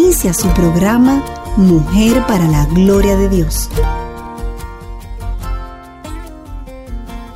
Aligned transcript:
Inicia 0.00 0.32
su 0.32 0.48
programa 0.54 1.24
Mujer 1.56 2.24
para 2.28 2.46
la 2.46 2.66
Gloria 2.66 3.16
de 3.16 3.28
Dios. 3.28 3.68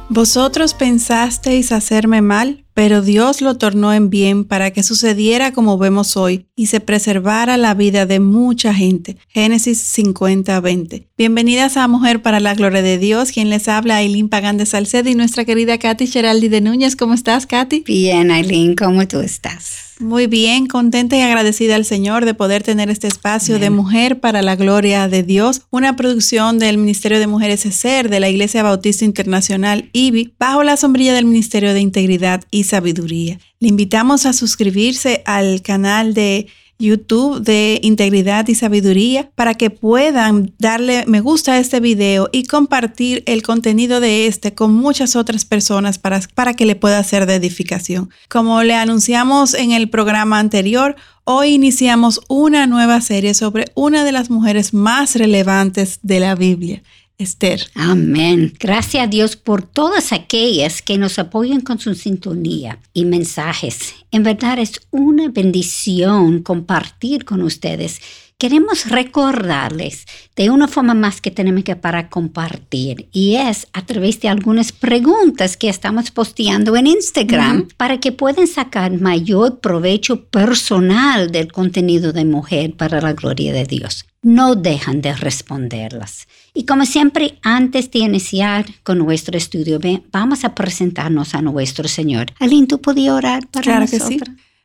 Vosotros 0.08 0.72
pensasteis 0.72 1.72
hacerme 1.72 2.22
mal, 2.22 2.64
pero 2.72 3.02
Dios 3.02 3.40
lo 3.40 3.58
tornó 3.58 3.92
en 3.92 4.10
bien 4.10 4.44
para 4.44 4.70
que 4.70 4.84
sucediera 4.84 5.52
como 5.52 5.76
vemos 5.76 6.16
hoy 6.16 6.46
y 6.54 6.66
se 6.66 6.78
preservara 6.78 7.56
la 7.56 7.74
vida 7.74 8.06
de 8.06 8.20
mucha 8.20 8.72
gente. 8.72 9.16
Génesis 9.26 9.98
50-20. 9.98 11.08
Bienvenidas 11.18 11.76
a 11.76 11.88
Mujer 11.88 12.22
para 12.22 12.38
la 12.38 12.54
Gloria 12.54 12.82
de 12.82 12.96
Dios, 12.96 13.32
quien 13.32 13.50
les 13.50 13.66
habla 13.66 13.96
Aileen 13.96 14.28
Pagán 14.28 14.56
de 14.56 14.66
Salcedo 14.66 15.10
y 15.10 15.16
nuestra 15.16 15.44
querida 15.44 15.78
Katy 15.78 16.06
Geraldi 16.06 16.46
de 16.46 16.60
Núñez. 16.60 16.94
¿Cómo 16.94 17.14
estás, 17.14 17.44
Katy? 17.44 17.80
Bien, 17.80 18.30
Aileen, 18.30 18.76
¿cómo 18.76 19.08
tú 19.08 19.18
estás? 19.18 19.91
Muy 20.02 20.26
bien, 20.26 20.66
contenta 20.66 21.16
y 21.16 21.20
agradecida 21.20 21.76
al 21.76 21.84
Señor 21.84 22.24
de 22.24 22.34
poder 22.34 22.64
tener 22.64 22.90
este 22.90 23.06
espacio 23.06 23.60
de 23.60 23.70
Mujer 23.70 24.18
para 24.18 24.42
la 24.42 24.56
Gloria 24.56 25.06
de 25.06 25.22
Dios, 25.22 25.62
una 25.70 25.94
producción 25.94 26.58
del 26.58 26.76
Ministerio 26.76 27.20
de 27.20 27.28
Mujeres 27.28 27.60
SER 27.60 28.10
de 28.10 28.18
la 28.18 28.28
Iglesia 28.28 28.64
Bautista 28.64 29.04
Internacional 29.04 29.90
IBI, 29.92 30.34
bajo 30.40 30.64
la 30.64 30.76
sombrilla 30.76 31.14
del 31.14 31.26
Ministerio 31.26 31.72
de 31.72 31.80
Integridad 31.80 32.42
y 32.50 32.64
Sabiduría. 32.64 33.38
Le 33.60 33.68
invitamos 33.68 34.26
a 34.26 34.32
suscribirse 34.32 35.22
al 35.24 35.62
canal 35.62 36.14
de 36.14 36.48
YouTube 36.82 37.40
de 37.40 37.78
Integridad 37.82 38.46
y 38.48 38.54
Sabiduría 38.54 39.30
para 39.34 39.54
que 39.54 39.70
puedan 39.70 40.52
darle 40.58 41.04
me 41.06 41.20
gusta 41.20 41.52
a 41.52 41.58
este 41.58 41.80
video 41.80 42.28
y 42.32 42.44
compartir 42.44 43.22
el 43.26 43.42
contenido 43.42 44.00
de 44.00 44.26
este 44.26 44.52
con 44.54 44.74
muchas 44.74 45.16
otras 45.16 45.44
personas 45.44 45.98
para, 45.98 46.20
para 46.34 46.54
que 46.54 46.66
le 46.66 46.76
pueda 46.76 47.02
ser 47.04 47.26
de 47.26 47.36
edificación. 47.36 48.10
Como 48.28 48.62
le 48.62 48.74
anunciamos 48.74 49.54
en 49.54 49.72
el 49.72 49.88
programa 49.88 50.38
anterior, 50.38 50.96
hoy 51.24 51.54
iniciamos 51.54 52.20
una 52.28 52.66
nueva 52.66 53.00
serie 53.00 53.34
sobre 53.34 53.66
una 53.74 54.04
de 54.04 54.12
las 54.12 54.28
mujeres 54.28 54.74
más 54.74 55.14
relevantes 55.16 56.00
de 56.02 56.20
la 56.20 56.34
Biblia. 56.34 56.82
Esther. 57.18 57.66
Amén. 57.74 58.52
Gracias 58.58 59.04
a 59.04 59.06
Dios 59.06 59.36
por 59.36 59.62
todas 59.62 60.12
aquellas 60.12 60.82
que 60.82 60.98
nos 60.98 61.18
apoyan 61.18 61.60
con 61.60 61.78
su 61.78 61.94
sintonía 61.94 62.78
y 62.92 63.04
mensajes. 63.04 63.94
En 64.10 64.22
verdad 64.22 64.58
es 64.58 64.80
una 64.90 65.28
bendición 65.28 66.42
compartir 66.42 67.24
con 67.24 67.42
ustedes. 67.42 68.00
Queremos 68.42 68.86
recordarles 68.86 70.04
de 70.34 70.50
una 70.50 70.66
forma 70.66 70.94
más 70.94 71.20
que 71.20 71.30
tenemos 71.30 71.62
que 71.62 71.76
para 71.76 72.08
compartir 72.08 73.06
y 73.12 73.36
es 73.36 73.68
a 73.72 73.86
través 73.86 74.20
de 74.20 74.28
algunas 74.28 74.72
preguntas 74.72 75.56
que 75.56 75.68
estamos 75.68 76.10
posteando 76.10 76.74
en 76.74 76.88
Instagram 76.88 77.68
para 77.76 78.00
que 78.00 78.10
puedan 78.10 78.48
sacar 78.48 79.00
mayor 79.00 79.60
provecho 79.60 80.24
personal 80.24 81.30
del 81.30 81.52
contenido 81.52 82.12
de 82.12 82.24
mujer 82.24 82.74
para 82.74 83.00
la 83.00 83.12
gloria 83.12 83.52
de 83.52 83.64
Dios 83.64 84.06
no 84.22 84.56
dejan 84.56 85.02
de 85.02 85.14
responderlas. 85.14 86.26
Y 86.54 86.64
como 86.64 86.84
siempre, 86.84 87.38
antes 87.42 87.90
de 87.90 88.00
iniciar 88.00 88.66
con 88.82 88.98
nuestro 88.98 89.36
estudio, 89.36 89.80
vamos 90.12 90.44
a 90.44 90.54
presentarnos 90.54 91.34
a 91.34 91.42
nuestro 91.42 91.88
Señor. 91.88 92.26
Aline, 92.38 92.68
¿tú 92.68 92.80
podías 92.80 93.14
orar 93.14 93.46
para 93.48 93.62
claro 93.64 93.86
Que 93.86 93.98
sí. 93.98 94.20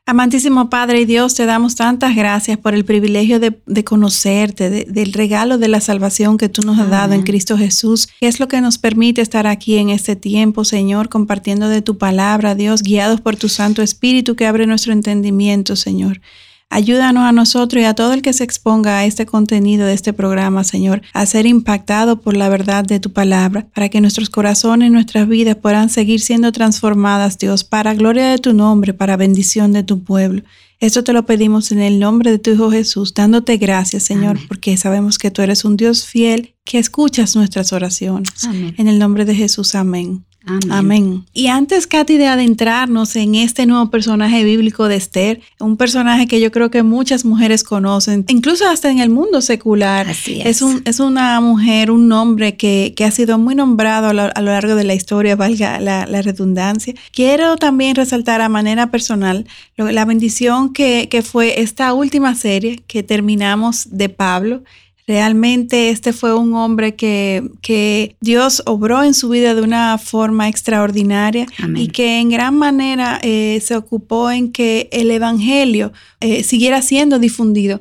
Amantísimo 0.09 0.69
Padre 0.69 1.01
y 1.01 1.05
Dios, 1.05 1.35
te 1.35 1.45
damos 1.45 1.75
tantas 1.75 2.15
gracias 2.15 2.57
por 2.57 2.73
el 2.73 2.85
privilegio 2.85 3.41
de, 3.41 3.83
conocerte, 3.83 4.69
del 4.69 5.11
regalo 5.11 5.57
de 5.57 5.67
la 5.67 5.81
salvación 5.81 6.37
que 6.37 6.47
tú 6.47 6.61
nos 6.61 6.79
has 6.79 6.89
dado 6.89 7.13
en 7.13 7.23
Cristo 7.23 7.57
Jesús, 7.57 8.07
que 8.21 8.29
es 8.29 8.39
lo 8.39 8.47
que 8.47 8.61
nos 8.61 8.77
permite 8.77 9.19
estar 9.19 9.47
aquí 9.47 9.75
en 9.75 9.89
este 9.89 10.15
tiempo, 10.15 10.63
Señor, 10.63 11.09
compartiendo 11.09 11.67
de 11.67 11.81
tu 11.81 11.97
palabra, 11.97 12.55
Dios, 12.55 12.83
guiados 12.83 13.19
por 13.19 13.35
tu 13.35 13.49
Santo 13.49 13.81
Espíritu 13.81 14.37
que 14.37 14.47
abre 14.47 14.65
nuestro 14.65 14.93
entendimiento, 14.93 15.75
Señor. 15.75 16.21
Ayúdanos 16.69 17.23
a 17.23 17.31
nosotros 17.31 17.81
y 17.81 17.85
a 17.85 17.93
todo 17.93 18.13
el 18.13 18.21
que 18.21 18.33
se 18.33 18.43
exponga 18.43 18.99
a 18.99 19.05
este 19.05 19.25
contenido 19.25 19.87
de 19.87 19.93
este 19.93 20.11
programa, 20.11 20.65
Señor, 20.65 21.01
a 21.13 21.25
ser 21.25 21.45
impactado 21.45 22.19
por 22.19 22.35
la 22.35 22.49
verdad 22.49 22.83
de 22.83 22.99
tu 22.99 23.13
palabra, 23.13 23.67
para 23.73 23.87
que 23.89 24.01
nuestros 24.01 24.29
corazones 24.29 24.89
y 24.89 24.91
nuestras 24.91 25.27
vidas 25.29 25.55
puedan 25.55 25.89
seguir 25.89 26.19
siendo 26.19 26.51
transformadas, 26.51 27.37
Dios, 27.37 27.63
para 27.63 27.93
gloria 27.93 28.27
de 28.27 28.37
tu 28.37 28.53
nombre, 28.53 28.93
para 28.93 29.15
bendición 29.15 29.71
de 29.71 29.83
tu 29.83 30.03
pueblo. 30.03 30.43
Esto 30.79 31.03
te 31.03 31.13
lo 31.13 31.25
pedimos 31.25 31.71
en 31.71 31.79
el 31.79 31.99
nombre 31.99 32.29
de 32.29 32.37
tu 32.37 32.51
Hijo 32.51 32.69
Jesús, 32.69 33.13
dándote 33.15 33.57
gracias, 33.57 34.03
Señor, 34.03 34.37
porque 34.47 34.77
sabemos 34.77 35.17
que 35.17 35.31
tú 35.31 35.41
eres 35.41 35.65
un 35.65 35.77
Dios 35.77 36.05
fiel 36.05 36.53
que 36.63 36.77
escuchas 36.77 37.35
nuestras 37.35 37.73
oraciones. 37.73 38.43
En 38.77 38.87
el 38.87 38.99
nombre 38.99 39.25
de 39.25 39.33
Jesús, 39.33 39.73
amén. 39.73 40.26
Amén. 40.69 41.25
Y 41.33 41.47
antes, 41.47 41.87
Katy, 41.87 42.17
de 42.17 42.27
adentrarnos 42.27 43.15
en 43.15 43.35
este 43.35 43.65
nuevo 43.65 43.89
personaje 43.89 44.43
bíblico 44.43 44.87
de 44.87 44.95
Esther, 44.95 45.41
un 45.59 45.77
personaje 45.77 46.27
que 46.27 46.39
yo 46.39 46.51
creo 46.51 46.71
que 46.71 46.83
muchas 46.83 47.25
mujeres 47.25 47.63
conocen, 47.63 48.25
incluso 48.27 48.67
hasta 48.67 48.89
en 48.89 48.99
el 48.99 49.09
mundo 49.09 49.41
secular. 49.41 50.07
Así 50.07 50.41
es. 50.41 50.61
Es, 50.85 50.99
una 50.99 51.39
mujer, 51.41 51.91
un 51.91 52.07
nombre 52.07 52.55
que, 52.55 52.93
ha 53.05 53.11
sido 53.11 53.37
muy 53.37 53.55
nombrado 53.55 54.09
a 54.09 54.13
lo, 54.13 54.31
largo 54.41 54.75
de 54.75 54.83
la 54.83 54.93
historia, 54.93 55.35
valga 55.35 55.79
la, 55.79 56.05
redundancia. 56.21 56.93
Quiero 57.11 57.57
también 57.57 57.95
resaltar 57.95 58.41
a 58.41 58.49
manera 58.49 58.89
personal 58.89 59.45
la 59.75 60.05
bendición 60.05 60.73
que, 60.73 61.07
que 61.09 61.21
fue 61.21 61.61
esta 61.61 61.93
última 61.93 62.33
serie 62.35 62.81
que 62.87 63.03
terminamos 63.03 63.87
de 63.91 64.09
Pablo 64.09 64.63
Realmente 65.07 65.89
este 65.89 66.11
fue 66.11 66.35
un 66.35 66.53
hombre 66.53 66.95
que, 66.95 67.49
que, 67.61 68.17
Dios 68.19 68.61
obró 68.65 69.03
en 69.03 69.13
su 69.13 69.29
vida 69.29 69.55
de 69.55 69.61
una 69.61 69.97
forma 69.97 70.49
extraordinaria 70.49 71.45
y 71.75 71.87
que 71.87 72.19
en 72.19 72.27
gran 72.29 72.57
manera 72.57 73.17
eh, 73.23 73.63
se 73.63 73.77
ocupó 73.77 74.29
en 74.29 74.51
que 74.51 74.89
el 74.91 75.09
Evangelio 75.09 75.93
eh, 76.19 76.43
siguiera 76.43 76.81
siendo 76.81 77.19
difundido 77.19 77.79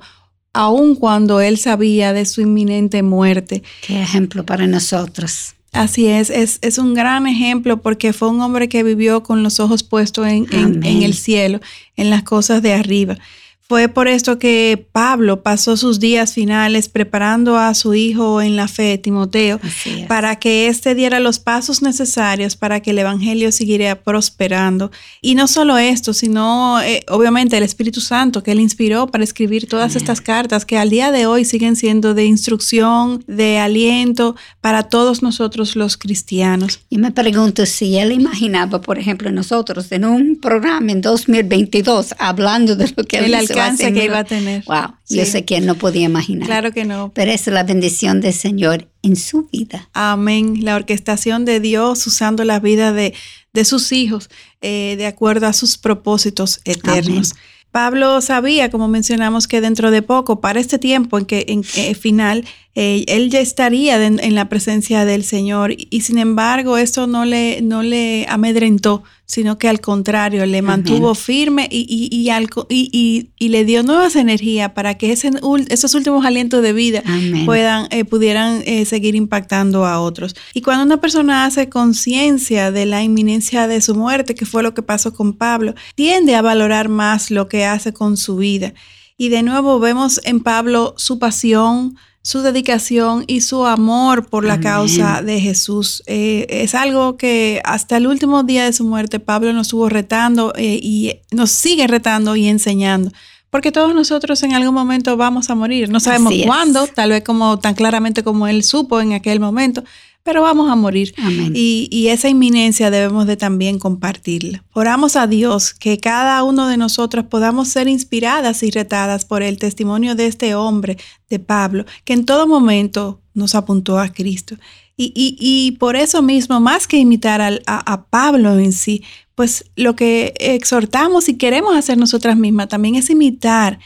aun 0.52 0.94
cuando 0.94 1.40
él 1.40 1.58
sabía 1.58 2.12
de 2.12 2.26
su 2.26 2.42
inminente 2.42 3.02
muerte. 3.02 3.64
Qué 3.84 4.00
ejemplo 4.00 4.46
para 4.46 4.68
nosotros. 4.68 5.56
Así 5.72 6.06
es, 6.06 6.30
es, 6.30 6.60
es, 6.62 6.78
un 6.78 6.94
gran 6.94 7.26
ejemplo 7.26 7.82
porque 7.82 8.12
fue 8.12 8.28
un 8.28 8.40
hombre 8.40 8.68
que 8.68 8.84
vivió 8.84 9.24
con 9.24 9.42
los 9.42 9.58
ojos 9.58 9.82
puestos 9.82 10.28
en, 10.28 10.46
en 10.52 11.02
el 11.02 11.12
cielo, 11.12 11.60
en 11.96 12.08
las 12.08 12.22
cosas 12.22 12.62
de 12.62 12.72
arriba. 12.72 13.18
Fue 13.68 13.88
por 13.88 14.06
esto 14.06 14.38
que 14.38 14.86
Pablo 14.92 15.42
pasó 15.42 15.76
sus 15.76 15.98
días 15.98 16.32
finales 16.32 16.88
preparando 16.88 17.56
a 17.56 17.74
su 17.74 17.94
hijo 17.94 18.40
en 18.40 18.54
la 18.54 18.68
fe, 18.68 18.96
Timoteo, 18.96 19.58
para 20.06 20.36
que 20.36 20.68
éste 20.68 20.94
diera 20.94 21.18
los 21.18 21.40
pasos 21.40 21.82
necesarios 21.82 22.54
para 22.54 22.78
que 22.78 22.92
el 22.92 22.98
Evangelio 23.00 23.50
siguiera 23.50 23.96
prosperando. 23.96 24.92
Y 25.20 25.34
no 25.34 25.48
solo 25.48 25.78
esto, 25.78 26.12
sino 26.12 26.80
eh, 26.80 27.04
obviamente 27.08 27.56
el 27.56 27.64
Espíritu 27.64 28.00
Santo 28.00 28.44
que 28.44 28.52
él 28.52 28.60
inspiró 28.60 29.08
para 29.08 29.24
escribir 29.24 29.68
todas 29.68 29.96
estas 29.96 30.20
cartas 30.20 30.64
que 30.64 30.78
al 30.78 30.90
día 30.90 31.10
de 31.10 31.26
hoy 31.26 31.44
siguen 31.44 31.74
siendo 31.74 32.14
de 32.14 32.24
instrucción, 32.24 33.24
de 33.26 33.58
aliento 33.58 34.36
para 34.60 34.84
todos 34.84 35.24
nosotros 35.24 35.74
los 35.74 35.96
cristianos. 35.96 36.82
Y 36.88 36.98
me 36.98 37.10
pregunto 37.10 37.66
si 37.66 37.98
él 37.98 38.12
imaginaba, 38.12 38.80
por 38.80 38.96
ejemplo, 38.96 39.32
nosotros 39.32 39.90
en 39.90 40.04
un 40.04 40.40
programa 40.40 40.92
en 40.92 41.00
2022 41.00 42.14
hablando 42.18 42.76
de 42.76 42.92
lo 42.96 43.02
que 43.02 43.18
él 43.18 43.36
hizo 43.42 43.55
que 43.78 44.04
iba 44.04 44.18
a 44.18 44.24
tener. 44.24 44.64
Wow, 44.66 44.94
yo 45.08 45.24
sé 45.24 45.44
que 45.44 45.60
no 45.60 45.74
podía 45.74 46.04
imaginar. 46.04 46.46
Claro 46.46 46.72
que 46.72 46.84
no. 46.84 47.12
Pero 47.14 47.30
es 47.30 47.46
la 47.46 47.62
bendición 47.62 48.20
del 48.20 48.34
Señor 48.34 48.88
en 49.02 49.16
su 49.16 49.48
vida. 49.52 49.88
Amén. 49.92 50.64
La 50.64 50.76
orquestación 50.76 51.44
de 51.44 51.60
Dios 51.60 52.06
usando 52.06 52.44
la 52.44 52.60
vida 52.60 52.92
de, 52.92 53.14
de 53.52 53.64
sus 53.64 53.92
hijos 53.92 54.30
eh, 54.60 54.94
de 54.96 55.06
acuerdo 55.06 55.46
a 55.46 55.52
sus 55.52 55.78
propósitos 55.78 56.60
eternos. 56.64 57.34
Pablo 57.70 58.22
sabía, 58.22 58.70
como 58.70 58.88
mencionamos, 58.88 59.46
que 59.46 59.60
dentro 59.60 59.90
de 59.90 60.00
poco, 60.00 60.40
para 60.40 60.60
este 60.60 60.78
tiempo 60.78 61.18
en 61.18 61.26
que 61.26 61.44
en, 61.48 61.62
final, 61.94 62.46
eh, 62.74 63.04
él 63.06 63.28
ya 63.28 63.40
estaría 63.40 64.02
en 64.02 64.34
la 64.34 64.48
presencia 64.48 65.04
del 65.04 65.24
Señor 65.24 65.74
y 65.76 66.00
sin 66.00 66.16
embargo 66.16 66.78
esto 66.78 67.06
no 67.06 67.26
le, 67.26 67.60
no 67.60 67.82
le 67.82 68.24
amedrentó, 68.30 69.02
sino 69.26 69.58
que 69.58 69.68
al 69.68 69.80
contrario, 69.80 70.46
le 70.46 70.62
mantuvo 70.62 71.14
firme 71.16 71.68
y, 71.70 71.84
y, 71.88 72.30
y, 72.70 73.30
y, 73.36 73.48
le 73.48 73.64
dio 73.64 73.82
nuevas 73.82 74.14
energías 74.14 74.70
para 74.70 74.96
que 74.96 75.12
ese, 75.12 75.32
esos 75.68 75.94
últimos 75.94 76.24
alientos 76.24 76.62
de 76.62 76.72
vida 76.72 77.02
puedan, 77.44 77.88
eh, 77.90 78.04
pudieran 78.04 78.62
eh, 78.64 78.84
seguir 78.84 79.16
impactando 79.16 79.84
a 79.84 80.00
otros. 80.00 80.36
Y 80.54 80.62
cuando 80.62 80.84
una 80.84 81.00
persona 81.00 81.44
hace 81.44 81.68
conciencia 81.68 82.70
de 82.70 82.86
la 82.86 83.02
inminencia 83.02 83.66
de 83.66 83.80
su 83.80 83.96
muerte, 83.96 84.36
que 84.36 84.46
fue 84.46 84.62
lo 84.62 84.74
que 84.74 84.82
pasó 84.82 85.12
con 85.12 85.32
Pablo, 85.32 85.74
tiende 85.96 86.36
a 86.36 86.42
valorar 86.42 86.88
más 86.88 87.32
lo 87.32 87.48
que 87.48 87.64
hace 87.64 87.92
con 87.92 88.16
su 88.16 88.36
vida. 88.36 88.74
Y 89.18 89.30
de 89.30 89.42
nuevo 89.42 89.80
vemos 89.80 90.20
en 90.24 90.40
Pablo 90.40 90.94
su 90.98 91.18
pasión, 91.18 91.96
su 92.26 92.42
dedicación 92.42 93.22
y 93.28 93.42
su 93.42 93.64
amor 93.66 94.26
por 94.26 94.44
la 94.44 94.58
causa 94.58 95.22
de 95.22 95.40
Jesús. 95.40 96.02
Eh, 96.06 96.44
es 96.50 96.74
algo 96.74 97.16
que 97.16 97.60
hasta 97.64 97.98
el 97.98 98.08
último 98.08 98.42
día 98.42 98.64
de 98.64 98.72
su 98.72 98.82
muerte 98.82 99.20
Pablo 99.20 99.52
nos 99.52 99.68
estuvo 99.68 99.88
retando 99.88 100.52
eh, 100.56 100.80
y 100.82 101.20
nos 101.30 101.52
sigue 101.52 101.86
retando 101.86 102.34
y 102.34 102.48
enseñando. 102.48 103.12
Porque 103.48 103.70
todos 103.70 103.94
nosotros 103.94 104.42
en 104.42 104.54
algún 104.54 104.74
momento 104.74 105.16
vamos 105.16 105.50
a 105.50 105.54
morir. 105.54 105.88
No 105.88 106.00
sabemos 106.00 106.34
cuándo, 106.44 106.88
tal 106.88 107.10
vez 107.10 107.22
como 107.22 107.60
tan 107.60 107.76
claramente 107.76 108.24
como 108.24 108.48
él 108.48 108.64
supo 108.64 109.00
en 109.00 109.12
aquel 109.12 109.38
momento, 109.38 109.84
pero 110.26 110.42
vamos 110.42 110.68
a 110.68 110.74
morir. 110.74 111.14
Y, 111.54 112.08
esa 112.08 112.28
inminencia 112.28 112.90
debemos 112.90 113.26
de 113.26 113.36
también 113.36 113.78
compartirla. 113.78 114.64
Oramos 114.72 115.14
a 115.14 115.26
Dios 115.28 115.72
que 115.72 115.98
cada 115.98 116.42
uno 116.42 116.66
de 116.66 116.76
nosotros 116.76 117.26
podamos 117.26 117.68
ser 117.68 117.86
inspiradas 117.86 118.62
y 118.62 118.70
retadas 118.70 119.24
por 119.24 119.42
el 119.42 119.56
testimonio 119.56 120.16
de 120.16 120.26
este 120.26 120.56
hombre, 120.56 120.98
de 121.30 121.38
Pablo, 121.38 121.84
que 122.04 122.12
en 122.12 122.24
todo 122.24 122.48
momento 122.48 123.20
nos 123.34 123.54
apuntó 123.54 123.98
a 124.00 124.08
Cristo. 124.08 124.56
Y, 124.96 125.76
por 125.78 125.94
eso 125.94 126.22
mismo, 126.22 126.58
más 126.58 126.88
que 126.88 126.96
imitar 126.96 127.40
a, 127.40 127.60
a 127.66 128.06
Pablo 128.06 128.58
en 128.58 128.72
sí, 128.72 129.04
pues 129.36 129.64
lo 129.76 129.94
que 129.94 130.34
exhortamos 130.40 131.28
y 131.28 131.34
queremos 131.36 131.76
hacer 131.76 131.98
nosotras 131.98 132.36
mismas 132.36 132.68
también 132.68 132.96
es 132.96 133.10
imitar 133.10 133.78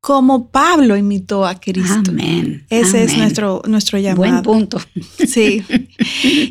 como 0.00 0.50
Pablo 0.50 0.96
imitó 0.96 1.44
a 1.46 1.58
Cristo. 1.58 2.10
Amén. 2.10 2.64
Ese 2.70 3.04
es 3.04 3.16
nuestro, 3.16 3.62
nuestro 3.66 3.98
llamado. 3.98 4.16
Buen 4.16 4.42
punto. 4.42 4.80
Sí. 5.26 5.62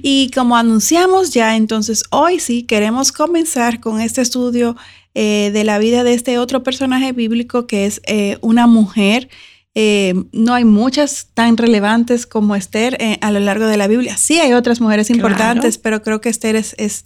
Y 0.04 0.30
como 0.32 0.56
anunciamos 0.58 1.32
ya, 1.32 1.56
entonces 1.56 2.04
hoy 2.12 2.40
sí 2.40 2.64
queremos 2.64 3.12
comenzar 3.12 3.80
con 3.80 4.02
este 4.02 4.22
estudio 4.22 4.76
eh, 5.16 5.50
de 5.52 5.64
la 5.64 5.80
vida 5.80 6.04
de 6.04 6.14
este 6.14 6.38
otro 6.38 6.62
personaje 6.62 7.12
bíblico 7.12 7.66
que 7.66 7.86
es 7.86 8.02
eh, 8.06 8.38
una 8.42 8.68
mujer. 8.68 9.30
Eh, 9.74 10.14
no 10.32 10.54
hay 10.54 10.66
muchas 10.66 11.30
tan 11.34 11.58
relevantes 11.58 12.28
como 12.28 12.56
Esther 12.56 12.98
a 13.22 13.32
lo 13.32 13.40
largo 13.40 13.66
de 13.66 13.78
la 13.78 13.88
Biblia. 13.88 14.18
Sí 14.18 14.40
hay 14.40 14.54
otras 14.54 14.82
mujeres 14.82 15.10
importantes, 15.10 15.78
pero 15.78 16.02
creo 16.02 16.22
que 16.22 16.30
Esther 16.30 16.56
es, 16.56 16.76
es 16.78 17.06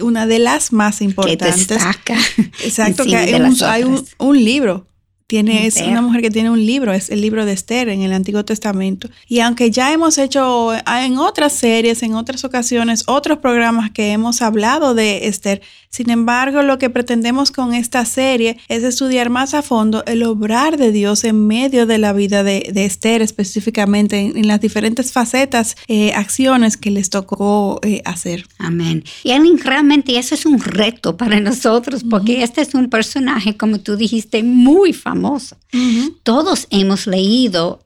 una 0.00 0.26
de 0.26 0.38
las 0.38 0.72
más 0.72 1.02
importantes. 1.02 1.66
Que 1.66 1.74
destaca. 1.74 2.16
Exacto, 2.64 3.04
que 3.04 3.16
hay, 3.16 3.34
un, 3.34 3.56
hay 3.64 3.84
un, 4.18 4.44
libro 4.44 4.86
tiene, 5.30 5.64
es 5.64 5.80
una 5.80 6.02
mujer 6.02 6.22
que 6.22 6.30
tiene 6.30 6.50
un 6.50 6.66
libro, 6.66 6.92
es 6.92 7.08
el 7.08 7.20
libro 7.20 7.44
de 7.44 7.52
Esther 7.52 7.88
en 7.88 8.02
el 8.02 8.12
Antiguo 8.12 8.44
Testamento. 8.44 9.08
Y 9.28 9.38
aunque 9.38 9.70
ya 9.70 9.92
hemos 9.92 10.18
hecho 10.18 10.72
en 10.74 11.18
otras 11.18 11.52
series, 11.52 12.02
en 12.02 12.14
otras 12.14 12.44
ocasiones, 12.44 13.04
otros 13.06 13.38
programas 13.38 13.92
que 13.92 14.10
hemos 14.10 14.42
hablado 14.42 14.92
de 14.92 15.28
Esther, 15.28 15.62
sin 15.88 16.10
embargo, 16.10 16.62
lo 16.62 16.78
que 16.78 16.88
pretendemos 16.88 17.50
con 17.50 17.74
esta 17.74 18.04
serie 18.04 18.56
es 18.68 18.84
estudiar 18.84 19.28
más 19.28 19.54
a 19.54 19.62
fondo 19.62 20.04
el 20.06 20.22
obrar 20.22 20.76
de 20.76 20.92
Dios 20.92 21.24
en 21.24 21.48
medio 21.48 21.84
de 21.84 21.98
la 21.98 22.12
vida 22.12 22.44
de, 22.44 22.62
Esther, 22.74 23.22
específicamente 23.22 24.18
en, 24.18 24.46
las 24.46 24.60
diferentes 24.60 25.12
facetas, 25.12 25.76
eh, 25.88 26.12
acciones 26.14 26.76
que 26.76 26.90
les 26.90 27.10
tocó 27.10 27.80
eh, 27.82 28.02
hacer. 28.04 28.46
Amén. 28.58 29.04
Y 29.24 29.32
realmente 29.56 30.16
eso 30.16 30.34
es 30.34 30.46
un 30.46 30.60
reto 30.60 31.16
para 31.16 31.40
nosotros, 31.40 32.04
porque 32.08 32.42
este 32.42 32.62
es 32.62 32.74
un 32.74 32.88
personaje, 32.88 33.56
como 33.56 33.80
tú 33.80 33.96
dijiste, 33.96 34.42
muy 34.42 34.92
famoso. 34.92 35.19
Todos 36.22 36.66
hemos 36.70 37.06
leído 37.06 37.82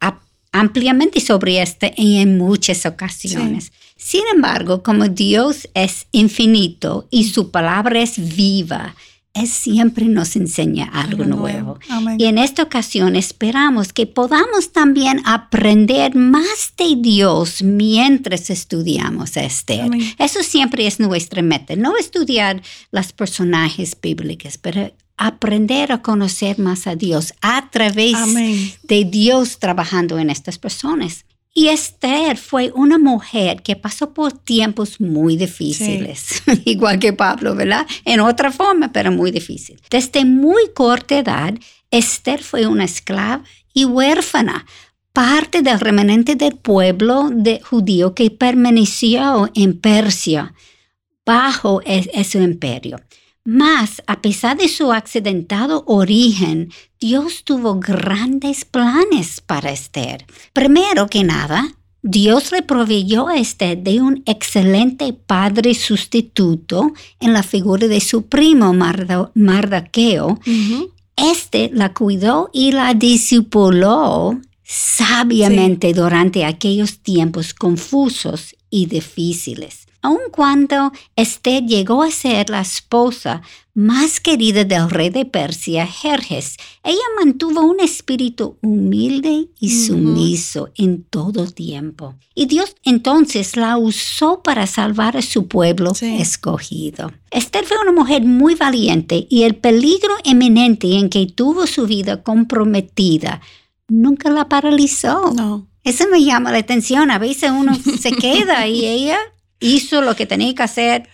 ampliamente 0.53 1.21
sobre 1.21 1.61
este 1.61 1.93
en 1.97 2.39
muchas 2.39 2.87
ocasiones. 2.87 3.73
Sin 3.97 4.23
embargo, 4.35 4.83
como 4.83 5.09
Dios 5.09 5.69
es 5.75 6.07
infinito 6.13 7.09
y 7.11 7.25
su 7.25 7.51
palabra 7.51 8.01
es 8.01 8.37
viva, 8.37 8.95
Él 9.33 9.49
siempre 9.49 10.05
nos 10.05 10.37
enseña 10.37 10.85
algo 10.93 11.25
nuevo. 11.25 11.79
Y 12.19 12.27
en 12.27 12.39
esta 12.39 12.63
ocasión 12.63 13.17
esperamos 13.17 13.93
que 13.93 14.07
podamos 14.07 14.73
también 14.73 15.23
aprender 15.25 16.15
más 16.15 16.73
de 16.77 16.97
Dios 16.99 17.63
mientras 17.63 18.51
estudiamos 18.51 19.37
a 19.37 19.45
Esther. 19.45 19.91
Eso 20.19 20.43
siempre 20.43 20.87
es 20.87 21.01
nuestra 21.01 21.43
meta, 21.43 21.75
no 21.75 21.97
estudiar 21.97 22.63
los 22.93 23.13
personajes 23.13 23.97
bíblicos, 24.01 24.59
pero 24.59 24.93
aprender 25.17 25.93
a 25.93 26.03
conocer 26.03 26.59
más 26.59 26.87
a 26.87 26.97
Dios 26.97 27.35
a 27.41 27.71
través 27.71 28.17
de 28.83 29.05
Dios 29.05 29.59
trabajando 29.59 30.19
en 30.19 30.31
estas 30.31 30.59
personas. 30.59 31.25
Y 31.57 31.69
Esther 31.69 32.37
fue 32.37 32.73
una 32.75 32.99
mujer 32.99 33.63
que 33.63 33.77
pasó 33.77 34.13
por 34.13 34.33
tiempos 34.33 35.01
muy 35.01 35.37
difíciles, 35.37 36.43
igual 36.65 36.99
que 36.99 37.13
Pablo, 37.13 37.55
¿verdad? 37.55 37.87
En 38.05 38.19
otra 38.19 38.51
forma, 38.51 38.93
pero 38.93 39.13
muy 39.13 39.31
difícil. 39.31 39.81
Desde 39.89 40.25
muy 40.25 40.71
corta 40.75 41.17
edad, 41.17 41.55
Esther 41.93 42.43
fue 42.43 42.67
una 42.67 42.85
esclava 42.85 43.45
y 43.73 43.85
huérfana, 43.85 44.67
parte 45.13 45.63
del 45.63 45.79
remanente 45.79 46.35
del 46.35 46.57
pueblo 46.57 47.31
de 47.33 47.61
judío 47.61 48.15
que 48.17 48.33
permaneció 48.33 49.49
en 49.55 49.79
Persia 49.79 50.55
bajo 51.25 51.83
ese 51.85 52.43
imperio. 52.43 53.01
Mas, 53.45 54.03
a 54.07 54.23
pesar 54.23 54.57
de 54.57 54.69
su 54.69 54.91
accidentado 54.91 55.85
origen, 55.87 56.73
Dios 56.99 57.45
tuvo 57.45 57.79
grandes 57.79 58.65
planes 58.65 59.43
para 59.43 59.71
Esther. 59.71 60.25
Primero 60.55 61.09
que 61.09 61.25
nada, 61.25 61.75
Dios 62.01 62.53
le 62.53 62.63
proveyó 62.63 63.29
a 63.29 63.37
Esther 63.37 63.83
de 63.83 64.01
un 64.01 64.23
excelente 64.25 65.13
padre 65.13 65.75
sustituto 65.75 66.95
en 67.21 67.35
la 67.35 67.43
figura 67.43 67.87
de 67.87 68.01
su 68.01 68.23
primo 68.27 68.73
Mardaqueo. 69.35 70.41
Este 71.17 71.71
la 71.73 71.93
cuidó 71.93 72.49
y 72.51 72.73
la 72.73 72.95
discipuló 72.95 74.41
sabiamente 74.63 75.93
durante 75.93 76.47
aquellos 76.47 77.01
tiempos 77.01 77.53
confusos 77.53 78.57
y 78.71 78.87
difíciles 78.87 79.84
aun 80.05 80.19
cuando 80.31 80.93
Esther 81.17 81.65
llegó 81.65 82.03
a 82.03 82.11
ser 82.11 82.51
la 82.51 82.61
esposa 82.61 83.41
más 83.73 84.21
querida 84.21 84.65
del 84.65 84.91
rey 84.91 85.09
de 85.09 85.25
Persia, 85.25 85.87
Jerjes, 85.87 86.59
ella 86.85 87.03
mantuvo 87.19 87.63
un 87.63 87.81
espíritu 87.81 88.59
humilde 88.63 89.49
y 89.59 89.71
sumiso 89.71 90.69
en 90.77 91.05
todo 91.05 91.51
tiempo. 91.51 92.15
Y 92.35 92.47
Dios 92.47 92.77
entonces 92.85 93.57
la 93.57 93.79
usó 93.79 94.43
para 94.43 94.67
salvar 94.67 95.17
a 95.17 95.23
su 95.23 95.49
pueblo 95.49 95.93
escogido. 96.01 97.11
Esther 97.31 97.65
fue 97.65 97.79
una 97.81 97.93
mujer 97.93 98.23
muy 98.23 98.55
valiente 98.55 99.27
y 99.31 99.45
el 99.45 99.57
peligro 99.57 100.15
eminente 100.23 100.99
en 100.99 101.09
que 101.09 101.27
tuvo 101.27 101.67
su 101.67 101.87
vida 101.87 102.23
comprometida 102.23 103.41
nunca 103.89 104.29
la 104.29 104.51
paralizó. 104.51 105.33
No. 105.33 105.67
Eso 105.83 106.05
me 106.11 106.23
llama 106.23 106.53
la 106.53 106.59
atención. 106.59 107.11
A 107.11 107.19
veces 107.19 107.51
uno 107.51 107.75
se 107.75 108.13
queda 108.13 108.67
y 108.67 108.85
ella 108.87 109.19
hizo 109.65 110.01
lo 110.01 110.15
que 110.15 110.27
tenía 110.27 110.55
que 110.55 110.63
hacer 110.63 111.09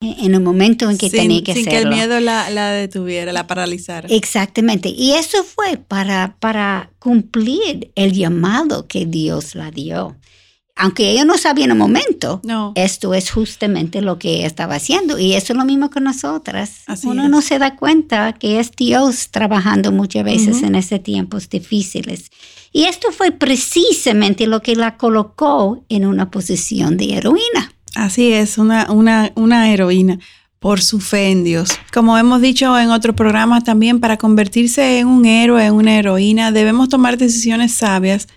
en 0.00 0.34
el 0.34 0.40
momento 0.40 0.90
en 0.90 0.98
que 0.98 1.10
tenía 1.10 1.42
que 1.42 1.52
hacerlo. 1.52 1.70
Sin 1.70 1.82
que 1.82 1.82
el 1.82 1.88
miedo 1.88 2.20
la, 2.20 2.70
detuviera, 2.72 3.32
la 3.32 3.46
paralizara. 3.46 4.08
Exactamente. 4.08 4.88
Y 4.90 5.12
eso 5.12 5.42
fue 5.42 5.78
para, 5.78 6.36
para 6.38 6.90
cumplir 6.98 7.92
el 7.94 8.12
llamado 8.12 8.86
que 8.86 9.06
Dios 9.06 9.54
la 9.54 9.70
dio. 9.70 10.16
Aunque 10.78 11.10
ella 11.10 11.24
no 11.24 11.38
sabía 11.38 11.64
en 11.64 11.70
el 11.70 11.78
momento, 11.78 12.42
no. 12.44 12.72
esto 12.74 13.14
es 13.14 13.30
justamente 13.30 14.02
lo 14.02 14.18
que 14.18 14.36
ella 14.36 14.46
estaba 14.46 14.74
haciendo. 14.74 15.18
Y 15.18 15.32
eso 15.32 15.54
es 15.54 15.56
lo 15.56 15.64
mismo 15.64 15.90
con 15.90 16.04
nosotras. 16.04 16.82
Uno 17.04 17.30
no 17.30 17.40
se 17.40 17.58
da 17.58 17.76
cuenta 17.76 18.34
que 18.34 18.60
es 18.60 18.72
Dios 18.72 19.30
trabajando 19.30 19.90
muchas 19.90 20.24
veces 20.24 20.62
en 20.62 20.74
esos 20.74 21.02
tiempos 21.02 21.48
difíciles. 21.48 22.30
Y 22.76 22.84
esto 22.84 23.10
fue 23.10 23.30
precisamente 23.30 24.46
lo 24.46 24.60
que 24.60 24.76
la 24.76 24.98
colocó 24.98 25.82
en 25.88 26.04
una 26.04 26.30
posición 26.30 26.98
de 26.98 27.14
heroína. 27.14 27.72
Así 27.94 28.34
es, 28.34 28.58
una, 28.58 28.92
una, 28.92 29.32
una 29.34 29.72
heroína 29.72 30.18
por 30.58 30.82
su 30.82 31.00
fe 31.00 31.30
en 31.30 31.42
Dios. 31.42 31.70
Como 31.90 32.18
hemos 32.18 32.42
dicho 32.42 32.78
en 32.78 32.90
otro 32.90 33.16
programa 33.16 33.62
también, 33.62 33.98
para 33.98 34.18
convertirse 34.18 34.98
en 34.98 35.06
un 35.06 35.24
héroe, 35.24 35.64
en 35.64 35.72
una 35.72 35.96
heroína, 35.96 36.52
debemos 36.52 36.90
tomar 36.90 37.16
decisiones 37.16 37.72
sabias 37.72 38.28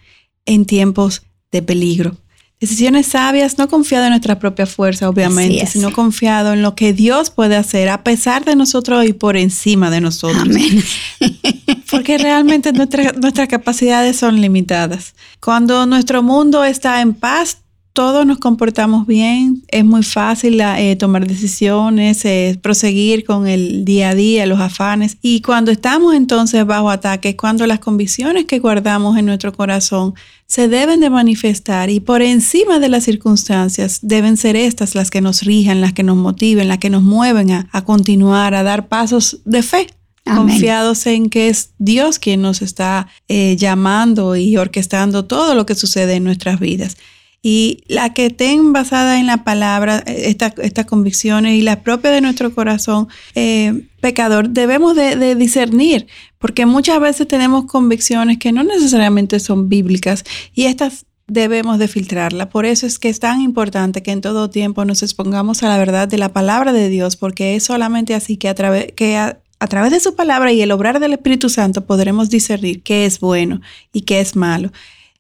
en 0.46 0.64
tiempos 0.66 1.24
de 1.52 1.62
peligro. 1.62 2.16
Decisiones 2.60 3.08
sabias, 3.08 3.58
no 3.58 3.70
confiado 3.70 4.06
en 4.06 4.10
nuestra 4.10 4.38
propia 4.38 4.66
fuerza, 4.66 5.08
obviamente, 5.08 5.66
sino 5.66 5.94
confiado 5.94 6.52
en 6.52 6.62
lo 6.62 6.76
que 6.76 6.92
Dios 6.92 7.30
puede 7.30 7.56
hacer 7.56 7.88
a 7.88 8.04
pesar 8.04 8.44
de 8.44 8.58
nosotros 8.58 9.06
y 9.06 9.14
por 9.14 9.38
encima 9.38 9.90
de 9.90 10.02
nosotros. 10.02 10.42
Amén. 10.42 10.84
Porque 11.90 12.18
realmente 12.18 12.74
nuestras 12.74 13.48
capacidades 13.48 14.18
son 14.18 14.42
limitadas. 14.42 15.16
Cuando 15.40 15.86
nuestro 15.86 16.22
mundo 16.22 16.66
está 16.66 17.00
en 17.00 17.14
paz, 17.14 17.60
todos 17.94 18.26
nos 18.26 18.38
comportamos 18.38 19.06
bien, 19.08 19.64
es 19.68 19.84
muy 19.84 20.04
fácil 20.04 20.62
eh, 20.62 20.96
tomar 20.96 21.28
decisiones, 21.28 22.24
eh, 22.26 22.58
proseguir 22.62 23.26
con 23.26 23.48
el 23.48 23.84
día 23.84 24.10
a 24.10 24.16
día, 24.16 24.46
los 24.46 24.60
afanes. 24.60 25.18
Y 25.22 25.42
cuando 25.42 25.72
estamos 25.72 26.14
entonces 26.14 26.66
bajo 26.66 26.90
ataque, 26.90 27.36
cuando 27.36 27.68
las 27.68 27.80
convicciones 27.80 28.46
que 28.46 28.60
guardamos 28.60 29.18
en 29.18 29.26
nuestro 29.26 29.54
corazón 29.54 30.14
se 30.48 30.68
deben 30.68 31.00
de 31.00 31.10
manifestar 31.10 31.90
y 31.90 32.00
por 32.00 32.22
encima 32.22 32.80
de 32.80 32.90
las 32.90 33.04
circunstancias 33.04 34.00
deben 34.02 34.38
ser 34.38 34.56
estas 34.56 34.96
las 34.96 35.12
que 35.12 35.22
nos 35.22 35.42
rijan, 35.44 35.82
las 35.82 35.94
que 35.94 36.04
nos 36.04 36.16
motiven, 36.16 36.68
las 36.68 36.80
que 36.80 36.90
nos 36.90 37.04
mueven 37.04 37.52
a 37.52 37.86
continuar, 37.86 38.54
a 38.56 38.64
dar 38.64 38.88
pasos 38.88 39.42
de 39.46 39.62
fe 39.62 39.88
confiados 40.36 41.06
en 41.08 41.30
que 41.30 41.50
es 41.50 41.72
Dios 41.78 42.20
quien 42.20 42.42
nos 42.42 42.62
está 42.62 43.08
eh, 43.28 43.56
llamando 43.58 44.36
y 44.36 44.58
orquestando 44.58 45.26
todo 45.26 45.56
lo 45.56 45.66
que 45.66 45.76
sucede 45.76 46.16
en 46.16 46.24
nuestras 46.24 46.60
vidas. 46.60 46.98
Y 47.42 47.84
la 47.88 48.14
que 48.14 48.28
estén 48.28 48.74
basada 48.74 49.20
en 49.20 49.28
la 49.28 49.46
palabra, 49.46 50.00
estas 50.00 50.86
convicciones 50.86 51.54
y 51.56 51.62
la 51.62 51.84
propia 51.84 52.12
de 52.12 52.20
nuestro 52.20 52.54
corazón 52.54 53.08
eh, 53.34 53.86
pecador, 54.02 54.50
debemos 54.50 54.96
de, 54.96 55.36
discernir, 55.36 56.08
porque 56.38 56.66
muchas 56.66 57.00
veces 57.00 57.28
tenemos 57.28 57.66
convicciones 57.66 58.40
que 58.40 58.52
no 58.52 58.64
necesariamente 58.64 59.40
son 59.40 59.70
bíblicas 59.70 60.26
y 60.54 60.66
estas 60.66 61.06
debemos 61.28 61.80
de 61.80 61.88
filtrarlas. 61.88 62.48
Por 62.48 62.66
eso 62.66 62.86
es 62.86 63.00
que 63.00 63.08
es 63.08 63.20
tan 63.20 63.40
importante 63.40 64.04
que 64.04 64.12
en 64.12 64.22
todo 64.22 64.50
tiempo 64.50 64.84
nos 64.84 65.02
expongamos 65.04 65.64
a 65.64 65.70
la 65.70 65.78
verdad 65.78 66.08
de 66.08 66.18
la 66.18 66.34
palabra 66.34 66.74
de 66.74 66.90
Dios, 66.90 67.16
porque 67.16 67.56
es 67.56 67.64
solamente 67.64 68.16
así 68.16 68.36
que 68.36 68.50
a 68.50 68.56
través 68.56 68.92
que 68.94 69.18
a 69.18 69.68
través 69.68 69.92
de 69.92 70.00
su 70.00 70.16
palabra 70.16 70.52
y 70.54 70.62
el 70.62 70.72
obrar 70.72 71.00
del 71.00 71.14
Espíritu 71.14 71.50
Santo 71.50 71.86
podremos 71.86 72.30
discernir 72.30 72.82
qué 72.82 73.06
es 73.06 73.20
bueno 73.20 73.62
y 73.92 74.02
qué 74.02 74.22
es 74.22 74.36
malo. 74.36 74.72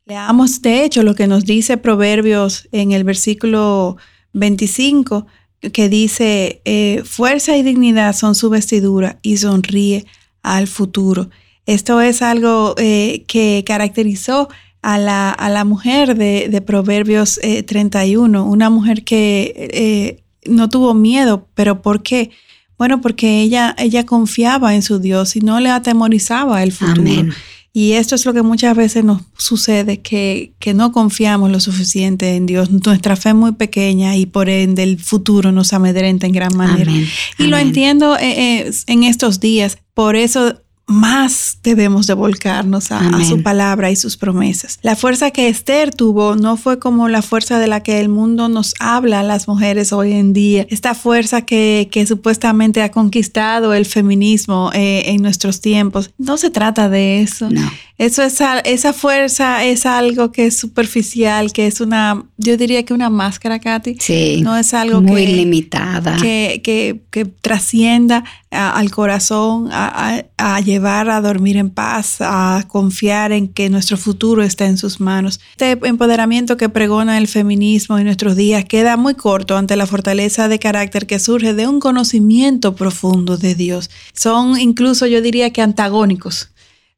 Leamos 0.10 0.63
de 0.63 0.84
hecho 0.86 1.04
lo 1.04 1.13
que 1.13 1.28
nos 1.28 1.46
dice 1.46 1.78
Proverbios 1.78 2.68
en 2.72 2.94
el 2.94 3.04
versículo 3.04 3.98
25, 4.34 5.28
que 5.72 5.88
dice, 5.88 6.63
eh, 6.66 7.04
fuerza 7.06 7.56
y 7.56 7.62
dignidad 7.62 8.16
son 8.16 8.34
su 8.34 8.50
vestidura 8.50 9.20
y 9.22 9.38
sonríe 9.38 10.08
al 10.42 10.66
futuro. 10.66 11.30
Esto 11.68 12.01
es 12.01 12.24
algo 12.24 12.74
eh, 12.80 13.24
que 13.28 13.63
caracterizó 13.68 14.50
a 14.82 14.98
la, 14.98 15.30
a 15.30 15.48
la 15.50 15.63
mujer 15.63 16.16
de, 16.16 16.63
Proverbios 16.66 17.39
31, 17.68 18.39
eh, 18.39 18.42
una 18.42 18.72
mujer 18.72 19.04
que 19.04 20.24
no 20.44 20.70
tuvo 20.70 20.96
miedo, 20.96 21.48
pero 21.54 21.84
¿por 21.84 22.01
qué? 22.01 22.32
Bueno, 22.80 23.00
porque 23.00 23.42
ella, 23.42 23.75
ella 23.78 24.08
confiaba 24.08 24.74
en 24.74 24.82
su 24.82 24.98
Dios 24.98 25.36
y 25.36 25.42
no 25.42 25.60
le 25.60 25.70
atemorizaba 25.70 26.63
el 26.63 26.72
futuro. 26.72 27.01
Amén. 27.01 27.34
Y 27.72 27.94
esto 27.94 28.16
es 28.16 28.26
lo 28.26 28.34
que 28.34 28.42
muchas 28.42 28.76
veces 28.76 29.04
nos 29.04 29.22
sucede, 29.38 30.02
que, 30.02 30.54
que, 30.60 30.74
no 30.74 30.92
confiamos 30.92 31.52
lo 31.52 31.60
suficiente 31.60 32.36
en 32.36 32.48
Dios. 32.48 32.72
Nuestra 32.72 33.16
fe 33.16 33.30
es 33.30 33.36
muy 33.36 33.52
pequeña 33.52 34.16
y 34.16 34.26
por 34.26 34.50
ende 34.50 34.82
el 34.84 35.00
futuro 35.00 35.52
nos 35.52 35.72
amedrenta 35.72 36.26
en 36.26 36.34
gran 36.34 36.56
manera. 36.56 36.92
Y 37.38 37.44
lo 37.44 37.58
entiendo 37.58 38.18
eh, 38.18 38.66
eh, 38.68 38.72
en 38.88 39.04
estos 39.04 39.40
días. 39.40 39.78
Por 39.94 40.16
eso 40.16 40.62
más 40.89 41.60
debemos 41.63 42.08
de 42.08 42.15
volcarnos 42.15 42.91
a, 42.91 43.24
su 43.24 43.43
palabra 43.43 43.91
y 43.91 43.96
sus 43.96 44.17
promesas. 44.17 44.79
La 44.81 44.96
fuerza 44.96 45.31
que 45.31 45.48
Esther 45.48 45.93
tuvo 45.93 46.36
no 46.36 46.58
fue 46.58 46.79
como 46.79 47.08
la 47.08 47.22
fuerza 47.22 47.60
de 47.60 47.67
la 47.67 47.84
que 47.84 48.00
el 48.00 48.10
mundo 48.10 48.50
nos 48.50 48.74
habla 48.79 49.19
a 49.19 49.24
las 49.24 49.48
mujeres 49.48 49.93
hoy 49.93 50.13
en 50.13 50.34
día. 50.34 50.65
Esta 50.69 50.96
fuerza 50.96 51.43
que, 51.43 51.88
supuestamente 52.08 52.81
ha 52.81 52.89
conquistado 52.89 53.74
el 53.74 53.86
feminismo 53.86 54.72
eh, 54.74 55.03
en 55.08 55.22
nuestros 55.22 55.62
tiempos. 55.62 56.12
No 56.17 56.38
se 56.38 56.50
trata 56.50 56.89
de 56.89 57.22
eso. 57.22 57.50
No. 57.51 57.69
Eso 58.00 58.24
es, 58.24 58.39
esa 58.63 58.93
fuerza 58.93 59.65
es 59.65 59.86
algo 59.86 60.31
que 60.31 60.46
es 60.46 60.58
superficial, 60.58 61.51
que 61.51 61.67
es 61.67 61.81
una, 61.81 62.24
yo 62.38 62.55
diría 62.55 62.84
que 62.84 62.93
una 62.93 63.10
máscara, 63.10 63.60
Katy. 63.60 63.98
Sí. 64.00 64.39
No 64.41 64.55
es 64.55 64.74
algo 64.74 65.01
muy 65.01 65.27
limitada. 65.27 66.15
Que, 66.15 66.62
que, 66.63 67.01
que 67.12 67.25
trascienda 67.25 68.24
al 68.51 68.89
corazón, 68.89 69.70
a, 69.72 70.24
a, 70.38 70.60
llevar 70.62 71.10
a 71.10 71.22
dormir 71.22 71.58
en 71.58 71.70
paz, 71.70 72.18
a 72.20 72.63
confiar 72.68 73.32
en 73.32 73.48
que 73.48 73.70
nuestro 73.70 73.96
futuro 73.98 74.44
está 74.44 74.65
en 74.65 74.77
sus 74.77 75.00
manos. 75.00 75.39
Este 75.51 75.77
empoderamiento 75.88 76.58
que 76.58 76.70
pregona 76.70 77.18
el 77.20 77.27
feminismo 77.27 78.00
en 78.00 78.06
nuestros 78.06 78.36
días 78.36 78.65
queda 78.65 78.98
muy 78.98 79.13
corto 79.13 79.56
ante 79.56 79.75
la 79.75 79.86
fortaleza 79.86 80.48
de 80.48 80.60
carácter 80.60 81.06
que 81.06 81.20
surge 81.20 81.53
de 81.53 81.68
un 81.68 81.79
conocimiento 81.79 82.75
profundo 82.75 83.38
de 83.38 83.53
Dios. 83.53 83.91
Son 84.13 84.60
incluso, 84.60 85.06
yo 85.06 85.22
diría 85.22 85.51
que 85.51 85.62
antagónicos. 85.62 86.51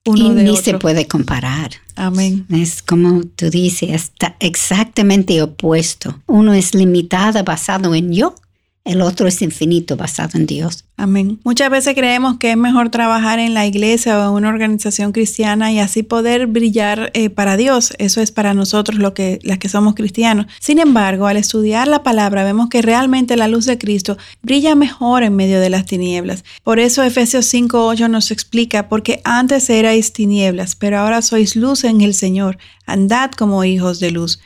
Uno 0.05 0.31
y 0.31 0.43
ni 0.43 0.57
se 0.57 0.79
puede 0.79 1.05
comparar. 1.05 1.71
Amén. 1.95 2.47
Es 2.49 2.81
como 2.81 3.23
tú 3.23 3.51
dices, 3.51 3.91
está 3.91 4.35
exactamente 4.39 5.39
opuesto. 5.43 6.19
Uno 6.25 6.53
es 6.53 6.73
limitado 6.73 7.43
basado 7.43 7.93
en 7.93 8.11
yo 8.11 8.33
el 8.91 9.01
otro 9.01 9.27
es 9.27 9.41
infinito 9.41 9.95
basado 9.95 10.37
en 10.37 10.45
Dios. 10.45 10.85
Amén. 10.97 11.39
Muchas 11.43 11.69
veces 11.69 11.95
creemos 11.95 12.37
que 12.37 12.51
es 12.51 12.57
mejor 12.57 12.89
trabajar 12.89 13.39
en 13.39 13.53
la 13.53 13.65
iglesia 13.65 14.19
o 14.19 14.29
en 14.29 14.35
una 14.35 14.49
organización 14.49 15.13
cristiana 15.13 15.71
y 15.71 15.79
así 15.79 16.03
poder 16.03 16.47
brillar 16.47 17.09
eh, 17.13 17.29
para 17.29 17.57
Dios. 17.57 17.93
Eso 17.97 18.21
es 18.21 18.31
para 18.31 18.53
nosotros 18.53 18.99
lo 18.99 19.13
que, 19.13 19.39
las 19.43 19.57
que 19.57 19.69
somos 19.69 19.95
cristianos. 19.95 20.45
Sin 20.59 20.77
embargo, 20.77 21.27
al 21.27 21.37
estudiar 21.37 21.87
la 21.87 22.03
palabra 22.03 22.43
vemos 22.43 22.69
que 22.69 22.81
realmente 22.81 23.37
la 23.37 23.47
luz 23.47 23.65
de 23.65 23.77
Cristo 23.77 24.17
brilla 24.41 24.75
mejor 24.75 25.23
en 25.23 25.35
medio 25.35 25.59
de 25.59 25.69
las 25.69 25.85
tinieblas. 25.85 26.43
Por 26.63 26.79
eso 26.79 27.01
Efesios 27.03 27.51
5.8 27.51 28.09
nos 28.09 28.29
explica, 28.29 28.89
porque 28.89 29.21
antes 29.23 29.69
erais 29.69 30.13
tinieblas, 30.13 30.75
pero 30.75 30.99
ahora 30.99 31.21
sois 31.21 31.55
luz 31.55 31.83
en 31.83 32.01
el 32.01 32.13
Señor. 32.13 32.57
Andad 32.85 33.31
como 33.31 33.63
hijos 33.63 33.99
de 33.99 34.11
luz. 34.11 34.39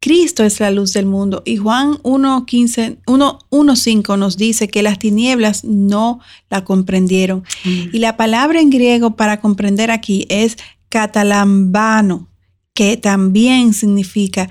Cristo 0.00 0.44
es 0.44 0.60
la 0.60 0.70
luz 0.70 0.94
del 0.94 1.04
mundo. 1.06 1.42
Y 1.44 1.58
Juan 1.58 1.98
1.5 2.02 4.18
nos 4.18 4.36
dice 4.38 4.68
que 4.68 4.82
las 4.82 4.98
tinieblas 4.98 5.64
no 5.64 6.20
la 6.48 6.64
comprendieron. 6.64 7.44
Mm. 7.64 7.88
Y 7.92 7.98
la 7.98 8.16
palabra 8.16 8.60
en 8.60 8.70
griego 8.70 9.16
para 9.16 9.40
comprender 9.40 9.90
aquí 9.90 10.26
es 10.30 10.56
catalambano, 10.88 12.30
que 12.72 12.96
también 12.96 13.74
significa 13.74 14.48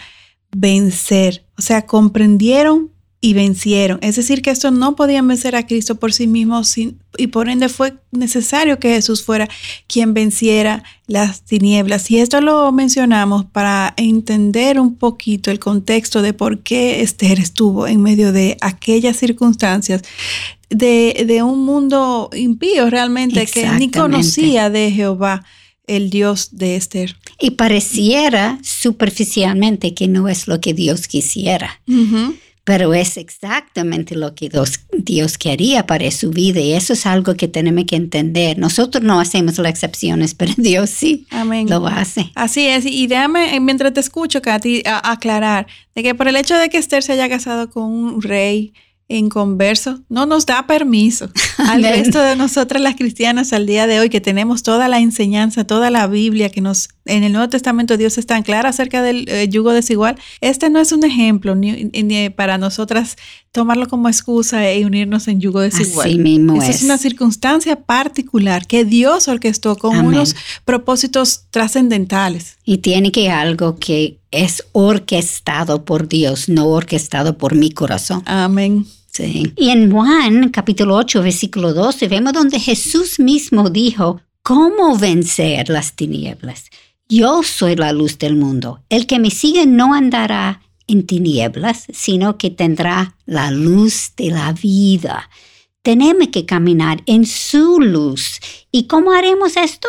vencer. 0.56 1.48
O 1.58 1.64
sea, 1.64 1.88
comprendieron 1.88 2.92
y 3.22 3.34
vencieron. 3.34 4.00
Es 4.02 4.16
decir, 4.16 4.42
que 4.42 4.50
estos 4.50 4.72
no 4.72 4.96
podían 4.96 5.28
vencer 5.28 5.56
a 5.56 5.68
Cristo 5.68 5.96
por 5.96 6.14
sí 6.14 6.28
mismos 6.28 6.78
y 6.78 7.28
por 7.28 7.50
ende 7.50 7.68
fue 7.68 7.96
necesario 8.12 8.80
que 8.80 8.94
Jesús 8.94 9.24
fuera 9.24 9.50
quien 9.88 10.14
venciera 10.14 10.84
las 11.06 11.42
tinieblas. 11.44 12.10
Y 12.12 12.20
esto 12.20 12.40
lo 12.40 12.72
mencionamos 12.72 13.46
para 13.46 13.94
entender 13.98 14.80
un 14.80 14.96
poquito 14.96 15.52
el 15.52 15.60
contexto 15.60 16.22
de 16.22 16.34
por 16.34 16.60
qué 16.60 17.02
Esther 17.02 17.40
estuvo 17.40 17.88
en 17.88 18.02
medio 18.02 18.32
de 18.32 18.58
aquellas 18.62 19.18
circunstancias 19.18 20.02
de, 20.70 21.26
de 21.28 21.44
un 21.44 21.66
mundo 21.66 22.30
impío 22.34 22.90
realmente 22.90 23.46
que 23.48 23.68
ni 23.72 23.92
conocía 23.92 24.70
de 24.70 24.92
Jehová 24.92 25.44
el 25.88 26.10
Dios 26.10 26.50
de 26.52 26.76
Esther. 26.76 27.18
Y 27.42 27.52
pareciera 27.52 28.60
superficialmente 28.62 29.94
que 29.94 30.08
no 30.08 30.30
es 30.30 30.48
lo 30.48 30.62
que 30.62 30.74
Dios 30.74 31.08
quisiera 31.08 31.82
pero 32.70 32.94
es 32.94 33.18
exactamente 33.18 34.16
lo 34.16 34.36
que 34.36 34.48
Dios, 34.92 35.40
quería 35.40 35.88
para 35.88 36.12
su 36.12 36.30
vida 36.30 36.60
y 36.60 36.74
eso 36.74 36.94
es 36.94 37.08
algo 37.08 37.34
que 37.34 37.48
tenemos 37.48 37.86
que 37.86 37.96
entender. 37.96 38.60
Nosotros 38.60 39.04
no 39.04 39.20
hacemos 39.20 39.58
las 39.58 39.72
excepciones, 39.72 40.36
pero 40.38 40.54
Dios 40.56 40.92
sí 40.92 41.26
lo 41.68 41.88
hace. 41.88 42.30
Así 42.36 42.68
es, 42.68 42.86
y 42.86 43.08
déjame, 43.08 43.56
eh, 43.56 43.60
mientras 43.60 43.92
te 43.94 44.00
escucho, 44.02 44.44
Katy, 44.44 44.84
aclarar 44.86 45.66
de 45.96 46.04
que 46.04 46.14
por 46.14 46.28
el 46.28 46.36
hecho 46.36 46.60
de 46.60 46.70
que 46.70 46.78
Esther 46.78 47.02
se 47.02 47.14
haya 47.14 47.28
casado 47.28 47.72
con 47.72 47.86
un 47.86 48.22
rey, 48.22 48.72
en 49.10 49.28
converso 49.28 50.00
no 50.08 50.28
nos 50.28 50.46
da 50.46 50.68
permiso 50.68 51.30
al 51.58 51.84
resto 51.84 52.22
de 52.22 52.36
nosotras 52.36 52.82
las 52.82 52.96
cristianas 52.96 53.52
al 53.54 53.66
día 53.66 53.88
de 53.88 54.00
hoy 54.00 54.10
que 54.10 54.22
tenemos 54.22 54.64
toda 54.64 54.88
la 54.88 55.00
enseñanza, 55.00 55.66
toda 55.66 55.90
la 55.90 56.08
Biblia 56.08 56.50
que 56.50 56.62
nos 56.62 56.90
en 57.06 57.24
el 57.24 57.34
Nuevo 57.34 57.50
Testamento 57.50 57.98
Dios 57.98 58.20
es 58.20 58.28
tan 58.28 58.44
clara 58.44 58.70
acerca 58.70 59.02
del 59.02 59.28
eh, 59.30 59.50
yugo 59.50 59.72
desigual. 59.72 60.18
Este 60.42 60.70
no 60.70 60.80
es 60.80 60.92
un 60.92 61.04
ejemplo 61.04 61.56
ni, 61.56 62.30
para 62.30 62.60
nosotras 62.60 63.16
tomarlo 63.52 63.88
como 63.88 64.08
excusa 64.08 64.72
y 64.72 64.86
unirnos 64.86 65.28
en 65.28 65.42
yugo 65.42 65.60
desigual. 65.60 66.08
Así 66.08 66.20
mismo 66.20 66.62
es. 66.62 66.70
es 66.70 66.84
una 66.84 67.00
circunstancia 67.00 67.78
particular 67.78 68.68
que 68.68 68.86
Dios 68.86 69.28
orquestó 69.28 69.76
con 69.76 69.98
unos 69.98 70.36
propósitos 70.66 71.46
trascendentales. 71.50 72.58
Y 72.64 72.78
tiene 72.78 73.12
que 73.12 73.32
algo 73.32 73.80
que 73.80 74.20
es 74.30 74.64
orquestado 74.74 75.86
por 75.86 76.08
Dios, 76.08 76.48
no 76.48 76.68
orquestado 76.68 77.40
por 77.40 77.56
mi 77.56 77.72
corazón. 77.72 78.22
Amén. 78.26 78.86
Y 79.56 79.70
en 79.70 79.92
Juan 79.92 80.50
capítulo 80.50 80.96
8, 80.96 81.22
versículo 81.22 81.74
12, 81.74 82.08
vemos 82.08 82.34
donde 82.34 82.60
Jesús 82.60 83.20
mismo 83.20 83.70
dijo, 83.70 84.22
¿cómo 84.44 84.98
vencer 84.98 85.70
las 85.70 85.96
tinieblas? 85.96 86.66
Yo 87.08 87.44
soy 87.44 87.76
la 87.76 87.92
luz 87.92 88.20
del 88.20 88.36
mundo. 88.36 88.84
El 88.90 89.08
que 89.08 89.20
me 89.20 89.32
sigue 89.32 89.66
no 89.66 89.94
andará 89.94 90.62
en 90.88 91.06
tinieblas, 91.06 91.86
sino 91.92 92.38
que 92.38 92.50
tendrá 92.50 93.16
la 93.26 93.52
luz 93.52 94.12
de 94.16 94.32
la 94.32 94.54
vida. 94.54 95.30
Tenemos 95.82 96.28
que 96.30 96.46
caminar 96.46 97.02
en 97.06 97.26
su 97.26 97.80
luz. 97.80 98.40
¿Y 98.72 98.84
cómo 98.84 99.12
haremos 99.12 99.58
esto? 99.58 99.88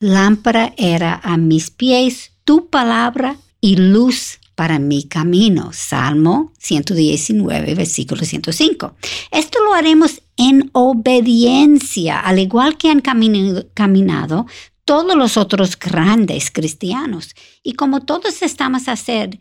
Lámpara 0.00 0.74
era 0.76 1.20
a 1.22 1.36
mis 1.36 1.70
pies 1.70 2.32
tu 2.44 2.68
palabra 2.68 3.36
y 3.60 3.76
luz 3.76 4.38
para 4.54 4.78
mi 4.78 5.04
camino. 5.04 5.70
Salmo 5.72 6.52
119, 6.58 7.74
versículo 7.74 8.24
105. 8.24 8.96
Esto 9.30 9.62
lo 9.64 9.74
haremos 9.74 10.22
en 10.36 10.70
obediencia, 10.72 12.20
al 12.20 12.38
igual 12.38 12.76
que 12.76 12.90
han 12.90 13.00
caminado, 13.00 14.46
todos 14.84 15.16
los 15.16 15.36
otros 15.36 15.78
grandes 15.78 16.50
cristianos. 16.50 17.34
Y 17.62 17.74
como 17.74 18.00
todos 18.00 18.42
estamos 18.42 18.88
a 18.88 18.92
hacer 18.92 19.38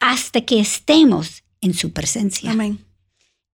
hasta 0.00 0.40
que 0.42 0.60
estemos 0.60 1.44
en 1.60 1.74
su 1.74 1.92
presencia. 1.92 2.50
Amén. 2.50 2.85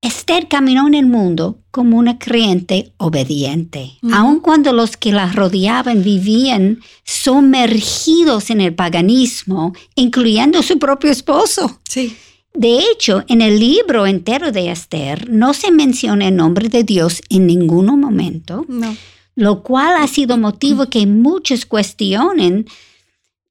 Esther 0.02 0.48
caminó 0.48 0.88
en 0.88 0.94
el 0.94 1.06
mundo 1.06 1.58
como 1.70 1.96
una 1.96 2.18
creyente 2.18 2.92
obediente, 2.96 3.92
aun 4.12 4.40
cuando 4.40 4.72
los 4.72 4.96
que 4.96 5.12
la 5.12 5.30
rodeaban 5.32 6.02
vivían 6.02 6.80
sumergidos 7.04 8.50
en 8.50 8.60
el 8.60 8.74
paganismo, 8.74 9.72
incluyendo 9.94 10.60
su 10.62 10.78
propio 10.80 11.10
esposo. 11.12 11.78
Sí. 11.88 12.16
De 12.52 12.80
hecho, 12.80 13.24
en 13.28 13.40
el 13.40 13.58
libro 13.60 14.06
entero 14.06 14.50
de 14.52 14.70
Esther 14.72 15.30
no 15.30 15.54
se 15.54 15.70
menciona 15.70 16.28
el 16.28 16.36
nombre 16.36 16.68
de 16.68 16.82
Dios 16.84 17.22
en 17.30 17.46
ningún 17.46 17.86
momento, 17.98 18.64
No. 18.68 18.94
lo 19.36 19.62
cual 19.62 19.94
ha 20.02 20.06
sido 20.08 20.36
motivo 20.36 20.86
que 20.90 21.06
muchos 21.06 21.64
cuestionen 21.64 22.66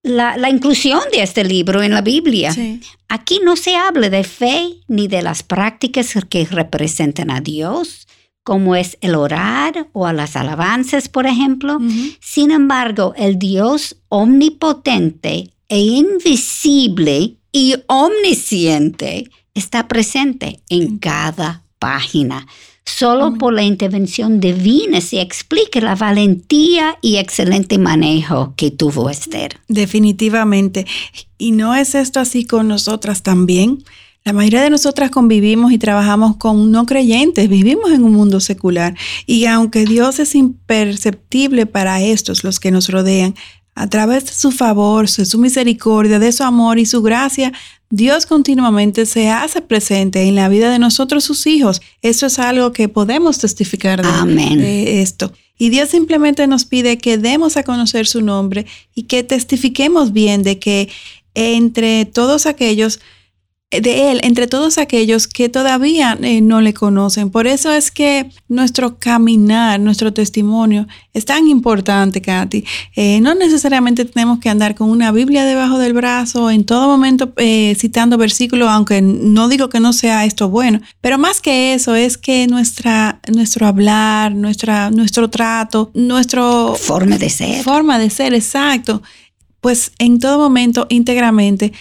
la, 0.03 0.37
la 0.37 0.49
inclusión 0.49 1.01
de 1.11 1.21
este 1.21 1.43
libro 1.43 1.83
en 1.83 1.91
la 1.91 2.01
Biblia. 2.01 2.51
Sí. 2.51 2.81
Aquí 3.07 3.39
no 3.43 3.55
se 3.55 3.75
habla 3.75 4.09
de 4.09 4.23
fe 4.23 4.77
ni 4.87 5.07
de 5.07 5.21
las 5.21 5.43
prácticas 5.43 6.13
que 6.29 6.45
representan 6.45 7.29
a 7.29 7.41
Dios, 7.41 8.07
como 8.43 8.75
es 8.75 8.97
el 9.01 9.15
orar 9.15 9.87
o 9.93 10.07
a 10.07 10.13
las 10.13 10.35
alabanzas, 10.35 11.09
por 11.09 11.27
ejemplo. 11.27 11.79
Sin 12.19 12.51
embargo, 12.51 13.13
el 13.17 13.37
Dios 13.37 13.97
omnipotente 14.09 15.51
e 15.69 15.79
invisible 15.79 17.35
y 17.51 17.75
omnisciente 17.87 19.29
está 19.53 19.87
presente 19.87 20.61
en 20.69 20.97
cada 20.97 21.63
página. 21.79 22.47
Solo 22.97 23.35
por 23.35 23.53
la 23.53 23.63
intervención 23.63 24.39
divina 24.39 25.01
se 25.01 25.21
explica 25.21 25.79
la 25.79 25.95
valentía 25.95 26.97
y 27.01 27.17
excelente 27.17 27.77
manejo 27.77 28.53
que 28.55 28.71
tuvo 28.71 29.09
Esther. 29.09 29.59
Definitivamente. 29.67 30.85
Y 31.37 31.51
no 31.51 31.73
es 31.73 31.95
esto 31.95 32.19
así 32.19 32.45
con 32.45 32.67
nosotras 32.67 33.23
también. 33.23 33.83
La 34.23 34.33
mayoría 34.33 34.61
de 34.61 34.69
nosotras 34.69 35.09
convivimos 35.09 35.71
y 35.71 35.79
trabajamos 35.79 36.37
con 36.37 36.71
no 36.71 36.85
creyentes, 36.85 37.49
vivimos 37.49 37.91
en 37.91 38.03
un 38.03 38.13
mundo 38.13 38.39
secular 38.39 38.95
y 39.25 39.45
aunque 39.45 39.85
Dios 39.85 40.19
es 40.19 40.35
imperceptible 40.35 41.65
para 41.65 42.01
estos, 42.01 42.43
los 42.43 42.59
que 42.59 42.69
nos 42.69 42.89
rodean, 42.89 43.33
a 43.81 43.87
través 43.87 44.25
de 44.25 44.33
su 44.33 44.51
favor, 44.51 45.09
de 45.09 45.25
su 45.25 45.39
misericordia, 45.39 46.19
de 46.19 46.31
su 46.31 46.43
amor 46.43 46.77
y 46.77 46.85
su 46.85 47.01
gracia, 47.01 47.51
Dios 47.89 48.27
continuamente 48.27 49.07
se 49.07 49.29
hace 49.29 49.59
presente 49.63 50.21
en 50.21 50.35
la 50.35 50.49
vida 50.49 50.69
de 50.69 50.77
nosotros, 50.77 51.23
sus 51.23 51.47
hijos. 51.47 51.81
Eso 52.03 52.27
es 52.27 52.37
algo 52.37 52.73
que 52.73 52.89
podemos 52.89 53.39
testificar 53.39 54.03
de, 54.03 54.07
Amén. 54.07 54.59
de 54.59 55.01
esto. 55.01 55.33
Y 55.57 55.69
Dios 55.69 55.89
simplemente 55.89 56.45
nos 56.45 56.65
pide 56.65 56.99
que 56.99 57.17
demos 57.17 57.57
a 57.57 57.63
conocer 57.63 58.05
su 58.05 58.21
nombre 58.21 58.67
y 58.93 59.03
que 59.03 59.23
testifiquemos 59.23 60.13
bien 60.13 60.43
de 60.43 60.59
que 60.59 60.87
entre 61.33 62.05
todos 62.05 62.45
aquellos, 62.45 62.99
de 63.71 64.11
Él, 64.11 64.19
entre 64.23 64.47
todos 64.47 64.77
aquellos 64.77 65.27
que 65.27 65.47
todavía 65.47 66.17
eh, 66.21 66.41
no 66.41 66.59
le 66.59 66.73
conocen. 66.73 67.29
Por 67.29 67.47
eso 67.47 67.71
es 67.71 67.89
que 67.89 68.29
nuestro 68.49 68.97
caminar, 68.99 69.79
nuestro 69.79 70.11
testimonio 70.11 70.87
es 71.13 71.25
tan 71.25 71.47
importante, 71.47 72.21
Katy. 72.21 72.65
Eh, 72.95 73.21
no 73.21 73.33
necesariamente 73.33 74.03
tenemos 74.05 74.39
que 74.39 74.49
andar 74.49 74.75
con 74.75 74.89
una 74.89 75.11
Biblia 75.11 75.45
debajo 75.45 75.77
del 75.77 75.93
brazo, 75.93 76.51
en 76.51 76.65
todo 76.65 76.87
momento 76.87 77.31
eh, 77.37 77.75
citando 77.79 78.17
versículos, 78.17 78.69
aunque 78.69 79.01
no 79.01 79.47
digo 79.47 79.69
que 79.69 79.79
no 79.79 79.93
sea 79.93 80.25
esto 80.25 80.49
bueno, 80.49 80.81
pero 80.99 81.17
más 81.17 81.39
que 81.39 81.73
eso 81.73 81.95
es 81.95 82.17
que 82.17 82.47
nuestra, 82.47 83.21
nuestro 83.33 83.67
hablar, 83.67 84.35
nuestra, 84.35 84.91
nuestro 84.91 85.29
trato, 85.29 85.91
nuestro 85.93 86.75
Forma 86.75 87.17
de 87.17 87.29
ser. 87.29 87.63
forma 87.63 87.99
de 87.99 88.09
ser, 88.09 88.33
exacto, 88.33 89.01
pues 89.61 89.91
en 89.99 90.19
todo 90.19 90.39
momento 90.39 90.87
íntegramente 90.89 91.71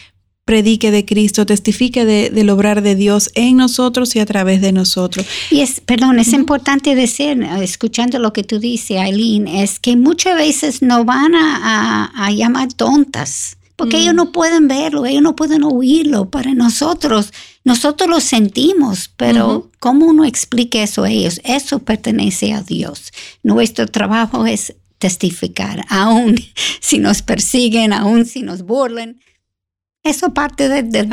predique 0.51 0.91
de 0.91 1.05
Cristo, 1.05 1.47
testifique 1.47 2.05
de- 2.05 2.29
del 2.31 2.51
obrar 2.51 2.83
de 2.83 2.97
Dios 2.97 3.31
en 3.37 3.57
nosotros 3.57 4.17
y 4.17 4.19
a 4.19 4.27
través 4.27 4.61
de 4.61 4.73
nosotros. 4.73 5.25
Y 5.49 5.61
es, 5.61 5.81
perdón, 5.81 6.19
es 6.19 6.33
importante 6.33 6.97
decir, 6.97 7.41
escuchando 7.63 8.19
lo 8.19 8.33
que 8.33 8.43
tú 8.43 8.59
dices, 8.59 8.99
Aileen, 8.99 9.47
es 9.47 9.79
que 9.79 9.95
muchas 9.95 10.35
veces 10.37 10.83
nos 10.83 11.05
van 11.07 11.37
a, 11.37 11.57
a- 11.63 12.27
a 12.27 12.33
llamar 12.33 12.73
tontas, 12.73 13.59
porque 13.77 13.99
ellos 13.99 14.13
no 14.15 14.33
pueden 14.33 14.67
verlo, 14.67 15.07
ellos 15.07 15.23
no 15.23 15.37
pueden 15.37 15.63
oírlo. 15.63 16.29
Para 16.31 16.53
nosotros, 16.53 17.33
nosotros 17.65 18.11
lo 18.11 18.19
sentimos, 18.19 19.09
pero 19.17 19.47
Ujú. 19.59 19.71
¿cómo 19.79 20.07
uno 20.07 20.25
explica 20.25 20.83
eso 20.83 21.05
a 21.05 21.11
ellos? 21.13 21.41
Eso 21.45 21.79
pertenece 21.79 22.53
a 22.53 22.63
Dios. 22.63 23.13
Nuestro 23.45 23.87
trabajo 23.87 24.47
es 24.47 24.75
testificar, 24.99 25.85
aún 25.89 26.35
si 26.81 26.99
nos 26.99 27.23
persiguen, 27.23 27.93
aún 27.93 28.27
si 28.27 28.43
nos 28.43 28.63
burlen. 28.63 29.21
Eso 30.03 30.33
parte 30.35 30.69
de, 30.69 30.83
de- 30.83 31.05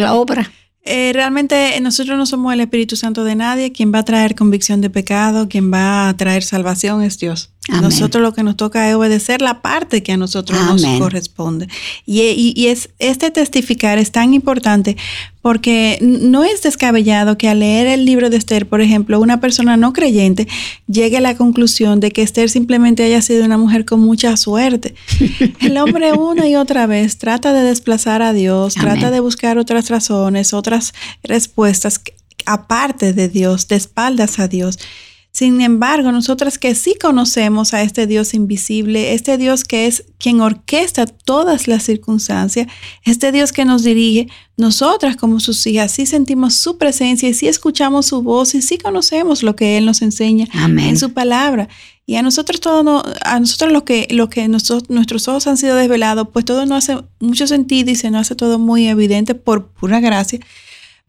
la 0.00 0.14
obra. 0.14 0.50
Eh, 0.82 1.10
realmente 1.12 1.78
nosotros 1.80 2.16
no 2.16 2.26
somos 2.26 2.52
el 2.52 2.60
Espíritu 2.60 2.94
Santo 2.96 3.24
de 3.24 3.34
nadie. 3.34 3.72
Quien 3.72 3.92
va 3.92 4.00
a 4.00 4.04
traer 4.04 4.34
convicción 4.36 4.80
de 4.80 4.90
pecado, 4.90 5.48
quien 5.48 5.72
va 5.72 6.08
a 6.08 6.16
traer 6.16 6.44
salvación 6.44 7.02
es 7.02 7.18
Dios. 7.18 7.52
Amén. 7.68 7.82
Nosotros 7.82 8.22
lo 8.22 8.32
que 8.32 8.42
nos 8.42 8.56
toca 8.56 8.88
es 8.88 8.94
obedecer 8.94 9.42
la 9.42 9.60
parte 9.60 10.02
que 10.02 10.12
a 10.12 10.16
nosotros 10.16 10.58
Amén. 10.58 10.76
nos 10.82 11.00
corresponde. 11.00 11.68
Y, 12.04 12.20
y- 12.22 12.52
y 12.56 12.66
es, 12.68 12.90
este 12.98 13.30
testificar 13.30 13.98
es 13.98 14.12
tan 14.12 14.34
importante 14.34 14.96
porque 15.42 15.98
no 16.00 16.44
es 16.44 16.62
descabellado 16.62 17.38
que 17.38 17.48
al 17.48 17.60
leer 17.60 17.86
el 17.86 18.04
libro 18.04 18.30
de 18.30 18.36
Esther, 18.36 18.66
por 18.68 18.80
ejemplo, 18.80 19.20
una 19.20 19.40
persona 19.40 19.76
no 19.76 19.92
creyente 19.92 20.46
llegue 20.88 21.16
a 21.18 21.20
la 21.20 21.36
conclusión 21.36 22.00
de 22.00 22.10
que 22.10 22.22
Esther 22.22 22.50
simplemente 22.50 23.02
haya 23.04 23.22
sido 23.22 23.44
una 23.44 23.58
mujer 23.58 23.84
con 23.84 24.00
mucha 24.00 24.36
suerte. 24.36 24.94
El 25.60 25.78
hombre 25.78 26.12
una 26.12 26.48
y 26.48 26.56
otra 26.56 26.86
vez 26.86 27.18
trata 27.18 27.52
de 27.52 27.62
desplazar 27.62 28.22
a 28.22 28.32
Dios, 28.32 28.76
Amén. 28.76 28.92
trata 28.92 29.10
de 29.10 29.20
buscar 29.20 29.58
otras 29.58 29.88
razones, 29.90 30.52
otras 30.54 30.94
respuestas 31.22 32.00
aparte 32.44 33.12
de 33.12 33.28
Dios, 33.28 33.66
de 33.68 33.76
espaldas 33.76 34.38
a 34.38 34.46
Dios. 34.48 34.78
Sin 35.38 35.60
embargo, 35.60 36.12
nosotras 36.12 36.56
que 36.58 36.74
sí 36.74 36.94
conocemos 36.98 37.74
a 37.74 37.82
este 37.82 38.06
Dios 38.06 38.32
invisible, 38.32 39.12
este 39.12 39.36
Dios 39.36 39.64
que 39.64 39.86
es 39.86 40.04
quien 40.18 40.40
orquesta 40.40 41.04
todas 41.04 41.68
las 41.68 41.82
circunstancias, 41.82 42.68
este 43.04 43.32
Dios 43.32 43.52
que 43.52 43.66
nos 43.66 43.82
dirige, 43.84 44.28
nosotras 44.56 45.14
como 45.16 45.38
sus 45.40 45.66
hijas 45.66 45.92
sí 45.92 46.06
sentimos 46.06 46.54
su 46.54 46.78
presencia 46.78 47.28
y 47.28 47.34
sí 47.34 47.48
escuchamos 47.48 48.06
su 48.06 48.22
voz 48.22 48.54
y 48.54 48.62
sí 48.62 48.78
conocemos 48.78 49.42
lo 49.42 49.54
que 49.56 49.76
Él 49.76 49.84
nos 49.84 50.00
enseña 50.00 50.46
Amén. 50.54 50.86
en 50.86 50.96
su 50.96 51.12
palabra. 51.12 51.68
Y 52.06 52.14
a 52.16 52.22
nosotros 52.22 52.58
todo 52.60 52.82
no- 52.82 53.02
a 53.22 53.38
nosotros 53.38 53.70
lo 53.72 53.84
que, 53.84 54.08
lo 54.12 54.30
que 54.30 54.48
noso- 54.48 54.82
nuestros 54.88 55.28
ojos 55.28 55.46
han 55.48 55.58
sido 55.58 55.76
desvelados, 55.76 56.28
pues 56.32 56.46
todo 56.46 56.64
no 56.64 56.76
hace 56.76 56.96
mucho 57.20 57.46
sentido 57.46 57.90
y 57.90 57.96
se 57.96 58.10
nos 58.10 58.22
hace 58.22 58.36
todo 58.36 58.58
muy 58.58 58.88
evidente 58.88 59.34
por 59.34 59.66
pura 59.66 60.00
gracia. 60.00 60.40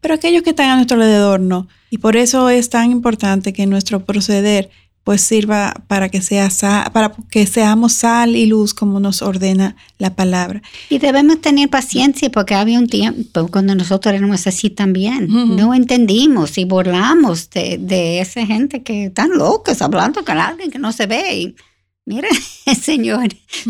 Pero 0.00 0.14
aquellos 0.14 0.42
que 0.42 0.50
están 0.50 0.70
a 0.70 0.76
nuestro 0.76 0.96
alrededor 0.96 1.40
no. 1.40 1.66
Y 1.90 1.98
por 1.98 2.16
eso 2.16 2.48
es 2.50 2.70
tan 2.70 2.90
importante 2.92 3.52
que 3.52 3.66
nuestro 3.66 4.04
proceder 4.04 4.70
pues 5.04 5.22
sirva 5.22 5.72
para 5.86 6.10
que 6.10 6.20
sea 6.20 6.50
sa- 6.50 6.90
para 6.92 7.14
que 7.30 7.46
seamos 7.46 7.94
sal 7.94 8.36
y 8.36 8.44
luz 8.44 8.74
como 8.74 9.00
nos 9.00 9.22
ordena 9.22 9.74
la 9.96 10.14
palabra. 10.14 10.60
Y 10.90 10.98
debemos 10.98 11.40
tener 11.40 11.70
paciencia 11.70 12.30
porque 12.30 12.54
había 12.54 12.78
un 12.78 12.88
tiempo 12.88 13.48
cuando 13.48 13.74
nosotros 13.74 14.14
éramos 14.14 14.46
así 14.46 14.68
también. 14.68 15.26
No 15.56 15.72
entendimos 15.72 16.58
y 16.58 16.64
burlamos 16.66 17.48
de, 17.50 17.78
de 17.80 18.20
esa 18.20 18.44
gente 18.44 18.82
que 18.82 19.06
están 19.06 19.30
locos 19.30 19.80
hablando 19.80 20.22
con 20.26 20.36
alguien 20.36 20.70
que 20.70 20.78
no 20.78 20.92
se 20.92 21.06
ve. 21.06 21.38
Y 21.38 21.56
mira, 22.04 22.28
el 22.66 22.76
Señor 22.76 23.28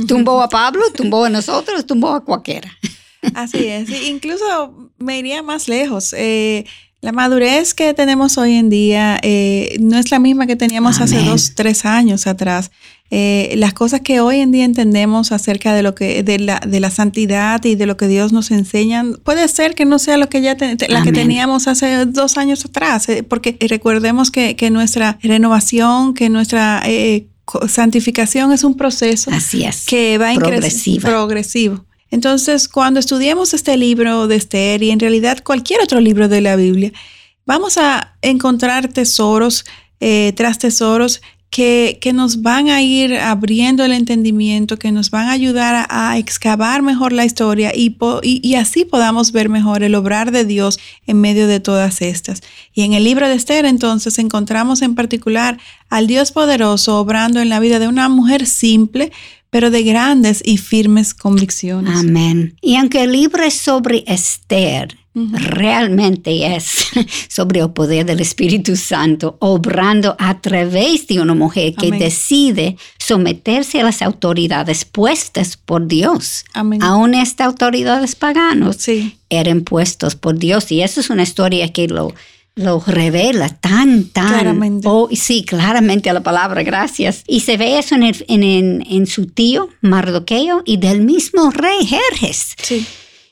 tumbó 0.09 0.43
a 0.43 0.49
Pablo, 0.49 0.83
tumbó 0.95 1.25
a 1.27 1.31
nosotros, 1.31 1.87
tumbó 1.87 2.15
a 2.15 2.25
cualquiera. 2.25 2.71
Así 3.35 3.67
es. 3.67 3.89
Incluso 4.09 4.91
me 4.99 5.19
iría 5.19 5.43
más 5.43 5.69
lejos. 5.69 6.15
Eh, 6.17 6.65
la 7.01 7.13
madurez 7.13 7.75
que 7.75 7.95
tenemos 7.95 8.39
hoy 8.39 8.55
en 8.55 8.71
día 8.71 9.19
eh, 9.23 9.77
no 9.81 9.99
es 9.99 10.11
la 10.11 10.19
misma 10.19 10.47
que 10.49 10.57
teníamos 10.57 11.01
hace 11.01 11.23
dos, 11.23 11.53
tres 11.55 11.85
años 11.85 12.27
atrás. 12.27 12.71
Eh, 13.11 13.55
las 13.57 13.73
cosas 13.73 14.01
que 14.03 14.21
hoy 14.21 14.41
en 14.41 14.51
día 14.53 14.65
entendemos 14.65 15.33
acerca 15.33 15.73
de 15.75 15.83
lo 15.83 15.95
que 15.95 16.23
de 16.23 16.39
la, 16.41 16.61
de 16.67 16.79
la 16.81 16.91
santidad 16.91 17.65
y 17.65 17.75
de 17.77 17.87
lo 17.87 17.97
que 17.97 18.07
Dios 18.09 18.33
nos 18.33 18.51
enseña 18.51 19.03
puede 19.25 19.49
ser 19.49 19.75
que 19.75 19.87
no 19.87 19.99
sea 19.99 20.19
lo 20.19 20.29
que 20.29 20.43
ya 20.43 20.57
te- 20.57 20.77
la 20.89 21.03
que 21.03 21.13
teníamos 21.13 21.69
hace 21.69 22.05
dos 22.05 22.37
años 22.37 22.67
atrás 22.67 23.09
eh, 23.09 23.23
porque 23.23 23.57
recordemos 23.67 24.31
que, 24.31 24.57
que 24.57 24.69
nuestra 24.69 25.19
renovación 25.23 26.13
que 26.13 26.29
nuestra 26.29 26.83
eh, 26.85 27.29
santificación 27.67 28.53
es 28.53 28.65
un 28.65 28.77
proceso 28.77 29.31
Así 29.33 29.65
es. 29.65 29.87
que 29.87 30.19
va 30.19 30.35
Progresiva. 30.35 31.09
progresivo. 31.09 31.85
Entonces, 32.11 32.69
cuando 32.69 33.01
estudiemos 33.01 33.55
este 33.55 33.77
libro 33.77 34.27
de 34.29 34.37
Esther 34.37 34.83
y 34.83 34.91
en 34.91 35.01
realidad 35.01 35.43
cualquier 35.45 35.81
otro 35.83 36.01
libro 36.01 36.29
de 36.29 36.41
la 36.41 36.57
Biblia, 36.57 36.93
vamos 37.45 37.79
a 37.79 38.17
encontrar 38.23 38.89
tesoros 38.89 39.65
eh, 40.01 40.33
tras 40.37 40.59
tesoros 40.59 41.21
que, 41.51 41.99
que 42.01 42.13
nos 42.13 42.43
van 42.43 42.69
a 42.69 42.83
ir 42.83 43.17
abriendo 43.17 43.85
el 43.85 43.93
entendimiento, 43.93 44.79
que 44.79 44.93
nos 44.93 45.11
van 45.11 45.29
a 45.29 45.33
ayudar 45.33 45.87
a, 45.89 46.19
excavar 46.19 46.83
mejor 46.83 47.13
la 47.13 47.25
historia 47.25 47.73
y, 47.75 47.97
y 48.23 48.55
así 48.57 48.85
podamos 48.85 49.33
ver 49.33 49.49
mejor 49.49 49.83
el 49.83 49.95
obrar 49.95 50.31
de 50.31 50.45
Dios 50.45 50.79
en 51.07 51.21
medio 51.21 51.47
de 51.47 51.61
todas 51.61 52.03
estas. 52.03 52.43
Y 52.75 52.83
en 52.83 52.93
el 52.93 53.05
libro 53.05 53.27
de 53.29 53.35
Esther 53.35 53.65
entonces 53.65 54.19
encontramos 54.19 54.83
en 54.83 54.95
particular 54.95 55.59
al 55.89 56.07
Dios 56.07 56.33
poderoso 56.33 56.99
obrando 57.01 57.41
en 57.41 57.49
la 57.49 57.61
vida 57.61 57.79
de 57.79 57.89
una 57.89 58.09
mujer 58.09 58.47
simple, 58.47 59.11
pero 59.51 59.71
de 59.71 59.83
grandes 59.83 60.43
y 60.45 60.59
firmes 60.59 61.15
convicciones. 61.15 61.99
Amén. 61.99 62.57
Y 62.61 62.77
aunque 62.77 63.05
el 63.05 63.13
libro 63.13 63.43
es 63.43 63.55
sobre 63.55 64.05
Esther, 64.07 64.97
realmente 65.15 66.55
es 66.55 66.89
sobre 67.29 67.61
el 67.61 67.71
poder 67.71 68.07
del 68.07 68.21
Espíritu 68.21 68.77
Santo, 68.77 69.37
obrando 69.41 70.17
a 70.19 70.41
través 70.41 71.07
de 71.07 71.21
una 71.21 71.35
mujer 71.35 71.75
que 71.75 71.91
decide 71.91 72.77
someterse 72.99 73.81
a 73.81 73.85
las 73.85 74.03
autoridades 74.03 74.85
puestas 74.85 75.57
por 75.57 75.87
Dios. 75.87 76.45
Amén. 76.53 76.83
Aún 76.83 77.15
estas 77.15 77.49
autoridades 77.49 78.15
paganos 78.15 78.77
sí. 78.77 79.19
eran 79.31 79.63
puestos 79.63 80.15
por 80.15 80.39
Dios. 80.39 80.71
Y 80.73 80.83
eso 80.83 81.01
es 81.01 81.11
una 81.11 81.23
historia 81.23 81.73
que 81.73 81.89
lo, 81.89 82.15
lo 82.59 82.83
revela 82.87 83.49
tan, 83.49 84.05
tan. 84.09 84.29
Claramente. 84.29 84.87
Oh, 84.91 85.09
sí, 85.13 85.45
claramente 85.45 86.11
a 86.11 86.13
la 86.13 86.23
palabra, 86.23 86.63
gracias. 86.63 87.23
Y 87.27 87.41
se 87.41 87.57
ve 87.57 87.79
eso 87.79 87.95
en, 87.95 88.03
en, 88.03 88.85
en, 88.89 89.07
su 89.07 89.27
tío 89.27 89.69
Mardoqueo 89.81 90.63
y 90.65 90.77
del 90.77 91.01
mismo 91.01 91.51
rey 91.51 91.87
Jerjes. 91.87 92.55
Sí. 92.61 92.87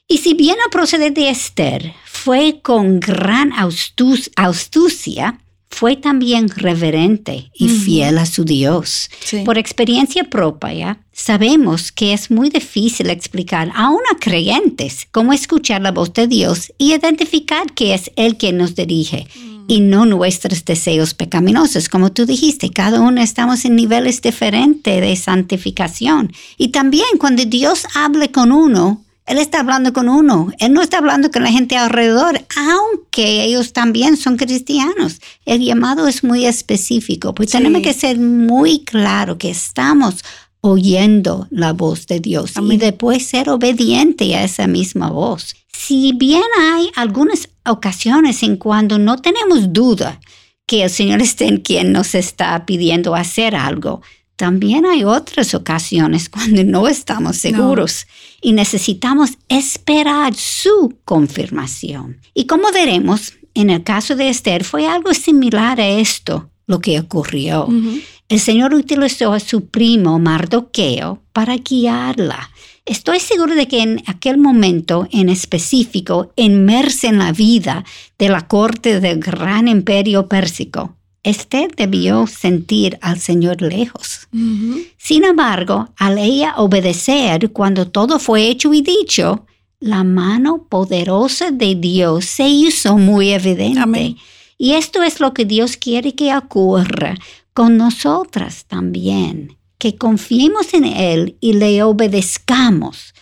Y 0.08 0.18
si 0.18 0.34
bien 0.34 0.56
el 0.64 0.70
proceder 0.70 1.12
de 1.12 1.30
Esther 1.30 1.92
fue 2.04 2.60
con 2.62 3.00
gran 3.00 3.52
astucia, 3.52 5.40
fue 5.76 5.94
también 5.94 6.48
reverente 6.48 7.50
y 7.52 7.68
fiel 7.68 8.16
a 8.16 8.24
su 8.24 8.46
Dios. 8.46 9.10
Por 9.44 9.58
experiencia 9.58 10.24
propia, 10.24 11.00
sabemos 11.12 11.92
que 11.92 12.14
es 12.14 12.30
muy 12.30 12.48
difícil 12.48 13.10
explicar 13.10 13.70
aún 13.74 14.00
a 14.10 14.18
creyentes 14.18 15.06
cómo 15.12 15.34
escuchar 15.34 15.82
la 15.82 15.92
voz 15.92 16.14
de 16.14 16.28
Dios 16.28 16.72
y 16.78 16.94
identificar 16.94 17.66
que 17.74 17.92
es 17.92 18.10
Él 18.16 18.38
quien 18.38 18.56
nos 18.56 18.74
dirige 18.74 19.26
mm. 19.36 19.64
y 19.68 19.80
no 19.80 20.06
nuestros 20.06 20.64
deseos 20.64 21.12
pecaminosos. 21.12 21.90
Como 21.90 22.10
tú 22.10 22.24
dijiste, 22.24 22.70
cada 22.70 23.02
uno 23.02 23.20
estamos 23.20 23.66
en 23.66 23.76
niveles 23.76 24.22
diferentes 24.22 25.02
de 25.02 25.14
santificación. 25.14 26.32
Y 26.56 26.68
también 26.68 27.18
cuando 27.18 27.44
Dios 27.44 27.86
hable 27.94 28.32
con 28.32 28.50
uno, 28.50 29.04
él 29.26 29.38
está 29.38 29.58
hablando 29.58 29.92
con 29.92 30.08
uno, 30.08 30.52
Él 30.60 30.72
no 30.72 30.82
está 30.82 30.98
hablando 30.98 31.32
con 31.32 31.42
la 31.42 31.50
gente 31.50 31.76
alrededor, 31.76 32.40
aunque 32.56 33.42
ellos 33.42 33.72
también 33.72 34.16
son 34.16 34.36
cristianos. 34.36 35.20
El 35.44 35.62
llamado 35.62 36.06
es 36.06 36.22
muy 36.22 36.46
específico, 36.46 37.34
pues 37.34 37.50
tenemos 37.50 37.82
que 37.82 37.92
ser 37.92 38.18
muy 38.18 38.84
claro 38.84 39.36
que 39.36 39.50
estamos 39.50 40.24
oyendo 40.60 41.48
la 41.50 41.72
voz 41.72 42.06
de 42.06 42.20
Dios 42.20 42.52
y 42.70 42.76
después 42.76 43.26
ser 43.26 43.50
obediente 43.50 44.34
a 44.36 44.44
esa 44.44 44.68
misma 44.68 45.10
voz. 45.10 45.56
Si 45.72 46.12
bien 46.12 46.42
hay 46.60 46.90
algunas 46.94 47.48
ocasiones 47.64 48.44
en 48.44 48.56
cuando 48.56 48.98
no 48.98 49.16
tenemos 49.16 49.72
duda 49.72 50.20
que 50.66 50.84
el 50.84 50.90
Señor 50.90 51.20
esté 51.20 51.46
en 51.46 51.58
quien 51.58 51.92
nos 51.92 52.14
está 52.14 52.64
pidiendo 52.64 53.14
hacer 53.14 53.56
algo, 53.56 54.02
también 54.36 54.86
hay 54.86 55.04
otras 55.04 55.54
ocasiones 55.54 56.28
cuando 56.30 56.62
no 56.64 56.86
estamos 56.88 57.38
seguros 57.38 58.06
y 58.40 58.52
necesitamos 58.52 59.32
esperar 59.48 60.34
su 60.34 60.98
confirmación. 61.04 62.20
Y 62.34 62.46
como 62.46 62.70
veremos, 62.70 63.32
en 63.54 63.70
el 63.70 63.82
caso 63.82 64.14
de 64.14 64.28
Esther 64.28 64.64
fue 64.64 64.86
algo 64.86 65.14
similar 65.14 65.80
a 65.80 65.88
esto 65.88 66.50
lo 66.66 66.80
que 66.80 66.98
ocurrió. 66.98 67.68
El 68.28 68.40
Señor 68.40 68.74
utilizó 68.74 69.32
a 69.32 69.40
su 69.40 69.66
primo 69.66 70.18
Mardoqueo 70.18 71.22
para 71.32 71.56
guiarla. 71.56 72.50
Estoy 72.84 73.20
seguro 73.20 73.54
de 73.54 73.68
que 73.68 73.82
en 73.82 74.02
aquel 74.06 74.38
momento 74.38 75.08
en 75.10 75.28
específico, 75.28 76.32
inmersa 76.36 77.08
en 77.08 77.18
la 77.18 77.32
vida 77.32 77.84
de 78.18 78.28
la 78.28 78.46
corte 78.46 79.00
del 79.00 79.20
gran 79.20 79.68
imperio 79.68 80.28
pérsico, 80.28 80.96
Esther 81.26 81.74
debió 81.74 82.28
sentir 82.28 82.98
al 83.02 83.18
Señor 83.18 83.60
lejos. 83.60 84.28
Sin 84.96 85.24
embargo, 85.24 85.88
al 85.96 86.18
ella 86.18 86.54
obedecer 86.56 87.50
cuando 87.50 87.88
todo 87.88 88.20
fue 88.20 88.46
hecho 88.48 88.72
y 88.72 88.80
dicho, 88.80 89.44
la 89.80 90.04
mano 90.04 90.66
poderosa 90.68 91.50
de 91.50 91.74
Dios 91.74 92.26
se 92.26 92.48
hizo 92.48 92.96
muy 92.96 93.32
evidente. 93.32 94.14
Y 94.56 94.74
esto 94.74 95.02
es 95.02 95.18
lo 95.18 95.34
que 95.34 95.44
Dios 95.44 95.76
quiere 95.76 96.14
que 96.14 96.34
ocurra 96.34 97.16
con 97.52 97.76
nosotras 97.76 98.64
también, 98.66 99.58
que 99.78 99.96
confiemos 99.96 100.74
en 100.74 100.84
Él 100.84 101.36
y 101.40 101.54
le 101.54 101.82
obedezcamos, 101.82 103.14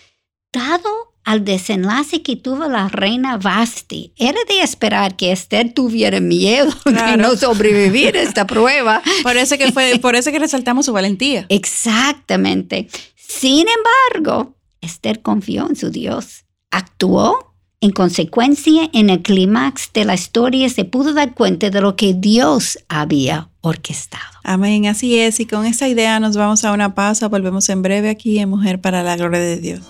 dado 0.52 1.13
al 1.24 1.44
desenlace 1.44 2.22
que 2.22 2.36
tuvo 2.36 2.68
la 2.68 2.88
reina 2.88 3.38
Vasti. 3.38 4.12
Era 4.16 4.38
de 4.48 4.60
esperar 4.60 5.16
que 5.16 5.32
Esther 5.32 5.72
tuviera 5.72 6.20
miedo 6.20 6.72
de 6.84 7.16
no 7.16 7.36
sobrevivir 7.36 8.16
a 8.16 8.22
esta 8.22 8.46
prueba. 8.48 9.02
por 9.22 9.36
eso 9.36 9.56
que 9.58 9.72
fue, 9.72 9.98
por 9.98 10.14
eso 10.14 10.30
que 10.30 10.38
resaltamos 10.38 10.86
su 10.86 10.92
valentía. 10.92 11.46
Exactamente. 11.48 12.88
Sin 13.16 13.66
embargo, 13.68 14.54
Esther 14.80 15.22
confió 15.22 15.66
en 15.68 15.76
su 15.76 15.90
Dios. 15.90 16.44
Actuó. 16.70 17.50
En 17.80 17.90
consecuencia, 17.90 18.88
en 18.94 19.10
el 19.10 19.20
clímax 19.20 19.90
de 19.92 20.06
la 20.06 20.14
historia 20.14 20.70
se 20.70 20.86
pudo 20.86 21.12
dar 21.12 21.34
cuenta 21.34 21.68
de 21.68 21.82
lo 21.82 21.96
que 21.96 22.14
Dios 22.14 22.78
había 22.88 23.50
orquestado. 23.60 24.24
Amén, 24.42 24.86
así 24.86 25.18
es. 25.18 25.38
Y 25.38 25.44
con 25.44 25.66
esta 25.66 25.86
idea 25.86 26.18
nos 26.18 26.34
vamos 26.34 26.64
a 26.64 26.72
una 26.72 26.94
pausa. 26.94 27.28
Volvemos 27.28 27.68
en 27.68 27.82
breve 27.82 28.08
aquí 28.08 28.38
en 28.38 28.48
Mujer 28.48 28.80
para 28.80 29.02
la 29.02 29.16
Gloria 29.16 29.40
de 29.40 29.58
Dios. 29.58 29.82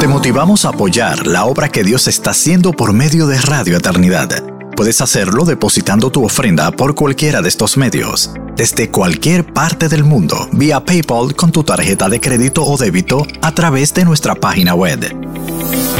Te 0.00 0.08
motivamos 0.08 0.64
a 0.64 0.70
apoyar 0.70 1.26
la 1.26 1.44
obra 1.44 1.68
que 1.68 1.84
Dios 1.84 2.08
está 2.08 2.30
haciendo 2.30 2.72
por 2.72 2.94
medio 2.94 3.26
de 3.26 3.38
Radio 3.38 3.76
Eternidad. 3.76 4.42
Puedes 4.74 5.02
hacerlo 5.02 5.44
depositando 5.44 6.10
tu 6.10 6.24
ofrenda 6.24 6.70
por 6.70 6.94
cualquiera 6.94 7.42
de 7.42 7.50
estos 7.50 7.76
medios, 7.76 8.30
desde 8.56 8.90
cualquier 8.90 9.52
parte 9.52 9.90
del 9.90 10.02
mundo, 10.02 10.48
vía 10.52 10.82
PayPal 10.82 11.36
con 11.36 11.52
tu 11.52 11.64
tarjeta 11.64 12.08
de 12.08 12.18
crédito 12.18 12.64
o 12.64 12.78
débito 12.78 13.26
a 13.42 13.52
través 13.52 13.92
de 13.92 14.06
nuestra 14.06 14.34
página 14.34 14.74
web. 14.74 15.14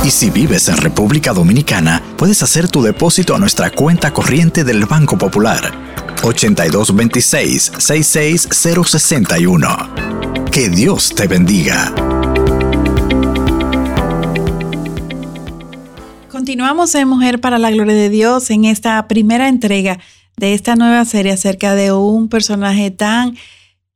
Y 0.02 0.10
si 0.10 0.30
vives 0.30 0.70
en 0.70 0.78
República 0.78 1.34
Dominicana, 1.34 2.02
puedes 2.16 2.42
hacer 2.42 2.70
tu 2.70 2.82
depósito 2.82 3.34
a 3.34 3.38
nuestra 3.38 3.70
cuenta 3.70 4.14
corriente 4.14 4.64
del 4.64 4.86
Banco 4.86 5.18
Popular 5.18 5.74
8226 6.22 7.72
66061. 7.76 9.90
Que 10.50 10.70
Dios 10.70 11.14
te 11.14 11.28
bendiga. 11.28 11.92
Continuamos 16.50 16.92
en 16.96 17.06
Mujer 17.06 17.40
para 17.40 17.60
la 17.60 17.70
Gloria 17.70 17.94
de 17.94 18.10
Dios 18.10 18.50
en 18.50 18.64
esta 18.64 19.06
primera 19.06 19.48
entrega 19.48 20.00
de 20.36 20.52
esta 20.52 20.74
nueva 20.74 21.04
serie 21.04 21.30
acerca 21.30 21.76
de 21.76 21.92
un 21.92 22.28
personaje 22.28 22.90
tan 22.90 23.36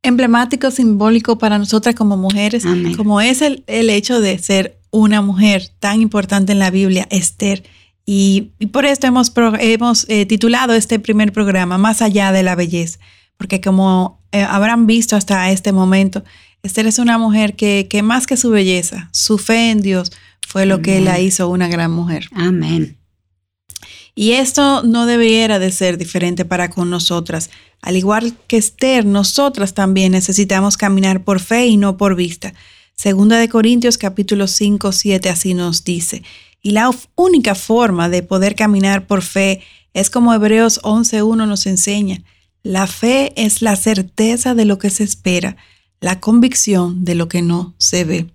emblemático, 0.03 0.71
simbólico 0.71 1.37
para 1.37 1.57
nosotras 1.57 1.95
como 1.95 2.15
mujeres, 2.15 2.63
como 2.95 3.19
es 3.19 3.41
el, 3.41 3.65
hecho 3.67 4.21
de 4.21 4.39
ser 4.39 4.79
una 4.89 5.21
mujer 5.21 5.67
tan 5.79 5.99
importante 5.99 6.53
en 6.53 6.59
la 6.59 6.71
Biblia, 6.71 7.05
Esther. 7.09 7.61
Y, 8.05 8.53
por 8.71 8.85
esto 8.85 9.05
hemos, 9.05 9.33
hemos 9.59 10.05
eh, 10.07 10.25
titulado 10.25 10.75
este 10.75 10.97
primer 10.97 11.33
programa 11.33 11.77
Más 11.77 12.01
allá 12.01 12.31
de 12.31 12.43
la 12.43 12.55
belleza, 12.55 12.99
porque 13.35 13.59
como 13.59 14.21
eh, 14.31 14.43
habrán 14.43 14.87
visto 14.87 15.17
hasta 15.17 15.51
este 15.51 15.73
momento, 15.73 16.23
Esther 16.63 16.87
es 16.87 16.99
una 16.99 17.17
mujer 17.17 17.57
que, 17.57 17.87
que 17.89 18.01
más 18.01 18.25
que 18.25 18.37
su 18.37 18.49
belleza, 18.49 19.09
su 19.11 19.39
fe 19.39 19.71
en 19.71 19.81
Dios, 19.81 20.13
fue 20.45 20.65
lo 20.65 20.81
que 20.81 21.01
la 21.01 21.19
hizo 21.19 21.49
una 21.49 21.67
gran 21.67 21.91
mujer. 21.91 22.29
Amén. 22.33 22.97
Y 24.15 24.31
esto 24.31 24.83
no 24.83 25.05
debiera 25.05 25.59
de 25.59 25.71
ser 25.71 25.97
diferente 25.97 26.45
para 26.45 26.69
con 26.69 26.89
nosotras. 26.89 27.49
Al 27.81 27.97
igual 27.97 28.33
que 28.47 28.57
Esther, 28.57 29.05
nosotras 29.05 29.73
también 29.73 30.13
necesitamos 30.13 30.77
caminar 30.77 31.23
por 31.23 31.41
fe 31.41 31.67
y 31.67 31.77
no 31.77 31.97
por 31.97 32.15
vista. 32.15 32.53
Segunda 32.95 33.37
de 33.37 33.49
Corintios 33.49 33.97
capítulo 33.97 34.47
5, 34.47 34.93
7 34.93 35.29
así 35.29 35.53
nos 35.53 35.83
dice. 35.83 36.23
Y 36.61 36.71
la 36.71 36.89
única 37.15 37.55
forma 37.55 38.07
de 38.07 38.23
poder 38.23 38.55
caminar 38.55 39.05
por 39.05 39.21
fe 39.21 39.61
es 39.93 40.09
como 40.09 40.33
Hebreos 40.33 40.81
11.1 40.83 41.47
nos 41.47 41.65
enseña. 41.65 42.23
La 42.63 42.87
fe 42.87 43.33
es 43.35 43.61
la 43.61 43.75
certeza 43.75 44.55
de 44.55 44.65
lo 44.65 44.79
que 44.79 44.89
se 44.89 45.03
espera, 45.03 45.57
la 45.99 46.19
convicción 46.19 47.03
de 47.03 47.15
lo 47.15 47.27
que 47.27 47.41
no 47.41 47.75
se 47.77 48.05
ve. 48.05 48.27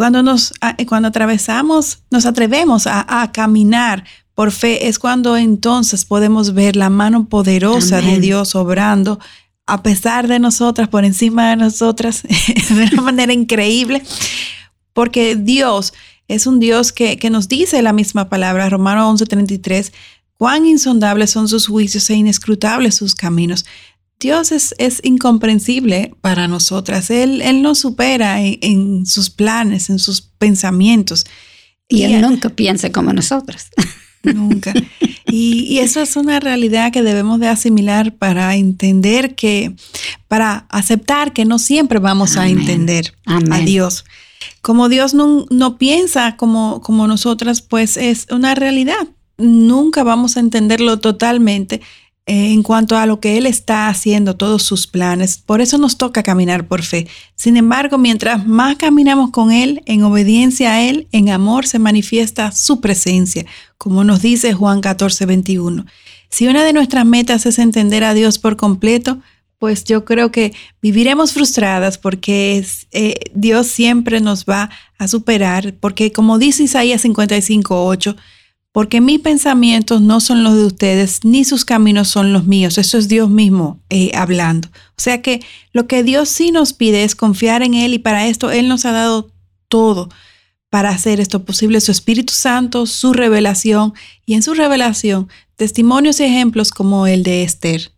Cuando 0.00 0.22
nos, 0.22 0.54
cuando 0.88 1.08
atravesamos, 1.08 2.04
nos 2.10 2.24
atrevemos 2.24 2.86
a, 2.86 3.30
caminar 3.34 4.02
por 4.34 4.50
fe, 4.50 4.88
es 4.88 4.98
cuando 4.98 5.36
entonces 5.36 6.06
podemos 6.06 6.54
ver 6.54 6.74
la 6.74 6.88
mano 6.88 7.28
poderosa 7.28 8.00
de 8.00 8.18
Dios 8.18 8.54
obrando 8.54 9.18
a 9.66 9.82
pesar 9.82 10.26
de 10.26 10.38
nosotras, 10.38 10.88
por 10.88 11.04
encima 11.04 11.50
de 11.50 11.56
nosotras, 11.56 12.22
de 12.70 12.88
una 12.94 13.02
manera 13.02 13.34
increíble, 13.34 14.02
porque 14.94 15.36
Dios 15.36 15.92
es 16.28 16.46
un 16.46 16.60
Dios 16.60 16.92
que, 16.92 17.18
que 17.18 17.28
nos 17.28 17.46
dice 17.46 17.82
la 17.82 17.92
misma 17.92 18.30
palabra, 18.30 18.70
Romano 18.70 19.12
11:33, 19.12 19.92
cuán 20.38 20.64
insondables 20.64 21.30
son 21.30 21.46
sus 21.46 21.66
juicios 21.66 22.08
e 22.08 22.14
inescrutables 22.14 22.94
sus 22.94 23.14
caminos. 23.14 23.66
Dios 24.20 24.52
es, 24.52 25.00
incomprensible 25.02 26.14
para 26.20 26.46
nosotras. 26.46 27.10
Él, 27.10 27.40
él 27.40 27.62
nos 27.62 27.78
supera 27.78 28.40
en, 28.42 29.06
sus 29.06 29.30
planes, 29.30 29.88
en 29.88 29.98
sus 29.98 30.20
pensamientos. 30.20 31.24
Y, 31.88 32.02
Él 32.02 32.20
nunca 32.20 32.50
piensa 32.50 32.92
como 32.92 33.12
nosotras. 33.12 33.70
Nunca. 34.22 34.74
Y, 35.26 35.78
eso 35.78 36.02
es 36.02 36.14
una 36.14 36.40
realidad 36.40 36.92
que 36.92 37.02
debemos 37.02 37.40
de 37.40 37.48
asimilar 37.48 38.14
para 38.14 38.54
entender 38.54 39.34
que, 39.34 39.74
para 40.28 40.66
aceptar 40.68 41.32
que 41.32 41.46
no 41.46 41.58
siempre 41.58 41.98
vamos 41.98 42.36
a 42.36 42.46
entender 42.46 43.14
a 43.24 43.60
Dios. 43.60 44.04
Como 44.60 44.90
Dios 44.90 45.14
no, 45.14 45.46
no 45.48 45.78
piensa 45.78 46.36
como, 46.36 46.82
como 46.82 47.06
nosotras, 47.06 47.62
pues 47.62 47.96
es 47.96 48.26
una 48.30 48.54
realidad. 48.54 49.08
Nunca 49.38 50.02
vamos 50.02 50.36
a 50.36 50.40
entenderlo 50.40 50.98
totalmente, 50.98 51.80
en 52.32 52.62
cuanto 52.62 52.96
a 52.96 53.06
lo 53.06 53.18
que 53.18 53.36
Él 53.38 53.44
está 53.44 53.88
haciendo, 53.88 54.36
todos 54.36 54.62
sus 54.62 54.86
planes. 54.86 55.36
Por 55.38 55.60
eso 55.60 55.78
nos 55.78 55.98
toca 55.98 56.22
caminar 56.22 56.68
por 56.68 56.82
fe. 56.82 57.08
Sin 57.34 57.56
embargo, 57.56 57.98
mientras 57.98 58.46
más 58.46 58.76
caminamos 58.76 59.30
con 59.30 59.50
Él, 59.50 59.82
en 59.86 60.04
obediencia 60.04 60.74
a 60.74 60.82
Él, 60.82 61.08
en 61.10 61.30
amor, 61.30 61.66
se 61.66 61.80
manifiesta 61.80 62.52
su 62.52 62.80
presencia, 62.80 63.46
como 63.78 64.04
nos 64.04 64.22
dice 64.22 64.52
Juan 64.52 64.80
14, 64.80 65.26
21. 65.26 65.86
Si 66.28 66.46
una 66.46 66.62
de 66.62 66.72
nuestras 66.72 67.04
metas 67.04 67.46
es 67.46 67.58
entender 67.58 68.04
a 68.04 68.14
Dios 68.14 68.38
por 68.38 68.56
completo, 68.56 69.18
pues 69.58 69.82
yo 69.82 70.04
creo 70.04 70.30
que 70.30 70.54
viviremos 70.80 71.32
frustradas 71.32 71.98
porque 71.98 72.64
eh, 72.92 73.14
Dios 73.34 73.66
siempre 73.66 74.20
nos 74.20 74.44
va 74.44 74.70
a 74.98 75.08
superar, 75.08 75.74
porque 75.80 76.12
como 76.12 76.38
dice 76.38 76.62
Isaías 76.62 77.00
55, 77.00 77.86
8, 77.86 78.16
porque 78.72 79.00
mis 79.00 79.20
pensamientos 79.20 80.00
no 80.00 80.20
son 80.20 80.44
los 80.44 80.54
de 80.54 80.64
ustedes, 80.64 81.24
ni 81.24 81.44
sus 81.44 81.64
caminos 81.64 82.08
son 82.08 82.32
los 82.32 82.46
míos. 82.46 82.78
Eso 82.78 82.98
es 82.98 83.08
Dios 83.08 83.28
mismo 83.28 83.80
eh, 83.90 84.12
hablando. 84.14 84.68
O 84.68 85.00
sea 85.02 85.22
que 85.22 85.40
lo 85.72 85.86
que 85.86 86.02
Dios 86.04 86.28
sí 86.28 86.52
nos 86.52 86.72
pide 86.72 87.04
es 87.04 87.16
confiar 87.16 87.62
en 87.62 87.74
Él 87.74 87.94
y 87.94 87.98
para 87.98 88.28
esto 88.28 88.50
Él 88.50 88.68
nos 88.68 88.84
ha 88.84 88.92
dado 88.92 89.30
todo 89.68 90.08
para 90.68 90.90
hacer 90.90 91.18
esto 91.18 91.44
posible, 91.44 91.80
su 91.80 91.90
Espíritu 91.90 92.32
Santo, 92.32 92.86
su 92.86 93.12
revelación 93.12 93.92
y 94.24 94.34
en 94.34 94.42
su 94.42 94.54
revelación 94.54 95.28
testimonios 95.56 96.20
y 96.20 96.24
ejemplos 96.24 96.70
como 96.70 97.06
el 97.06 97.22
de 97.24 97.42
Esther. 97.42 97.90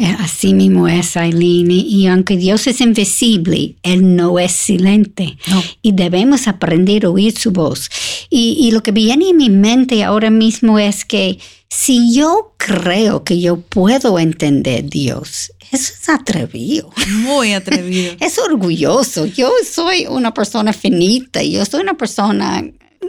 Eh, 0.00 0.16
así 0.18 0.54
mismo 0.54 0.88
es, 0.88 1.14
Aileen. 1.18 1.70
Y 1.70 2.06
aunque 2.06 2.38
Dios 2.38 2.66
es 2.66 2.80
invisible, 2.80 3.76
Él 3.82 4.16
no 4.16 4.38
es 4.38 4.52
silente. 4.52 5.36
Y 5.82 5.92
debemos 5.92 6.48
aprender 6.48 7.04
a 7.04 7.10
oír 7.10 7.36
su 7.36 7.50
voz. 7.50 7.90
Y, 8.30 8.70
lo 8.70 8.82
que 8.82 8.92
viene 8.92 9.28
en 9.28 9.36
mi 9.36 9.50
mente 9.50 10.02
ahora 10.02 10.30
mismo 10.30 10.78
es 10.78 11.04
que 11.04 11.38
si 11.68 12.14
yo 12.14 12.54
creo 12.56 13.24
que 13.24 13.40
yo 13.40 13.60
puedo 13.60 14.18
entender 14.18 14.88
Dios, 14.88 15.52
eso 15.70 15.92
es 16.00 16.08
atrevido. 16.08 16.90
Muy 17.18 17.52
atrevido. 17.60 18.14
es 18.20 18.38
orgulloso. 18.38 19.26
Yo 19.26 19.52
soy 19.70 20.06
una 20.08 20.32
persona 20.32 20.72
finita, 20.72 21.42
yo 21.42 21.62
soy 21.66 21.82
una 21.82 21.98
persona 21.98 22.64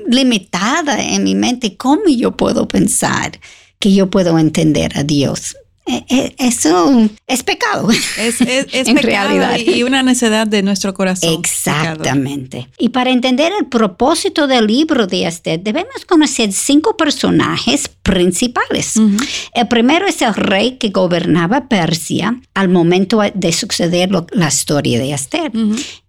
limitada 0.08 1.02
en 1.02 1.24
mi 1.24 1.36
mente. 1.36 1.78
¿Cómo 1.78 2.10
yo 2.10 2.36
puedo 2.36 2.68
pensar 2.68 3.40
que 3.80 3.94
yo 3.94 4.10
puedo 4.10 4.38
entender 4.38 4.98
a 4.98 5.04
Dios? 5.04 5.56
Eh, 5.92 6.06
eh, 6.10 6.36
eso 6.38 7.10
es 7.28 7.44
pecado. 7.44 7.90
Es, 7.92 8.40
en 8.42 8.98
realidad. 8.98 9.58
y 9.58 9.84
una 9.84 10.04
necedad 10.04 10.48
de 10.48 10.64
nuestro 10.64 10.94
corazón. 10.94 11.34
Exactamente. 11.34 12.70
Y 12.78 12.90
para 12.90 13.10
entender 13.10 13.52
el 13.60 13.66
propósito 13.66 14.48
del 14.48 14.68
libro 14.68 15.06
de 15.06 15.28
Esther, 15.28 15.62
debemos 15.62 16.06
conocer 16.08 16.54
cinco 16.54 16.96
personajes 16.96 17.90
principales. 18.04 18.94
El 19.54 19.68
primero 19.68 20.08
es 20.08 20.22
el 20.22 20.34
rey 20.34 20.78
que 20.78 20.90
gobernaba 20.90 21.68
Persia 21.68 22.40
al 22.54 22.70
momento 22.70 23.22
de 23.34 23.52
suceder 23.52 24.10
la 24.32 24.48
historia 24.48 24.98
de 25.00 25.14
Esther. 25.14 25.52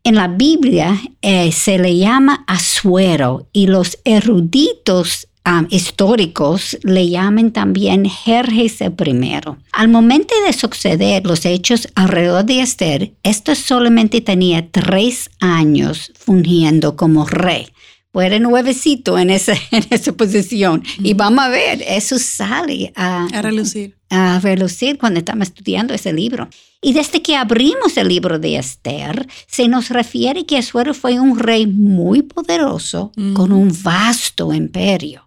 En 0.04 0.14
la 0.14 0.28
Biblia 0.28 1.00
eh, 1.22 1.50
se 1.52 1.78
le 1.78 1.96
llama 1.96 2.44
Asuero 2.46 3.48
y 3.52 3.66
los 3.66 3.98
eruditos 4.04 5.28
históricos 5.70 6.78
le 6.82 7.08
llaman 7.08 7.52
también 7.52 8.04
Jerjes 8.08 8.80
I. 8.80 9.40
Al 9.72 9.88
momento 9.88 10.34
de 10.46 10.52
suceder 10.52 11.26
los 11.26 11.44
hechos 11.44 11.88
alrededor 11.94 12.44
de 12.44 12.60
Esther, 12.60 13.12
esto 13.22 13.54
solamente 13.54 14.20
tenía 14.20 14.70
tres 14.70 15.30
años 15.40 16.12
fungiendo 16.14 16.96
como 16.96 17.26
rey. 17.26 17.68
Pues 18.12 18.26
era 18.26 18.38
nuevecito 18.38 19.18
en 19.18 19.30
esa, 19.30 19.54
en 19.70 19.84
esa 19.90 20.12
posición. 20.12 20.82
Y 20.98 21.14
vamos 21.14 21.44
a 21.44 21.48
ver, 21.48 21.82
eso 21.86 22.18
sale 22.18 22.92
a, 22.94 23.26
a 23.32 23.42
relucir. 23.42 23.96
A 24.10 24.38
relucir 24.40 24.98
cuando 24.98 25.18
estamos 25.18 25.48
estudiando 25.48 25.94
ese 25.94 26.12
libro. 26.12 26.48
Y 26.82 26.92
desde 26.92 27.22
que 27.22 27.36
abrimos 27.36 27.96
el 27.96 28.08
libro 28.08 28.38
de 28.38 28.56
Esther, 28.56 29.26
se 29.46 29.68
nos 29.68 29.88
refiere 29.88 30.44
que 30.44 30.58
Asuero 30.58 30.94
fue 30.94 31.18
un 31.18 31.38
rey 31.38 31.66
muy 31.66 32.22
poderoso 32.22 33.12
con 33.34 33.52
un 33.52 33.72
vasto 33.82 34.52
imperio. 34.52 35.26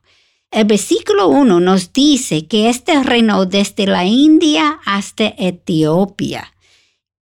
El 0.56 0.64
versículo 0.64 1.28
1 1.28 1.60
nos 1.60 1.92
dice 1.92 2.48
que 2.48 2.70
este 2.70 3.04
reinó 3.04 3.46
desde 3.46 3.88
la 3.88 4.06
India 4.06 4.80
hasta 4.86 5.34
Etiopía, 5.38 6.54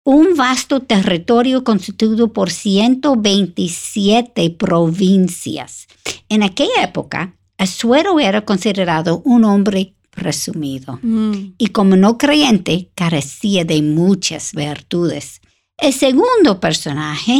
un 0.02 0.34
vasto 0.36 0.80
territorio 0.80 1.62
constituido 1.62 2.32
por 2.32 2.50
127 2.50 4.50
provincias. 4.50 5.86
En 6.28 6.42
aquella 6.42 6.82
época, 6.82 7.36
Asuero 7.56 8.18
era 8.18 8.44
considerado 8.44 9.22
un 9.24 9.44
hombre 9.44 9.94
presumido 10.10 10.98
mm. 11.00 11.52
y 11.56 11.68
como 11.68 11.94
no 11.94 12.18
creyente 12.18 12.90
carecía 12.96 13.64
de 13.64 13.80
muchas 13.80 14.52
virtudes. 14.54 15.40
El 15.78 15.92
segundo 15.92 16.58
personaje 16.58 17.38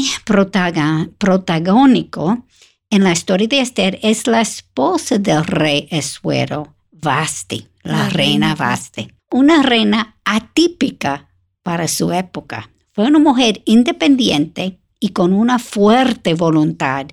protagónico 1.18 2.44
en 2.90 3.04
la 3.04 3.12
historia 3.12 3.46
de 3.46 3.60
Esther 3.60 3.98
es 4.02 4.26
la 4.26 4.40
esposa 4.40 5.18
del 5.18 5.44
rey 5.44 5.86
Esuero, 5.90 6.74
Vasti, 6.90 7.68
la, 7.84 8.08
reina 8.08 8.56
Vasti. 8.56 9.08
Una 9.30 9.62
reina 9.62 10.16
atípica 10.24 11.28
para 11.62 11.86
su 11.86 12.12
época. 12.12 12.68
Fue 12.92 13.06
una 13.06 13.20
mujer 13.20 13.62
independiente 13.64 14.80
y 14.98 15.10
con 15.10 15.32
una 15.32 15.60
fuerte 15.60 16.34
voluntad 16.34 17.06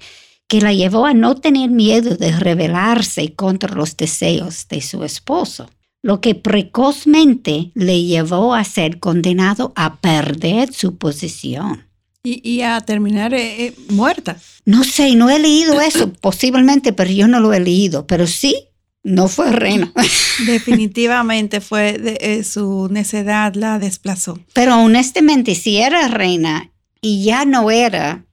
que 0.48 0.62
la 0.62 0.74
llevó 0.74 1.06
a 1.06 1.14
no 1.14 1.36
tener 1.36 1.70
miedo 1.70 2.16
de 2.16 2.32
rebelarse 2.32 3.36
contra 3.36 3.76
los 3.76 3.96
deseos 3.96 4.68
de 4.68 4.82
su 4.82 5.04
esposo, 5.04 5.70
lo 6.02 6.22
que 6.22 6.34
precozmente 6.34 7.72
le 7.76 8.04
llevó 8.04 8.56
a 8.56 8.64
ser 8.64 9.00
condenado 9.00 9.74
a 9.76 9.98
perder 9.98 10.74
su 10.74 10.98
posición. 10.98 11.87
Y, 12.44 12.62
a 12.62 12.82
terminar 12.82 13.34
eh, 13.34 13.68
eh, 13.68 13.74
muerta. 13.90 14.38
No 14.66 14.84
sé, 14.84 15.16
no 15.16 15.30
he 15.30 15.40
leído 15.40 15.80
eso, 15.80 16.12
posiblemente, 16.22 16.94
pero 16.94 17.10
yo 17.10 17.28
no 17.28 17.40
lo 17.40 17.54
he 17.54 17.60
leído. 17.60 18.06
Pero 18.06 18.28
sí, 18.28 18.68
no 19.04 19.28
fue 19.28 19.52
reina. 19.52 19.94
Definitivamente 20.46 21.62
fue 21.62 21.98
de, 21.98 22.18
eh, 22.20 22.44
su 22.44 22.90
necedad 22.92 23.56
la 23.56 23.80
desplazó. 23.80 24.40
Pero 24.54 24.78
honestamente, 24.80 25.56
si 25.56 25.78
era 25.78 26.08
reina 26.08 26.72
y 27.02 27.24
ya 27.24 27.46
no 27.46 27.72
era, 27.72 28.26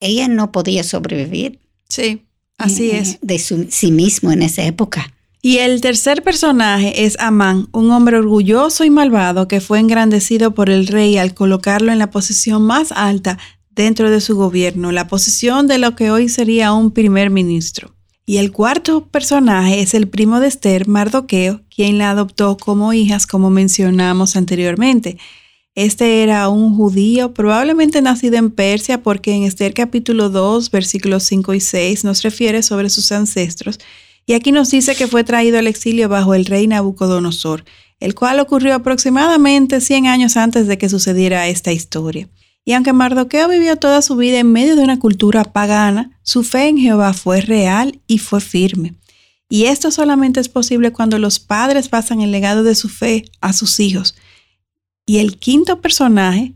ella 0.00 0.28
no 0.28 0.50
podía 0.50 0.82
sobrevivir. 0.82 1.60
Sí, 1.88 2.24
así 2.58 2.90
es. 2.90 3.18
De 3.20 3.38
sí 3.38 3.92
mismo 3.92 4.32
en 4.32 4.42
esa 4.42 4.64
época. 4.64 5.12
Y 5.42 5.58
el 5.58 5.80
tercer 5.80 6.22
personaje 6.22 7.06
es 7.06 7.18
Amán, 7.18 7.68
un 7.72 7.90
hombre 7.92 8.18
orgulloso 8.18 8.84
y 8.84 8.90
malvado 8.90 9.48
que 9.48 9.62
fue 9.62 9.78
engrandecido 9.78 10.54
por 10.54 10.68
el 10.68 10.86
rey 10.86 11.16
al 11.16 11.32
colocarlo 11.32 11.92
en 11.92 11.98
la 11.98 12.10
posición 12.10 12.62
más 12.62 12.92
alta 12.92 13.38
dentro 13.70 14.10
de 14.10 14.20
su 14.20 14.36
gobierno, 14.36 14.92
la 14.92 15.08
posición 15.08 15.66
de 15.66 15.78
lo 15.78 15.96
que 15.96 16.10
hoy 16.10 16.28
sería 16.28 16.74
un 16.74 16.90
primer 16.90 17.30
ministro. 17.30 17.94
Y 18.26 18.36
el 18.36 18.52
cuarto 18.52 19.06
personaje 19.06 19.80
es 19.80 19.94
el 19.94 20.08
primo 20.08 20.40
de 20.40 20.48
Esther, 20.48 20.86
Mardoqueo, 20.86 21.62
quien 21.74 21.96
la 21.96 22.10
adoptó 22.10 22.58
como 22.58 22.92
hijas, 22.92 23.26
como 23.26 23.48
mencionamos 23.48 24.36
anteriormente. 24.36 25.16
Este 25.74 26.22
era 26.22 26.50
un 26.50 26.76
judío, 26.76 27.32
probablemente 27.32 28.02
nacido 28.02 28.36
en 28.36 28.50
Persia, 28.50 29.02
porque 29.02 29.32
en 29.32 29.44
Esther 29.44 29.72
capítulo 29.72 30.28
2, 30.28 30.70
versículos 30.70 31.22
5 31.22 31.54
y 31.54 31.60
6 31.60 32.04
nos 32.04 32.22
refiere 32.22 32.62
sobre 32.62 32.90
sus 32.90 33.10
ancestros 33.10 33.78
y 34.30 34.32
aquí 34.32 34.52
nos 34.52 34.70
dice 34.70 34.94
que 34.94 35.08
fue 35.08 35.24
traído 35.24 35.58
al 35.58 35.66
exilio 35.66 36.08
bajo 36.08 36.34
el 36.34 36.44
rey 36.44 36.68
Nabucodonosor, 36.68 37.64
el 37.98 38.14
cual 38.14 38.38
ocurrió 38.38 38.76
aproximadamente 38.76 39.80
100 39.80 40.06
años 40.06 40.36
antes 40.36 40.68
de 40.68 40.78
que 40.78 40.88
sucediera 40.88 41.48
esta 41.48 41.72
historia. 41.72 42.28
Y 42.64 42.74
aunque 42.74 42.92
Mardoqueo 42.92 43.48
vivió 43.48 43.74
toda 43.74 44.02
su 44.02 44.14
vida 44.14 44.38
en 44.38 44.52
medio 44.52 44.76
de 44.76 44.84
una 44.84 45.00
cultura 45.00 45.42
pagana, 45.42 46.16
su 46.22 46.44
fe 46.44 46.68
en 46.68 46.78
Jehová 46.78 47.12
fue 47.12 47.40
real 47.40 47.98
y 48.06 48.18
fue 48.18 48.40
firme. 48.40 48.94
Y 49.48 49.64
esto 49.64 49.90
solamente 49.90 50.38
es 50.38 50.48
posible 50.48 50.92
cuando 50.92 51.18
los 51.18 51.40
padres 51.40 51.88
pasan 51.88 52.20
el 52.20 52.30
legado 52.30 52.62
de 52.62 52.76
su 52.76 52.88
fe 52.88 53.24
a 53.40 53.52
sus 53.52 53.80
hijos. 53.80 54.14
Y 55.06 55.18
el 55.18 55.38
quinto 55.38 55.80
personaje 55.80 56.54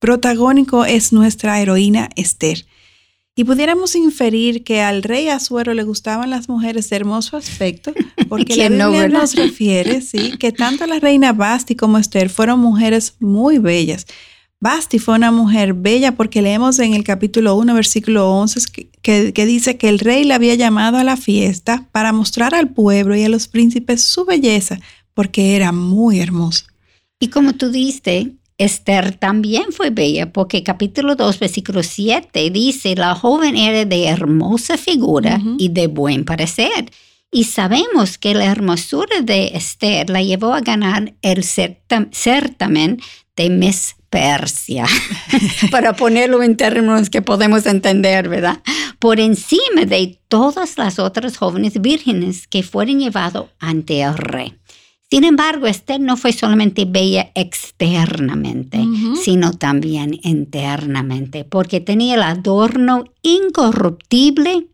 protagónico 0.00 0.84
es 0.84 1.14
nuestra 1.14 1.62
heroína 1.62 2.10
Esther. 2.14 2.66
Y 3.38 3.44
pudiéramos 3.44 3.94
inferir 3.94 4.64
que 4.64 4.80
al 4.80 5.02
rey 5.02 5.28
Azuero 5.28 5.74
le 5.74 5.84
gustaban 5.84 6.30
las 6.30 6.48
mujeres 6.48 6.88
de 6.88 6.96
hermoso 6.96 7.36
aspecto, 7.36 7.92
porque 8.30 8.56
la 8.56 8.70
Biblia 8.70 9.08
nos 9.08 9.34
refiere, 9.34 10.00
sí, 10.00 10.38
que 10.38 10.52
tanto 10.52 10.86
la 10.86 10.98
reina 10.98 11.34
Basti 11.34 11.76
como 11.76 11.98
Esther 11.98 12.30
fueron 12.30 12.60
mujeres 12.60 13.14
muy 13.20 13.58
bellas. 13.58 14.06
Basti 14.58 14.98
fue 14.98 15.16
una 15.16 15.30
mujer 15.30 15.74
bella 15.74 16.16
porque 16.16 16.40
leemos 16.40 16.78
en 16.78 16.94
el 16.94 17.04
capítulo 17.04 17.56
1, 17.56 17.74
versículo 17.74 18.32
11, 18.32 18.60
que, 19.02 19.32
que, 19.34 19.46
dice 19.46 19.76
que 19.76 19.90
el 19.90 19.98
rey 19.98 20.24
la 20.24 20.36
había 20.36 20.54
llamado 20.54 20.96
a 20.96 21.04
la 21.04 21.18
fiesta 21.18 21.86
para 21.92 22.14
mostrar 22.14 22.54
al 22.54 22.70
pueblo 22.70 23.14
y 23.16 23.24
a 23.24 23.28
los 23.28 23.48
príncipes 23.48 24.02
su 24.02 24.24
belleza, 24.24 24.80
porque 25.12 25.56
era 25.56 25.72
muy 25.72 26.20
hermosa. 26.20 26.64
Y 27.20 27.28
como 27.28 27.52
tú 27.52 27.70
diste, 27.70 28.32
Esther 28.58 29.14
también 29.16 29.66
fue 29.70 29.90
bella 29.90 30.32
porque 30.32 30.62
capítulo 30.62 31.14
2, 31.14 31.38
versículo 31.38 31.82
7 31.82 32.50
dice, 32.50 32.94
la 32.94 33.14
joven 33.14 33.56
era 33.56 33.84
de 33.84 34.06
hermosa 34.06 34.78
figura 34.78 35.40
y 35.58 35.68
de 35.68 35.86
buen 35.88 36.24
parecer. 36.24 36.90
Y 37.30 37.44
sabemos 37.44 38.16
que 38.16 38.34
la 38.34 38.46
hermosura 38.46 39.20
de 39.20 39.48
Esther 39.48 40.08
la 40.08 40.22
llevó 40.22 40.54
a 40.54 40.60
ganar 40.60 41.12
el 41.20 41.44
certamen 41.44 43.00
de 43.36 43.50
Miss 43.50 43.96
Persia, 44.08 44.86
para 45.70 45.94
ponerlo 45.94 46.42
en 46.42 46.56
términos 46.56 47.10
que 47.10 47.20
podemos 47.20 47.66
entender, 47.66 48.30
¿verdad? 48.30 48.62
Por 48.98 49.20
encima 49.20 49.84
de 49.84 50.18
todas 50.28 50.78
las 50.78 50.98
otras 50.98 51.36
jóvenes 51.36 51.80
vírgenes 51.82 52.46
que 52.46 52.62
fueron 52.62 53.00
llevadas 53.00 53.44
ante 53.58 54.00
el 54.00 54.16
rey. 54.16 54.54
Sin 55.08 55.22
embargo, 55.22 55.66
Esther 55.68 56.00
no 56.00 56.16
fue 56.16 56.32
solamente 56.32 56.84
bella 56.84 57.30
externamente, 57.34 58.84
sino 59.22 59.52
también 59.52 60.18
internamente, 60.24 61.44
porque 61.44 61.80
tenía 61.80 62.16
el 62.16 62.22
adorno 62.22 63.04
incorruptible 63.22 64.66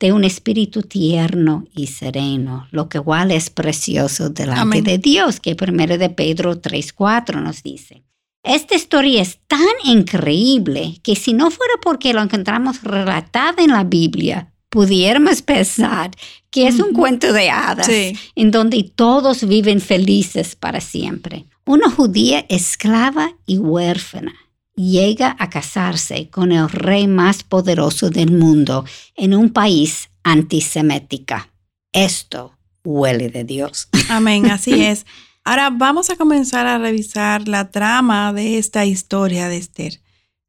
de 0.00 0.12
un 0.12 0.24
espíritu 0.24 0.82
tierno 0.82 1.66
y 1.72 1.86
sereno, 1.86 2.66
lo 2.72 2.88
que 2.88 2.98
igual 2.98 3.30
es 3.30 3.50
precioso 3.50 4.30
delante 4.30 4.82
de 4.82 4.98
Dios, 4.98 5.38
que 5.38 5.54
primero 5.54 5.98
de 5.98 6.10
Pedro 6.10 6.60
3.4 6.60 7.40
nos 7.40 7.62
dice. 7.62 8.02
Esta 8.42 8.74
historia 8.74 9.20
es 9.20 9.38
tan 9.46 9.60
increíble 9.84 10.98
que 11.02 11.14
si 11.14 11.34
no 11.34 11.50
fuera 11.50 11.74
porque 11.82 12.14
lo 12.14 12.22
encontramos 12.22 12.82
relatado 12.82 13.62
en 13.62 13.70
la 13.70 13.84
Biblia, 13.84 14.49
pudiéramos 14.70 15.42
pensar 15.42 16.10
que 16.50 16.66
es 16.66 16.80
un 16.80 16.92
cuento 16.92 17.32
de 17.32 17.50
hadas 17.50 17.88
en 17.88 18.50
donde 18.50 18.82
todos 18.94 19.46
viven 19.46 19.80
felices 19.80 20.56
para 20.56 20.80
siempre. 20.80 21.46
Una 21.66 21.90
judía 21.90 22.46
esclava 22.48 23.32
y 23.46 23.58
huérfana 23.58 24.34
llega 24.74 25.36
a 25.38 25.50
casarse 25.50 26.30
con 26.30 26.52
el 26.52 26.68
rey 26.68 27.06
más 27.06 27.42
poderoso 27.42 28.08
del 28.10 28.32
mundo 28.32 28.84
en 29.14 29.34
un 29.34 29.50
país 29.50 30.08
antisemética. 30.22 31.50
Esto 31.92 32.56
huele 32.84 33.28
de 33.28 33.44
Dios. 33.44 33.88
Amén, 34.08 34.50
así 34.50 34.84
es. 34.84 35.04
Ahora 35.44 35.70
vamos 35.70 36.10
a 36.10 36.16
comenzar 36.16 36.66
a 36.66 36.78
revisar 36.78 37.48
la 37.48 37.70
trama 37.70 38.32
de 38.32 38.58
esta 38.58 38.84
historia 38.84 39.48
de 39.48 39.56
Esther. 39.56 40.00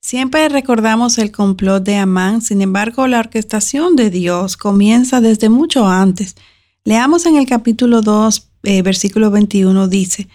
Siempre 0.02 0.50
recordamos 0.50 1.20
el 1.20 1.32
complot 1.32 1.84
de 1.84 1.96
Amán, 1.98 2.42
sin 2.42 2.64
embargo 2.64 3.06
la 3.06 3.20
orquestación 3.20 3.96
de 3.96 4.10
Dios 4.10 4.58
comienza 4.58 5.22
desde 5.22 5.48
mucho 5.48 5.88
antes. 5.88 6.36
Leamos 6.84 7.28
en 7.28 7.36
el 7.38 7.46
capítulo 7.46 8.02
2, 8.02 8.50
eh, 8.64 8.82
versículo 8.82 9.30
21, 9.30 9.88
dice, 9.88 10.28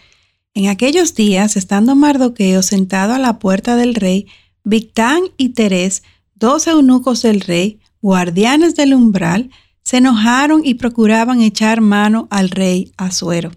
En 0.55 0.69
aquellos 0.69 1.17
días, 1.17 1.57
estando 1.57 1.97
Mardoqueo 1.97 2.63
sentado 2.63 3.15
a 3.15 3.19
la 3.19 3.41
puerta 3.41 3.75
del 3.75 3.97
rey, 3.97 4.29
Victán 4.63 5.23
y 5.37 5.49
Terés, 5.49 6.05
dos 6.37 6.69
eunucos 6.69 7.23
del 7.23 7.41
rey, 7.41 7.81
guardianes 8.01 8.77
del 8.77 8.95
umbral, 8.95 9.51
se 9.83 9.97
enojaron 9.97 10.65
y 10.65 10.75
procuraban 10.75 11.43
echar 11.43 11.81
mano 11.81 12.29
al 12.31 12.51
rey 12.51 12.93
Asuero. 12.97 13.51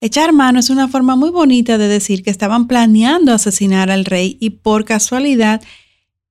Echar 0.00 0.32
mano 0.32 0.58
es 0.60 0.68
una 0.68 0.88
forma 0.88 1.16
muy 1.16 1.30
bonita 1.30 1.78
de 1.78 1.88
decir 1.88 2.22
que 2.22 2.30
estaban 2.30 2.66
planeando 2.66 3.32
asesinar 3.32 3.90
al 3.90 4.04
rey 4.04 4.36
y 4.40 4.50
por 4.50 4.84
casualidad 4.84 5.62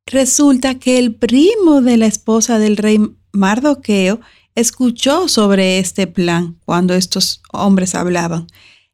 resulta 0.05 0.75
que 0.75 0.99
el 0.99 1.15
primo 1.15 1.81
de 1.81 1.97
la 1.97 2.05
esposa 2.05 2.59
del 2.59 2.77
rey 2.77 2.99
Mardoqueo 3.31 4.21
escuchó 4.53 5.27
sobre 5.27 5.79
este 5.79 6.05
plan 6.05 6.57
cuando 6.63 6.93
estos 6.93 7.41
hombres 7.51 7.95
hablaban. 7.95 8.47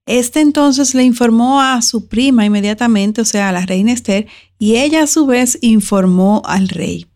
Este 0.06 0.40
entonces 0.40 0.96
le 0.96 1.04
informó 1.04 1.62
a 1.62 1.82
su 1.82 2.08
prima 2.08 2.46
inmediatamente, 2.46 3.22
o 3.22 3.26
sea, 3.26 3.50
a 3.50 3.52
la 3.52 3.66
reina 3.66 3.92
Esther, 3.92 4.28
y 4.58 4.78
ella 4.78 5.04
a 5.04 5.08
su 5.08 5.26
vez 5.26 5.58
informó 5.62 6.42
al 6.46 6.70
rey. 6.70 7.08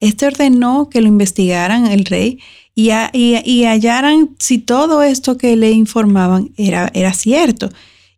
Este 0.00 0.26
ordenó 0.26 0.88
que 0.88 1.00
lo 1.00 1.08
investigaran 1.08 1.86
el 1.86 2.04
rey 2.04 2.40
y, 2.74 3.64
hallaran 3.64 4.34
si 4.38 4.58
todo 4.58 5.02
esto 5.02 5.36
que 5.36 5.56
le 5.56 5.72
informaban 5.72 6.50
era, 6.56 6.90
era 6.94 7.12
cierto. 7.12 7.70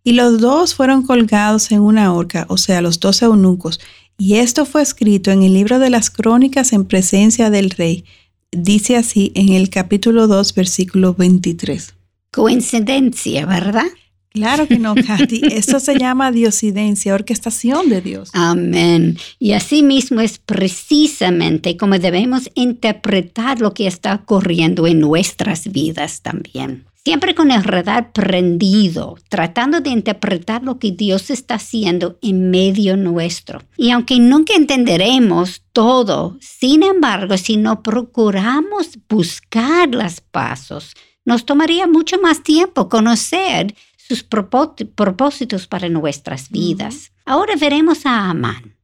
Y 0.04 0.12
los 0.12 0.40
dos 0.40 0.74
fueron 0.74 1.02
colgados 1.02 1.72
en 1.72 1.80
una 1.80 2.12
horca, 2.12 2.46
o 2.48 2.56
sea, 2.56 2.80
los 2.80 3.00
dos 3.00 3.22
eunucos. 3.22 3.80
Y 4.18 4.34
esto 4.34 4.64
fue 4.64 4.82
escrito 4.82 5.30
en 5.30 5.42
el 5.42 5.54
libro 5.54 5.78
de 5.78 5.90
las 5.90 6.10
crónicas 6.10 6.72
en 6.72 6.84
presencia 6.84 7.50
del 7.50 7.70
rey. 7.70 8.04
Dice 8.52 8.96
así 8.96 9.32
en 9.34 9.48
el 9.48 9.70
capítulo 9.70 10.28
2, 10.28 10.54
versículo 10.54 11.14
23. 11.14 11.94
Coincidencia, 12.30 13.46
¿verdad? 13.46 13.86
Claro 14.34 14.66
que 14.66 14.80
no, 14.80 14.94
Katy. 15.06 15.42
Eso 15.52 15.78
se 15.78 15.96
llama 15.96 16.32
diosidencia, 16.32 17.14
orquestación 17.14 17.88
de 17.88 18.00
Dios. 18.00 18.30
Amén. 18.32 19.16
Y 19.38 19.52
así 19.52 19.84
mismo 19.84 20.20
es 20.20 20.38
precisamente 20.38 21.76
como 21.76 21.98
debemos 22.00 22.50
interpretar 22.54 23.60
lo 23.60 23.72
que 23.74 23.86
está 23.86 24.14
ocurriendo 24.14 24.88
en 24.88 24.98
nuestras 24.98 25.70
vidas 25.70 26.20
también. 26.20 26.84
Siempre 27.04 27.34
con 27.34 27.52
el 27.52 27.62
radar 27.62 28.12
prendido, 28.12 29.18
tratando 29.28 29.80
de 29.80 29.90
interpretar 29.90 30.64
lo 30.64 30.78
que 30.78 30.90
Dios 30.90 31.30
está 31.30 31.56
haciendo 31.56 32.18
en 32.22 32.50
medio 32.50 32.96
nuestro. 32.96 33.62
Y 33.76 33.90
aunque 33.90 34.18
nunca 34.18 34.54
entenderemos 34.54 35.62
todo, 35.72 36.38
sin 36.40 36.82
embargo, 36.82 37.36
si 37.36 37.56
no 37.58 37.82
procuramos 37.82 38.98
buscar 39.08 39.94
los 39.94 40.22
pasos, 40.22 40.94
nos 41.26 41.44
tomaría 41.44 41.86
mucho 41.86 42.18
más 42.20 42.42
tiempo 42.42 42.88
conocer 42.88 43.74
sus 44.06 44.22
propósitos 44.22 45.66
para 45.66 45.88
nuestras 45.88 46.50
vidas. 46.50 47.12
Ahora 47.24 47.56
veremos 47.56 48.04
a 48.04 48.28
Amán, 48.28 48.76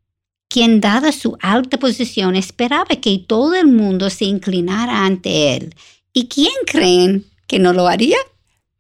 quien 0.49 0.81
dada 0.81 1.13
su 1.13 1.37
alta 1.41 1.79
posición 1.79 2.37
esperaba 2.37 2.97
que 2.97 3.25
todo 3.27 3.55
el 3.55 3.69
mundo 3.69 4.09
se 4.09 4.25
inclinara 4.25 5.05
ante 5.05 5.57
él. 5.57 5.75
¿Y 6.13 6.29
quién 6.29 6.53
creen 6.67 7.27
que 7.47 7.59
no 7.59 7.73
lo 7.73 7.87
haría? 7.87 8.17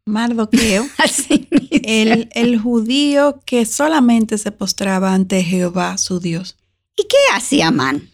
Mardoqueo, 0.06 0.86
el, 1.70 2.28
el 2.32 2.58
judío 2.58 3.40
que 3.44 3.66
solamente 3.66 4.38
se 4.38 4.50
postraba 4.50 5.12
ante 5.12 5.44
Jehová, 5.44 5.98
su 5.98 6.20
Dios. 6.20 6.56
¿Y 6.96 7.02
qué 7.04 7.18
hacía 7.34 7.68
Amán? 7.68 8.08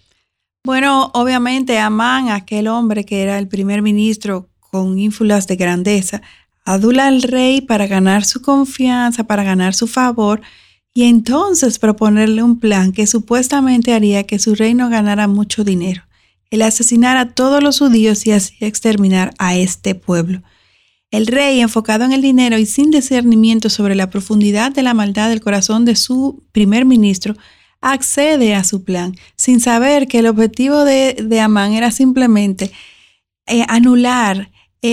Bueno, 0.64 1.12
obviamente 1.14 1.78
Amán, 1.78 2.28
aquel 2.28 2.66
hombre 2.66 3.04
que 3.04 3.22
era 3.22 3.38
el 3.38 3.46
primer 3.46 3.82
ministro 3.82 4.48
con 4.58 4.98
ínfulas 4.98 5.46
de 5.46 5.54
grandeza, 5.54 6.22
adula 6.66 7.06
al 7.06 7.22
rey 7.22 7.62
para 7.62 7.86
ganar 7.86 8.24
su 8.24 8.42
confianza, 8.42 9.24
para 9.24 9.44
ganar 9.44 9.72
su 9.72 9.86
favor, 9.86 10.42
y 10.92 11.04
entonces 11.04 11.78
proponerle 11.78 12.42
un 12.42 12.58
plan 12.58 12.92
que 12.92 13.06
supuestamente 13.06 13.94
haría 13.94 14.24
que 14.24 14.38
su 14.38 14.54
reino 14.54 14.90
ganara 14.90 15.28
mucho 15.28 15.62
dinero, 15.62 16.02
el 16.50 16.62
asesinar 16.62 17.16
a 17.16 17.30
todos 17.30 17.62
los 17.62 17.78
judíos 17.78 18.26
y 18.26 18.32
así 18.32 18.56
exterminar 18.60 19.32
a 19.38 19.56
este 19.56 19.94
pueblo. 19.94 20.42
El 21.12 21.28
rey, 21.28 21.60
enfocado 21.60 22.04
en 22.04 22.12
el 22.12 22.20
dinero 22.20 22.58
y 22.58 22.66
sin 22.66 22.90
discernimiento 22.90 23.70
sobre 23.70 23.94
la 23.94 24.10
profundidad 24.10 24.72
de 24.72 24.82
la 24.82 24.92
maldad 24.92 25.28
del 25.28 25.40
corazón 25.40 25.84
de 25.84 25.94
su 25.94 26.42
primer 26.50 26.84
ministro, 26.84 27.36
accede 27.80 28.54
a 28.54 28.64
su 28.64 28.82
plan, 28.82 29.14
sin 29.36 29.60
saber 29.60 30.08
que 30.08 30.18
el 30.18 30.26
objetivo 30.26 30.84
de, 30.84 31.40
Amán 31.40 31.74
era 31.74 31.92
simplemente 31.92 32.72
eh, 33.46 33.64
anular 33.68 34.50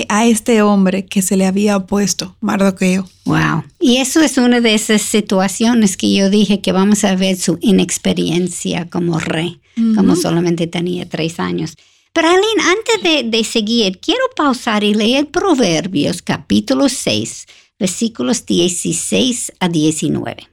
a 0.10 0.25
este 0.25 0.62
hombre 0.62 1.06
que 1.06 1.21
se 1.21 1.38
le 1.38 1.45
había 1.45 1.77
opuesto, 1.77 2.36
Mardoqueo. 2.41 3.08
Wow. 3.25 3.63
Y 3.79 3.97
eso 3.97 4.21
es 4.21 4.38
una 4.38 4.62
de 4.62 4.73
esas 4.73 5.01
situaciones 5.01 5.97
que 5.97 6.13
yo 6.13 6.29
dije 6.29 6.62
que 6.62 6.71
vamos 6.71 7.03
a 7.03 7.15
ver 7.15 7.38
su 7.38 7.58
inexperiencia 7.62 8.89
como 8.89 9.19
rey, 9.19 9.62
como 9.95 10.15
solamente 10.15 10.67
tenía 10.67 11.08
tres 11.08 11.39
años. 11.39 11.75
Pero 12.13 12.29
Aline, 12.29 12.63
antes 12.77 13.03
de, 13.03 13.38
de, 13.38 13.43
seguir, 13.43 13.99
quiero 13.99 14.23
pausar 14.36 14.84
y 14.84 14.93
leer 14.93 15.27
Proverbios 15.32 16.21
capítulo 16.21 16.88
6, 16.89 17.47
versículos 17.79 18.45
16 18.45 19.53
a 19.60 19.69
19. 19.69 20.47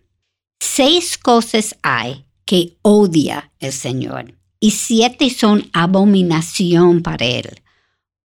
Seis 0.61 1.19
cosas 1.19 1.77
hay 1.83 2.25
que 2.47 2.77
odia 2.83 3.53
el 3.59 3.73
Señor 3.73 4.35
y 4.59 4.73
siete 4.73 5.31
son 5.31 5.69
abominación 5.73 7.03
para 7.03 7.25
él 7.25 7.61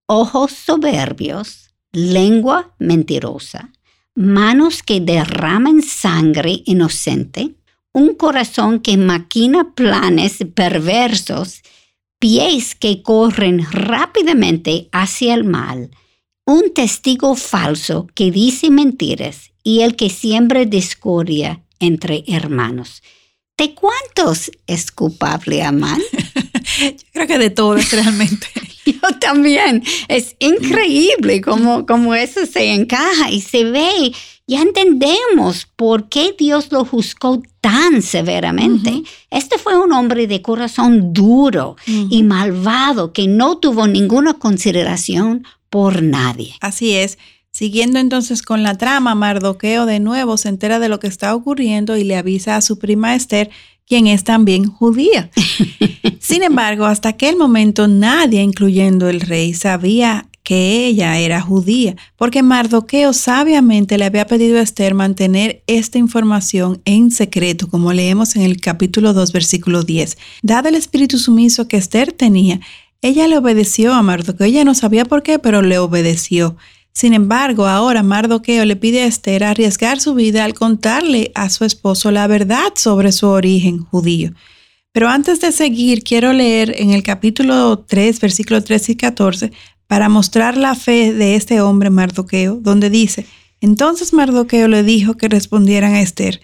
ojos 0.07 0.51
soberbios, 0.51 1.71
lengua 1.91 2.75
mentirosa, 2.79 3.71
manos 4.13 4.83
que 4.83 4.99
derraman 4.99 5.81
sangre 5.81 6.61
inocente, 6.65 7.55
un 7.93 8.13
corazón 8.15 8.79
que 8.79 8.97
maquina 8.97 9.73
planes 9.73 10.39
perversos, 10.53 11.61
pies 12.19 12.75
que 12.75 13.01
corren 13.01 13.65
rápidamente 13.71 14.89
hacia 14.91 15.33
el 15.33 15.43
mal, 15.43 15.91
un 16.45 16.73
testigo 16.73 17.35
falso 17.35 18.07
que 18.13 18.31
dice 18.31 18.69
mentiras 18.69 19.51
y 19.63 19.81
el 19.81 19.95
que 19.95 20.09
siembra 20.09 20.65
discordia 20.65 21.63
entre 21.79 22.23
hermanos. 22.27 23.01
¿De 23.57 23.73
cuántos 23.73 24.51
es 24.67 24.91
culpable 24.91 25.63
Amán? 25.63 26.01
Yo 26.79 26.91
creo 27.13 27.27
que 27.27 27.37
de 27.37 27.49
todos 27.49 27.91
realmente. 27.91 28.47
Yo 28.85 28.99
también. 29.19 29.83
Es 30.07 30.35
increíble 30.39 31.41
cómo, 31.41 31.85
cómo 31.85 32.13
eso 32.15 32.45
se 32.45 32.73
encaja 32.73 33.31
y 33.31 33.41
se 33.41 33.63
ve 33.65 34.13
ya 34.47 34.61
entendemos 34.61 35.67
por 35.75 36.07
qué 36.07 36.35
Dios 36.37 36.71
lo 36.71 36.85
juzgó 36.85 37.41
tan 37.61 38.03
severamente. 38.03 39.01
Este 39.31 39.57
fue 39.57 39.79
un 39.79 39.91
hombre 39.91 40.27
de 40.27 40.43
corazón 40.43 41.13
duro 41.13 41.77
y 41.87 42.21
malvado 42.21 43.11
que 43.11 43.27
no 43.27 43.57
tuvo 43.57 43.87
ninguna 43.87 44.35
consideración 44.35 45.45
por 45.71 46.03
nadie. 46.03 46.53
Así 46.61 46.93
es. 46.93 47.17
Siguiendo 47.49 47.97
entonces 47.97 48.43
con 48.43 48.61
la 48.61 48.77
trama, 48.77 49.15
Mardoqueo 49.15 49.87
de 49.87 49.99
nuevo 49.99 50.37
se 50.37 50.49
entera 50.49 50.77
de 50.77 50.89
lo 50.89 50.99
que 50.99 51.07
está 51.07 51.33
ocurriendo 51.33 51.97
y 51.97 52.03
le 52.03 52.15
avisa 52.15 52.55
a 52.55 52.61
su 52.61 52.77
prima 52.77 53.15
Esther, 53.15 53.49
quien 53.87 54.05
es 54.05 54.23
también 54.23 54.69
judía. 54.69 55.31
Sin 56.27 56.41
embargo, 56.41 56.87
hasta 56.87 57.09
aquel 57.09 57.35
momento 57.35 57.87
nadie, 57.87 58.41
incluyendo 58.41 59.09
el 59.09 59.21
rey, 59.21 59.53
sabía 59.53 60.27
que 60.41 60.87
ella 60.87 61.19
era 61.19 61.39
judía, 61.39 61.97
porque 62.17 62.41
Mardoqueo 62.41 63.13
sabiamente 63.13 63.99
le 63.99 64.05
había 64.05 64.25
pedido 64.25 64.57
a 64.57 64.63
Esther 64.63 64.95
mantener 64.95 65.61
esta 65.67 65.99
información 65.99 66.81
en 66.85 67.11
secreto, 67.11 67.69
como 67.69 67.93
leemos 67.93 68.35
en 68.35 68.41
el 68.41 68.59
capítulo 68.59 69.13
2, 69.13 69.33
versículo 69.33 69.83
10. 69.83 70.17
Dado 70.41 70.69
el 70.69 70.73
espíritu 70.73 71.19
sumiso 71.19 71.67
que 71.67 71.77
Esther 71.77 72.11
tenía, 72.11 72.59
ella 73.03 73.27
le 73.27 73.37
obedeció 73.37 73.93
a 73.93 74.01
Mardoqueo. 74.01 74.47
Ella 74.47 74.63
no 74.63 74.73
sabía 74.73 75.05
por 75.05 75.21
qué, 75.21 75.37
pero 75.37 75.61
le 75.61 75.77
obedeció. 75.77 76.57
Sin 76.91 77.13
embargo, 77.13 77.67
ahora 77.67 78.01
Mardoqueo 78.01 78.65
le 78.65 78.75
pide 78.75 79.03
a 79.03 79.05
Esther 79.05 79.43
arriesgar 79.43 80.01
su 80.01 80.15
vida 80.15 80.43
al 80.43 80.55
contarle 80.55 81.31
a 81.35 81.51
su 81.51 81.65
esposo 81.65 82.09
la 82.09 82.25
verdad 82.25 82.73
sobre 82.73 83.11
su 83.11 83.27
origen 83.27 83.83
judío. 83.83 84.33
Pero 84.95 85.09
antes 85.09 85.41
de 85.41 85.51
seguir, 85.51 86.03
quiero 86.03 86.31
leer 86.31 86.73
en 86.77 86.91
el 86.91 87.03
capítulo 87.03 87.79
3, 87.79 88.17
versículos 88.21 88.63
13 88.63 88.93
y 88.93 88.95
14, 88.95 89.51
para 89.87 90.07
mostrar 90.07 90.55
la 90.55 90.73
fe 90.73 91.13
de 91.13 91.35
este 91.35 91.59
hombre 91.59 91.89
Mardoqueo, 91.89 92.59
donde 92.61 92.89
dice, 92.89 93.25
entonces 93.59 94.13
Mardoqueo 94.13 94.69
le 94.69 94.83
dijo 94.83 95.15
que 95.15 95.27
respondieran 95.27 95.95
a 95.95 96.01
Esther, 96.01 96.39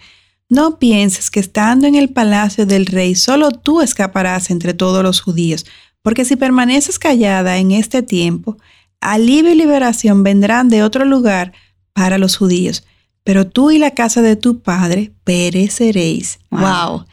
no 0.50 0.78
pienses 0.78 1.30
que 1.30 1.40
estando 1.40 1.86
en 1.86 1.94
el 1.94 2.10
palacio 2.10 2.66
del 2.66 2.84
rey 2.84 3.14
solo 3.14 3.52
tú 3.52 3.80
escaparás 3.80 4.50
entre 4.50 4.74
todos 4.74 5.02
los 5.02 5.22
judíos, 5.22 5.64
porque 6.02 6.26
si 6.26 6.36
permaneces 6.36 6.98
callada 6.98 7.56
en 7.56 7.72
este 7.72 8.02
tiempo, 8.02 8.58
alivio 9.00 9.52
y 9.52 9.54
liberación 9.54 10.22
vendrán 10.24 10.68
de 10.68 10.82
otro 10.82 11.06
lugar 11.06 11.54
para 11.94 12.18
los 12.18 12.36
judíos, 12.36 12.84
pero 13.24 13.46
tú 13.46 13.70
y 13.70 13.78
la 13.78 13.92
casa 13.92 14.20
de 14.20 14.36
tu 14.36 14.60
padre 14.60 15.10
pereceréis. 15.24 16.38
Wow. 16.50 16.60
Wow, 16.60 17.04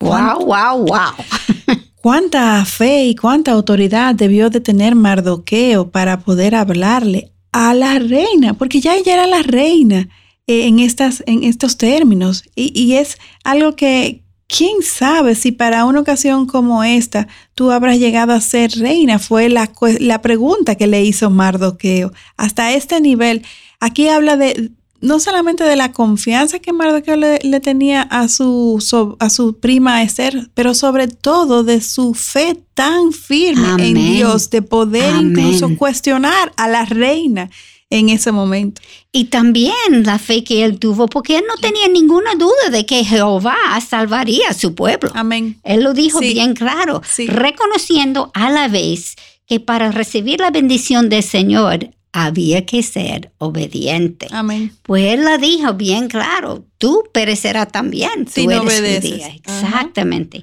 wow, 0.00 0.84
wow. 0.84 0.86
cuánta 2.02 2.64
fe 2.64 3.04
y 3.04 3.14
cuánta 3.14 3.52
autoridad 3.52 4.14
debió 4.14 4.50
de 4.50 4.60
tener 4.60 4.94
Mardoqueo 4.94 5.90
para 5.90 6.20
poder 6.20 6.54
hablarle 6.54 7.32
a 7.52 7.74
la 7.74 7.98
reina, 7.98 8.54
porque 8.54 8.80
ya 8.80 8.94
ella 8.94 9.14
era 9.14 9.26
la 9.26 9.42
reina 9.42 10.08
eh, 10.46 10.66
en, 10.66 10.78
estas, 10.78 11.22
en 11.26 11.44
estos 11.44 11.76
términos. 11.78 12.44
Y, 12.54 12.78
y 12.78 12.96
es 12.96 13.18
algo 13.44 13.76
que, 13.76 14.22
¿Quién 14.48 14.82
sabe 14.82 15.34
si 15.34 15.50
para 15.50 15.84
una 15.84 16.00
ocasión 16.00 16.46
como 16.46 16.84
esta 16.84 17.26
tú 17.54 17.72
habrás 17.72 17.98
llegado 17.98 18.32
a 18.32 18.40
ser 18.40 18.70
reina? 18.78 19.18
Fue 19.18 19.48
la, 19.48 19.72
la 19.98 20.22
pregunta 20.22 20.76
que 20.76 20.86
le 20.86 21.02
hizo 21.02 21.30
Mardoqueo. 21.30 22.12
Hasta 22.36 22.72
este 22.72 23.00
nivel, 23.00 23.44
aquí 23.80 24.08
habla 24.08 24.36
de 24.36 24.70
no 25.06 25.20
solamente 25.20 25.62
de 25.62 25.76
la 25.76 25.92
confianza 25.92 26.58
que 26.58 26.72
Mardoqueo 26.72 27.16
le, 27.16 27.60
tenía 27.60 28.02
a 28.02 28.28
su, 28.28 28.82
a 29.20 29.30
su 29.30 29.58
prima 29.58 30.02
Esther, 30.02 30.50
pero 30.54 30.74
sobre 30.74 31.06
todo 31.06 31.62
de 31.62 31.80
su 31.80 32.12
fe 32.14 32.60
tan 32.74 33.12
firme 33.12 33.88
en 33.88 33.94
Dios, 33.94 34.50
de 34.50 34.62
poder 34.62 35.14
incluso 35.14 35.76
cuestionar 35.76 36.52
a 36.56 36.68
la 36.68 36.84
reina 36.84 37.48
en 37.88 38.08
ese 38.08 38.32
momento. 38.32 38.82
Y 39.12 39.26
también 39.26 39.72
la 40.04 40.18
fe 40.18 40.42
que 40.42 40.64
él 40.64 40.80
tuvo, 40.80 41.06
porque 41.06 41.36
él 41.36 41.44
no 41.46 41.54
tenía 41.60 41.86
ninguna 41.86 42.34
duda 42.34 42.70
de 42.72 42.84
que 42.84 43.04
Jehová 43.04 43.56
salvaría 43.86 44.48
a 44.48 44.54
su 44.54 44.74
pueblo. 44.74 45.10
Amén. 45.14 45.60
Él 45.62 45.84
lo 45.84 45.94
dijo 45.94 46.18
bien 46.18 46.54
claro, 46.54 47.00
reconociendo 47.28 48.32
a 48.34 48.50
la 48.50 48.66
vez 48.66 49.14
que 49.46 49.60
para 49.60 49.92
recibir 49.92 50.40
la 50.40 50.50
bendición 50.50 51.08
del 51.08 51.22
Señor 51.22 51.90
había 52.24 52.64
que 52.64 52.82
ser 52.82 53.30
obediente. 53.36 54.26
Amén. 54.30 54.72
Pues 54.82 55.12
él 55.12 55.24
la 55.24 55.36
dijo 55.36 55.74
bien 55.74 56.08
claro, 56.08 56.64
tú 56.78 57.04
perecerás 57.12 57.70
también. 57.70 58.26
Si 58.26 58.46
no 58.46 58.62
obedeces. 58.62 59.22
Exactamente. 59.44 60.42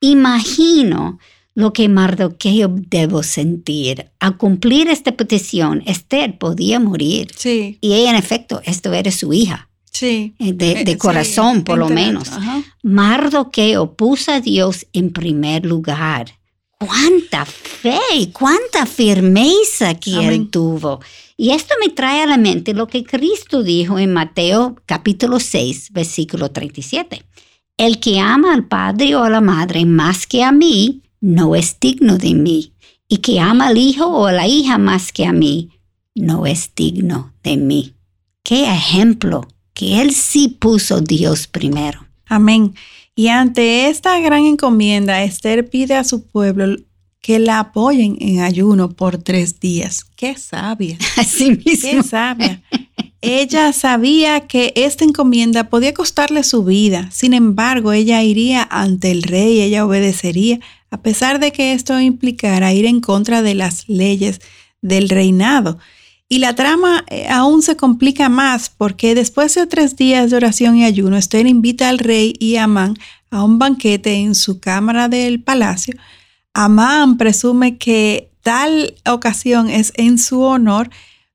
Imagino 0.00 1.20
lo 1.54 1.72
que 1.72 1.88
Mardoqueo 1.88 2.74
debo 2.88 3.22
sentir. 3.22 4.10
Al 4.18 4.36
cumplir 4.36 4.88
esta 4.88 5.12
petición, 5.12 5.84
Esther 5.86 6.38
podía 6.38 6.80
morir. 6.80 7.30
Sí. 7.36 7.78
Y 7.80 7.94
ella, 7.94 8.10
en 8.10 8.16
efecto, 8.16 8.60
esto 8.64 8.92
era 8.92 9.12
su 9.12 9.32
hija. 9.32 9.68
Sí. 9.92 10.34
Eh, 10.40 10.54
de, 10.54 10.80
eh, 10.80 10.98
corazón, 10.98 11.62
por 11.62 11.78
lo 11.78 11.88
menos. 11.88 12.30
Mardoqueo 12.82 13.94
puso 13.94 14.32
a 14.32 14.40
Dios 14.40 14.86
en 14.92 15.12
primer 15.12 15.66
lugar. 15.66 16.32
Cuánta 16.84 17.44
fe, 17.44 18.32
cuánta 18.32 18.86
firmeza 18.86 19.94
que 19.94 20.26
él 20.26 20.50
tuvo. 20.50 20.98
Y 21.36 21.50
esto 21.50 21.74
me 21.80 21.92
trae 21.92 22.22
a 22.22 22.26
la 22.26 22.38
mente 22.38 22.74
lo 22.74 22.88
que 22.88 23.04
Cristo 23.04 23.62
dijo 23.62 24.00
en 24.00 24.12
Mateo 24.12 24.74
capítulo 24.84 25.38
6, 25.38 25.92
versículo 25.92 26.50
37. 26.50 27.24
El 27.76 28.00
que 28.00 28.18
ama 28.18 28.52
al 28.52 28.66
padre 28.66 29.14
o 29.14 29.22
a 29.22 29.30
la 29.30 29.40
madre 29.40 29.84
más 29.86 30.26
que 30.26 30.42
a 30.42 30.50
mí, 30.50 31.02
no 31.20 31.54
es 31.54 31.78
digno 31.78 32.18
de 32.18 32.34
mí, 32.34 32.72
y 33.06 33.18
que 33.18 33.38
ama 33.38 33.68
al 33.68 33.78
hijo 33.78 34.06
o 34.06 34.26
a 34.26 34.32
la 34.32 34.48
hija 34.48 34.76
más 34.76 35.12
que 35.12 35.24
a 35.24 35.32
mí, 35.32 35.70
no 36.16 36.46
es 36.46 36.72
digno 36.74 37.32
de 37.44 37.58
mí. 37.58 37.94
Qué 38.42 38.64
ejemplo 38.64 39.46
que 39.72 40.02
él 40.02 40.12
sí 40.14 40.48
puso 40.48 41.00
Dios 41.00 41.46
primero. 41.46 42.08
Amén. 42.26 42.74
Y 43.14 43.28
ante 43.28 43.88
esta 43.88 44.18
gran 44.20 44.46
encomienda, 44.46 45.22
Esther 45.22 45.68
pide 45.68 45.94
a 45.94 46.04
su 46.04 46.26
pueblo 46.26 46.76
que 47.20 47.38
la 47.38 47.60
apoyen 47.60 48.16
en 48.20 48.40
ayuno 48.40 48.90
por 48.90 49.18
tres 49.18 49.60
días. 49.60 50.04
Qué 50.16 50.36
sabia. 50.36 50.98
Así 51.16 51.50
mismo. 51.50 51.90
Qué 51.90 52.02
sabia. 52.02 52.62
Ella 53.20 53.72
sabía 53.72 54.48
que 54.48 54.72
esta 54.74 55.04
encomienda 55.04 55.70
podía 55.70 55.94
costarle 55.94 56.42
su 56.42 56.64
vida. 56.64 57.08
Sin 57.12 57.34
embargo, 57.34 57.92
ella 57.92 58.22
iría 58.22 58.66
ante 58.68 59.12
el 59.12 59.22
rey, 59.22 59.60
ella 59.60 59.86
obedecería, 59.86 60.58
a 60.90 61.02
pesar 61.02 61.38
de 61.38 61.52
que 61.52 61.72
esto 61.72 62.00
implicara 62.00 62.72
ir 62.72 62.86
en 62.86 63.00
contra 63.00 63.40
de 63.40 63.54
las 63.54 63.88
leyes 63.88 64.40
del 64.80 65.08
reinado. 65.08 65.78
Y 66.32 66.38
la 66.38 66.54
trama 66.54 67.04
eh, 67.10 67.28
aún 67.28 67.60
se 67.60 67.76
complica 67.76 68.30
más 68.30 68.70
porque 68.70 69.14
después 69.14 69.54
de 69.54 69.66
tres 69.66 69.96
días 69.96 70.30
de 70.30 70.38
oración 70.38 70.78
y 70.78 70.84
ayuno, 70.86 71.18
Esther 71.18 71.46
invita 71.46 71.90
al 71.90 71.98
rey 71.98 72.32
y 72.38 72.56
a 72.56 72.64
Amán 72.64 72.96
a 73.30 73.44
un 73.44 73.58
banquete 73.58 74.14
en 74.14 74.34
su 74.34 74.58
cámara 74.58 75.08
del 75.08 75.42
palacio. 75.42 75.94
Amán 76.54 77.18
presume 77.18 77.76
que 77.76 78.30
tal 78.40 78.94
ocasión 79.04 79.68
es 79.68 79.92
en 79.96 80.16
su 80.16 80.40
honor, 80.40 80.88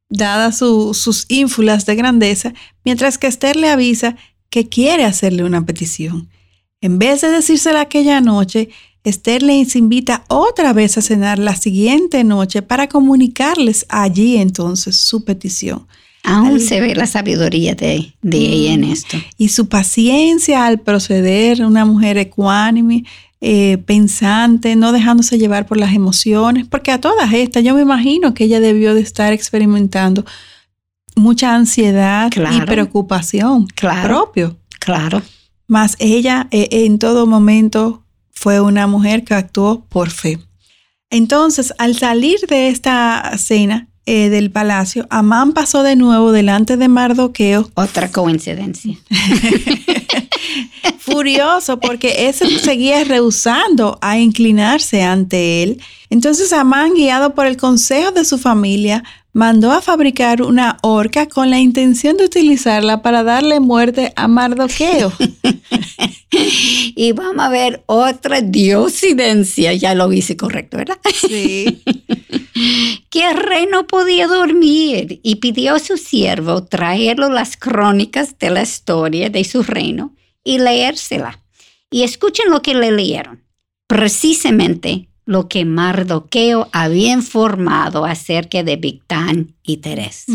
dadas 0.09 0.57
sus 0.57 1.27
ínfulas 1.27 1.85
de 1.85 1.95
grandeza, 1.95 2.55
mientras 2.83 3.19
que 3.19 3.27
Esther 3.27 3.55
le 3.55 3.69
avisa 3.69 4.15
que 4.49 4.67
quiere 4.67 5.05
hacerle 5.05 5.43
una 5.43 5.63
petición. 5.63 6.27
En 6.81 6.97
vez 6.97 7.21
de 7.21 7.29
decírsela 7.29 7.81
aquella 7.81 8.19
noche, 8.19 8.69
Esther 9.08 9.41
les 9.41 9.76
invita 9.76 10.24
otra 10.28 10.74
vez 10.74 10.97
a 10.97 11.01
cenar 11.01 11.39
la 11.39 11.55
siguiente 11.55 12.24
noche 12.24 12.62
para 12.62 12.88
comunicarles 12.89 13.86
allí 13.89 14.38
entonces 14.38 14.97
su 14.97 15.24
petición. 15.24 15.88
Aún 16.24 16.60
se 16.60 16.82
ve 16.82 16.93
la 16.93 17.08
sabiduría 17.08 17.74
de, 17.74 18.14
ella 18.22 18.74
en 18.74 18.84
esto. 18.84 19.18
Y 19.38 19.47
su 19.47 19.70
paciencia 19.70 20.66
al 20.66 20.82
proceder, 20.82 21.64
una 21.64 21.86
mujer 21.86 22.18
ecuánime, 22.18 23.05
eh, 23.39 23.78
pensante, 23.86 24.76
no 24.76 24.91
dejándose 24.91 25.38
llevar 25.38 25.68
por 25.68 25.78
las 25.78 25.93
emociones, 25.93 26.66
porque 26.68 26.91
a 26.91 26.99
todas 26.99 27.32
estas 27.32 27.64
yo 27.64 27.76
me 27.76 27.82
imagino 27.82 28.34
que 28.34 28.43
ella 28.43 28.60
debió 28.60 28.93
de 28.93 29.01
estar 29.01 29.32
experimentando 29.32 30.26
mucha 31.16 31.55
ansiedad 31.55 32.30
y 32.36 32.62
preocupación 32.62 33.68
propio. 34.03 34.58
Claro. 34.80 35.22
Más 35.68 35.95
ella 35.99 36.47
eh, 36.51 36.68
en 36.72 36.99
todo 36.99 37.26
momento 37.26 38.03
fue 38.38 38.61
una 38.61 38.85
mujer 38.85 39.23
que 39.23 39.33
actuó 39.33 39.83
por 39.89 40.11
fe. 40.11 40.38
Entonces, 41.09 41.73
al 41.79 41.97
salir 41.97 42.39
de 42.47 42.69
esta 42.69 43.35
cena 43.38 43.88
eh, 44.05 44.29
del 44.29 44.51
palacio, 44.51 45.07
Amán 45.09 45.53
pasó 45.53 45.81
de 45.81 45.95
nuevo 45.95 46.31
delante 46.31 46.77
de 46.77 46.88
Mardoqueo. 46.88 47.71
Otra 47.73 48.11
coincidencia. 48.11 48.95
Furioso 50.99 51.79
porque 51.79 52.27
ese 52.27 52.59
seguía 52.59 53.03
rehusando 53.05 53.97
a 54.01 54.19
inclinarse 54.19 55.01
ante 55.01 55.63
él. 55.63 55.81
Entonces 56.11 56.53
Amán, 56.53 56.93
guiado 56.93 57.33
por 57.33 57.47
el 57.47 57.57
consejo 57.57 58.11
de 58.11 58.23
su 58.23 58.38
familia, 58.38 59.03
mandó 59.33 59.71
a 59.71 59.81
fabricar 59.81 60.43
una 60.43 60.77
horca 60.83 61.27
con 61.27 61.49
la 61.49 61.59
intención 61.59 62.17
de 62.17 62.25
utilizarla 62.25 63.01
para 63.01 63.23
darle 63.23 63.59
muerte 63.59 64.13
a 64.15 64.27
Mardoqueo. 64.27 65.11
Y 66.95 67.11
vamos 67.11 67.45
a 67.45 67.49
ver 67.49 67.84
otra 67.86 68.41
diosidencia. 68.41 69.73
Ya 69.73 69.95
lo 69.95 70.11
hice 70.11 70.36
correcto, 70.36 70.78
¿verdad? 70.78 70.97
Sí. 71.13 71.84
que 73.09 73.30
el 73.30 73.38
rey 73.38 73.67
no 73.71 73.88
podía 73.88 74.28
dormir 74.28 75.19
y 75.23 75.36
pidió 75.36 75.75
a 75.75 75.80
su 75.80 75.97
siervo 75.97 76.63
traerlo 76.63 77.30
las 77.30 77.55
crónicas 77.55 78.38
de 78.39 78.49
la 78.49 78.63
historia 78.63 79.30
de 79.30 79.43
su 79.43 79.63
reino 79.63 80.15
y 80.43 80.59
leérsela. 80.59 81.41
Y 81.89 82.03
escuchen 82.03 82.49
lo 82.49 82.61
que 82.61 82.73
le 82.73 82.91
leyeron. 82.91 83.43
Precisamente 83.88 85.07
lo 85.25 85.47
que 85.47 85.65
Mardoqueo 85.65 86.69
había 86.71 87.11
informado 87.11 88.05
acerca 88.05 88.63
de 88.63 88.78
Victán 88.78 89.55
y 89.61 89.78
Teres. 89.78 90.25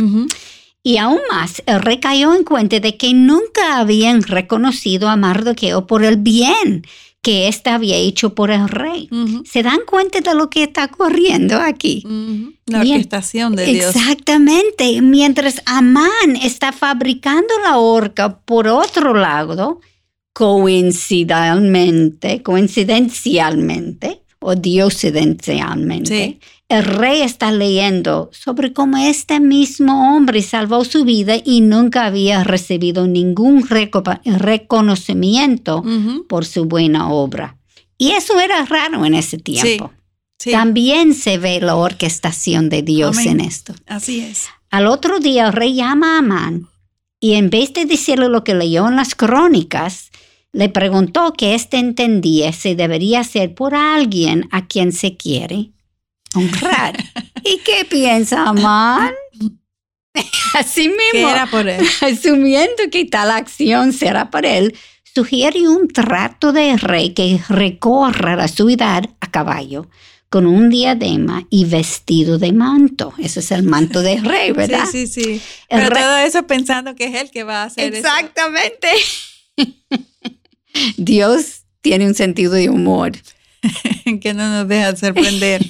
Y 0.85 0.97
aún 0.97 1.21
más, 1.31 1.63
el 1.67 1.81
rey 1.81 2.01
cayó 2.01 2.35
en 2.35 2.45
cuenta 2.45 2.81
de 2.81 2.97
que 2.97 3.15
nunca 3.15 3.79
habían 3.79 4.23
reconocido 4.23 5.09
a 5.09 5.17
Mardoqueo 5.17 5.87
por 5.87 6.05
el 6.05 6.17
bien 6.17 6.85
que 7.23 7.47
éste 7.47 7.71
había 7.71 7.97
hecho 7.97 8.35
por 8.35 8.51
el 8.51 8.69
rey. 8.69 9.09
¿Se 9.45 9.63
dan 9.63 9.79
cuenta 9.87 10.21
de 10.21 10.35
lo 10.35 10.51
que 10.51 10.65
está 10.65 10.87
ocurriendo 10.87 11.57
aquí? 11.57 12.05
La 12.67 12.81
orquestación 12.81 13.55
de 13.55 13.67
Dios. 13.67 13.95
Exactamente. 13.95 15.01
Mientras 15.01 15.63
Amán 15.65 16.35
está 16.43 16.73
fabricando 16.73 17.55
la 17.63 17.79
horca 17.79 18.41
por 18.41 18.67
otro 18.67 19.15
lado, 19.15 19.81
coincidencialmente, 20.33 22.43
coincidencialmente, 22.43 24.23
o 24.41 24.57
diosidencialmente, 24.57 26.41
el 26.73 26.85
rey 26.85 27.21
está 27.21 27.53
leyendo 27.53 28.31
sobre 28.33 28.73
cómo 28.73 28.97
este 28.97 29.41
mismo 29.41 30.17
hombre 30.17 30.41
salvó 30.41 30.87
su 30.87 31.05
vida 31.05 31.35
y 31.45 31.61
nunca 31.61 32.07
había 32.07 32.45
recibido 32.45 33.07
ningún 33.07 33.69
reconocimiento 33.69 35.85
por 36.29 36.47
su 36.47 36.65
buena 36.65 37.13
obra. 37.13 37.59
Y 37.99 38.13
eso 38.13 38.41
era 38.41 38.65
raro 38.65 39.05
en 39.05 39.13
ese 39.15 39.37
tiempo. 39.37 39.93
También 40.51 41.13
se 41.15 41.37
ve 41.37 41.61
la 41.61 41.77
orquestación 41.77 42.71
de 42.71 42.81
Dios 42.83 43.19
en 43.19 43.41
esto. 43.41 43.75
Así 43.87 44.21
es. 44.21 44.47
Al 44.71 44.87
otro 44.87 45.21
día 45.21 45.47
el 45.47 45.53
rey 45.53 45.75
llama 45.75 46.17
a 46.17 46.21
Amán 46.21 46.69
y 47.21 47.35
en 47.35 47.51
vez 47.51 47.75
de 47.75 47.85
decirle 47.85 48.31
lo 48.31 48.45
que 48.45 48.55
leyó 48.55 48.89
en 48.89 48.97
las 48.97 49.15
crónicas, 49.15 50.11
le 50.53 50.71
preguntó 50.71 51.35
que 51.35 51.55
éste 51.55 51.77
entendía 51.77 52.55
si 52.55 52.75
debería 52.75 53.25
ser 53.25 53.55
por 53.55 53.75
alguien 53.75 54.49
a 54.51 54.67
quien 54.67 54.93
se 54.93 55.19
quiere 55.19 55.73
honrar. 56.35 56.97
¿Y 57.45 57.59
qué 57.59 57.85
piensa 57.85 58.49
Amán? 58.49 59.13
Así 60.55 60.89
mismo, 60.89 61.29
era 61.29 61.47
por 61.47 61.69
él? 61.69 61.85
asumiendo 62.03 62.83
que 62.91 63.05
tal 63.05 63.31
acción 63.31 63.93
será 63.93 64.31
por 64.31 64.45
él, 64.45 64.77
sugiere 65.15 65.69
un 65.69 65.89
trato 65.89 66.53
de 66.53 66.77
rey 66.77 67.11
que 67.11 67.41
recorra 67.49 68.37
la 68.37 68.49
ciudad 68.49 69.05
a 69.21 69.31
caballo 69.31 69.89
con 70.29 70.47
un 70.47 70.71
diadema 70.71 71.47
y 71.51 71.67
vestido 71.67 72.39
de 72.39 72.53
manto. 72.53 73.13
Ese 73.19 73.41
es 73.41 73.51
el 73.51 73.65
manto 73.65 74.01
de 74.01 74.19
rey, 74.19 74.53
¿verdad? 74.53 74.87
Sí, 74.91 75.07
sí, 75.07 75.23
sí. 75.23 75.43
Pero 75.69 75.91
todo 75.91 76.17
eso 76.19 76.47
pensando 76.47 76.95
que 76.95 77.05
es 77.05 77.15
él 77.21 77.31
que 77.31 77.45
va 77.45 77.63
a 77.63 77.67
hacer 77.67 77.95
Exactamente. 77.95 78.89
Dios 80.97 81.65
tiene 81.83 82.07
un 82.07 82.15
sentido 82.15 82.53
de 82.53 82.71
humor. 82.71 83.13
que 84.23 84.33
no 84.33 84.49
nos 84.49 84.69
deja 84.69 84.97
sorprender. 84.97 85.67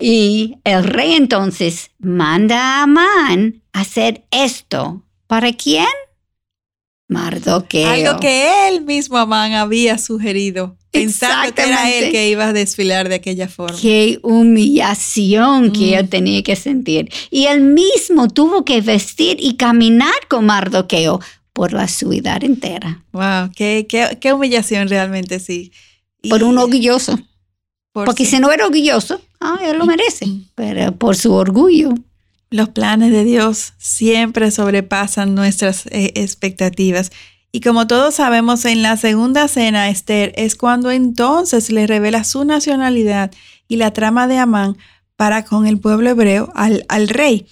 Y 0.00 0.56
el 0.64 0.84
rey 0.84 1.12
entonces 1.12 1.90
manda 1.98 2.58
a 2.58 2.82
Amán 2.84 3.62
a 3.72 3.80
hacer 3.80 4.24
esto. 4.30 5.02
¿Para 5.26 5.52
quién? 5.52 5.86
Mardoqueo. 7.08 7.88
Algo 7.88 8.20
que 8.20 8.68
él 8.68 8.82
mismo, 8.82 9.18
Amán, 9.18 9.52
había 9.52 9.98
sugerido. 9.98 10.76
Pensando 10.90 11.54
que 11.54 11.62
era 11.62 11.90
él 11.90 12.12
que 12.12 12.28
iba 12.28 12.48
a 12.48 12.52
desfilar 12.52 13.08
de 13.08 13.14
aquella 13.14 13.48
forma. 13.48 13.78
Qué 13.80 14.18
humillación 14.22 15.72
que 15.72 15.96
él 15.96 16.08
tenía 16.08 16.42
que 16.42 16.54
sentir. 16.54 17.10
Y 17.30 17.46
él 17.46 17.62
mismo 17.62 18.28
tuvo 18.28 18.64
que 18.64 18.82
vestir 18.82 19.38
y 19.40 19.56
caminar 19.56 20.14
con 20.28 20.44
Mardoqueo 20.44 21.20
por 21.54 21.72
la 21.72 21.88
ciudad 21.88 22.44
entera. 22.44 23.02
Wow, 23.12 23.52
qué, 23.56 23.86
qué, 23.88 24.32
humillación 24.32 24.88
realmente, 24.88 25.40
sí. 25.40 25.72
por 26.28 26.42
un 26.42 26.58
orgulloso. 26.58 27.18
Porque 27.92 28.24
si 28.24 28.38
no 28.38 28.50
era 28.50 28.66
orgulloso, 28.66 29.20
ah, 29.40 29.58
él 29.62 29.78
lo 29.78 29.86
merece, 29.86 30.26
pero 30.54 30.92
por 30.92 31.16
su 31.16 31.32
orgullo. 31.32 31.94
Los 32.50 32.70
planes 32.70 33.12
de 33.12 33.24
Dios 33.24 33.74
siempre 33.78 34.50
sobrepasan 34.50 35.34
nuestras 35.34 35.86
eh, 35.86 36.12
expectativas. 36.16 37.10
Y 37.50 37.60
como 37.60 37.86
todos 37.86 38.14
sabemos, 38.14 38.64
en 38.64 38.82
la 38.82 38.96
segunda 38.96 39.46
cena, 39.46 39.90
Esther 39.90 40.32
es 40.36 40.54
cuando 40.56 40.90
entonces 40.90 41.70
le 41.70 41.86
revela 41.86 42.24
su 42.24 42.44
nacionalidad 42.44 43.30
y 43.68 43.76
la 43.76 43.92
trama 43.92 44.26
de 44.26 44.38
Amán 44.38 44.78
para 45.16 45.44
con 45.44 45.66
el 45.66 45.78
pueblo 45.78 46.10
hebreo 46.10 46.50
al, 46.54 46.84
al 46.88 47.08
rey. 47.08 47.46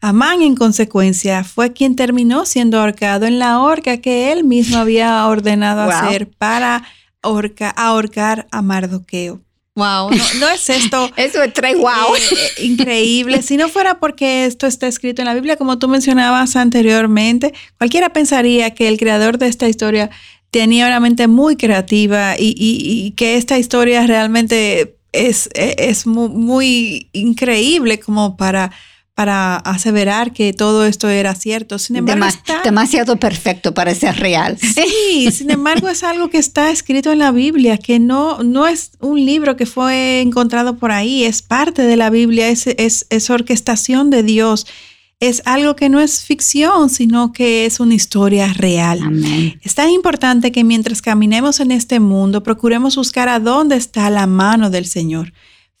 Amán, 0.00 0.42
en 0.42 0.56
consecuencia, 0.56 1.44
fue 1.44 1.72
quien 1.72 1.96
terminó 1.96 2.44
siendo 2.46 2.80
ahorcado 2.80 3.26
en 3.26 3.38
la 3.38 3.60
horca 3.60 3.98
que 3.98 4.32
él 4.32 4.44
mismo 4.44 4.76
había 4.76 5.26
ordenado 5.26 5.82
hacer 5.82 6.28
para 6.30 6.82
ahorcar 7.22 8.46
a 8.50 8.60
Mardoqueo. 8.60 9.43
Wow, 9.76 10.10
no, 10.38 10.48
es 10.50 10.70
esto. 10.70 11.10
Eso 11.16 11.42
es 11.42 11.52
tres 11.52 11.76
wow. 11.76 12.14
Eh, 12.14 12.62
increíble. 12.64 13.42
Si 13.42 13.56
no 13.56 13.68
fuera 13.68 13.98
porque 13.98 14.46
esto 14.46 14.68
está 14.68 14.86
escrito 14.86 15.20
en 15.20 15.26
la 15.26 15.34
Biblia, 15.34 15.56
como 15.56 15.78
tú 15.78 15.88
mencionabas 15.88 16.54
anteriormente, 16.54 17.52
cualquiera 17.76 18.12
pensaría 18.12 18.72
que 18.72 18.86
el 18.86 18.98
creador 18.98 19.38
de 19.38 19.48
esta 19.48 19.68
historia 19.68 20.10
tenía 20.50 20.86
una 20.86 21.00
mente 21.00 21.26
muy 21.26 21.56
creativa 21.56 22.36
y, 22.38 23.12
que 23.16 23.36
esta 23.36 23.58
historia 23.58 24.06
realmente 24.06 24.96
es, 25.10 25.48
es 25.54 26.06
muy 26.06 27.08
increíble 27.12 27.98
como 27.98 28.36
para 28.36 28.70
para 29.14 29.56
aseverar 29.56 30.32
que 30.32 30.52
todo 30.52 30.84
esto 30.84 31.08
era 31.08 31.34
cierto. 31.36 31.78
Sin 31.78 31.96
embargo, 31.96 32.26
demasiado 32.64 33.16
perfecto 33.16 33.72
para 33.72 33.94
ser 33.94 34.16
real. 34.16 34.58
Sí, 34.58 35.30
sin 35.32 35.50
embargo 35.50 35.88
es 35.88 36.02
algo 36.02 36.28
que 36.28 36.38
está 36.38 36.70
escrito 36.70 37.12
en 37.12 37.20
la 37.20 37.30
Biblia, 37.30 37.78
que 37.78 38.00
no, 38.00 38.42
no 38.42 38.66
es 38.66 38.92
un 39.00 39.24
libro 39.24 39.56
que 39.56 39.66
fue 39.66 40.20
encontrado 40.20 40.76
por 40.76 40.90
ahí, 40.90 41.24
es 41.24 41.42
parte 41.42 41.82
de 41.82 41.96
la 41.96 42.10
Biblia, 42.10 42.48
es, 42.48 42.66
es, 42.66 43.06
es 43.08 43.30
orquestación 43.30 44.10
de 44.10 44.24
Dios. 44.24 44.66
Es 45.20 45.42
algo 45.44 45.76
que 45.76 45.88
no 45.88 46.00
es 46.00 46.24
ficción, 46.24 46.90
sino 46.90 47.32
que 47.32 47.66
es 47.66 47.78
una 47.78 47.94
historia 47.94 48.52
real. 48.52 49.00
Amén. 49.00 49.58
Es 49.62 49.76
tan 49.76 49.88
importante 49.90 50.50
que 50.50 50.64
mientras 50.64 51.00
caminemos 51.00 51.60
en 51.60 51.70
este 51.70 52.00
mundo, 52.00 52.42
procuremos 52.42 52.96
buscar 52.96 53.28
a 53.28 53.38
dónde 53.38 53.76
está 53.76 54.10
la 54.10 54.26
mano 54.26 54.70
del 54.70 54.86
Señor. 54.86 55.32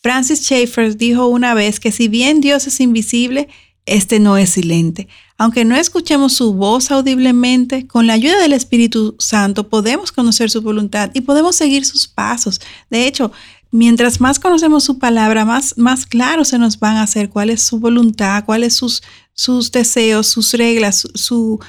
Francis 0.04 0.42
Schaeffer 0.42 0.98
dijo 0.98 1.28
una 1.28 1.54
vez 1.54 1.80
que 1.80 1.90
si 1.90 2.08
bien 2.08 2.42
Dios 2.42 2.66
es 2.66 2.78
invisible, 2.80 3.48
este 3.86 4.20
no 4.20 4.36
es 4.36 4.50
silente. 4.50 5.08
Aunque 5.38 5.64
no 5.64 5.76
escuchemos 5.76 6.34
su 6.34 6.52
voz 6.52 6.90
audiblemente, 6.90 7.86
con 7.86 8.06
la 8.06 8.12
ayuda 8.12 8.38
del 8.42 8.52
Espíritu 8.52 9.16
Santo 9.18 9.70
podemos 9.70 10.12
conocer 10.12 10.50
su 10.50 10.60
voluntad 10.60 11.10
y 11.14 11.22
podemos 11.22 11.56
seguir 11.56 11.86
sus 11.86 12.06
pasos. 12.06 12.60
De 12.90 13.06
hecho, 13.06 13.32
mientras 13.70 14.20
más 14.20 14.38
conocemos 14.38 14.84
su 14.84 14.98
palabra, 14.98 15.46
más, 15.46 15.78
más 15.78 16.04
claro 16.04 16.44
se 16.44 16.58
nos 16.58 16.78
van 16.78 16.98
a 16.98 17.04
hacer 17.04 17.30
cuál 17.30 17.48
es 17.48 17.62
su 17.62 17.78
voluntad, 17.78 18.44
cuáles 18.44 18.74
sus, 18.74 19.02
sus 19.32 19.72
deseos, 19.72 20.26
sus 20.26 20.52
reglas, 20.52 20.98
su, 20.98 21.08
su 21.14 21.60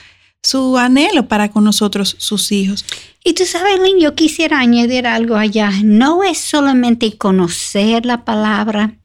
anhelo 0.77 1.27
para 1.27 1.49
con 1.49 1.63
nosotros, 1.63 2.15
sus 2.19 2.51
hijos. 2.51 2.85
Y 3.23 3.33
tú 3.33 3.45
sabes, 3.45 3.79
Lynn, 3.79 3.99
yo 3.99 4.13
quisiera 4.13 4.59
añadir 4.59 5.07
algo 5.07 5.35
allá. 5.35 5.71
No 5.83 6.23
es 6.23 6.37
solamente 6.37 7.17
conocer 7.17 8.05
la 8.05 8.23
palabra, 8.23 8.97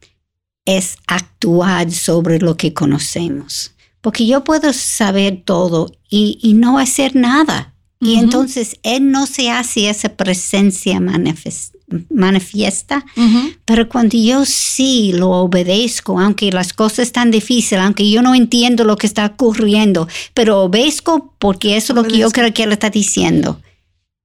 es 0.65 0.97
actuar 1.07 1.91
sobre 1.91 2.39
lo 2.39 2.55
que 2.57 2.73
conocemos. 2.73 3.73
Porque 4.01 4.25
yo 4.25 4.43
puedo 4.43 4.73
saber 4.73 5.41
todo 5.43 5.91
y, 6.09 6.53
no 6.55 6.77
hacer 6.77 7.15
nada. 7.15 7.73
Y 7.99 8.15
entonces 8.15 8.79
Él 8.83 9.11
no 9.11 9.27
se 9.27 9.51
hace 9.51 9.89
esa 9.89 10.09
presencia 10.09 10.99
manifiesta, 12.09 13.05
pero 13.65 13.87
cuando 13.89 14.17
yo 14.17 14.45
sí 14.45 15.13
lo 15.13 15.29
obedezco, 15.29 16.19
aunque 16.19 16.51
las 16.51 16.73
cosas 16.73 16.99
están 16.99 17.31
difíciles, 17.31 17.83
aunque 17.83 18.09
yo 18.09 18.21
no 18.21 18.35
entiendo 18.35 18.83
lo 18.83 18.97
que 18.97 19.07
está 19.07 19.25
ocurriendo, 19.25 20.07
pero 20.33 20.61
obedezco 20.61 21.33
porque 21.39 21.77
eso 21.77 21.93
es 21.93 21.95
lo 21.95 22.03
que 22.03 22.17
yo 22.17 22.29
creo 22.31 22.53
que 22.53 22.63
Él 22.63 22.71
está 22.71 22.89
diciendo. 22.89 23.61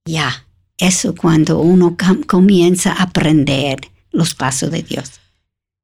Ya, 0.05 0.47
eso 0.79 1.15
cuando 1.15 1.61
uno 1.61 1.97
comienza 2.27 2.93
a 2.93 3.05
aprender 3.05 3.81
los 4.13 4.35
pasos 4.35 4.71
de 4.71 4.83
Dios. 4.83 5.11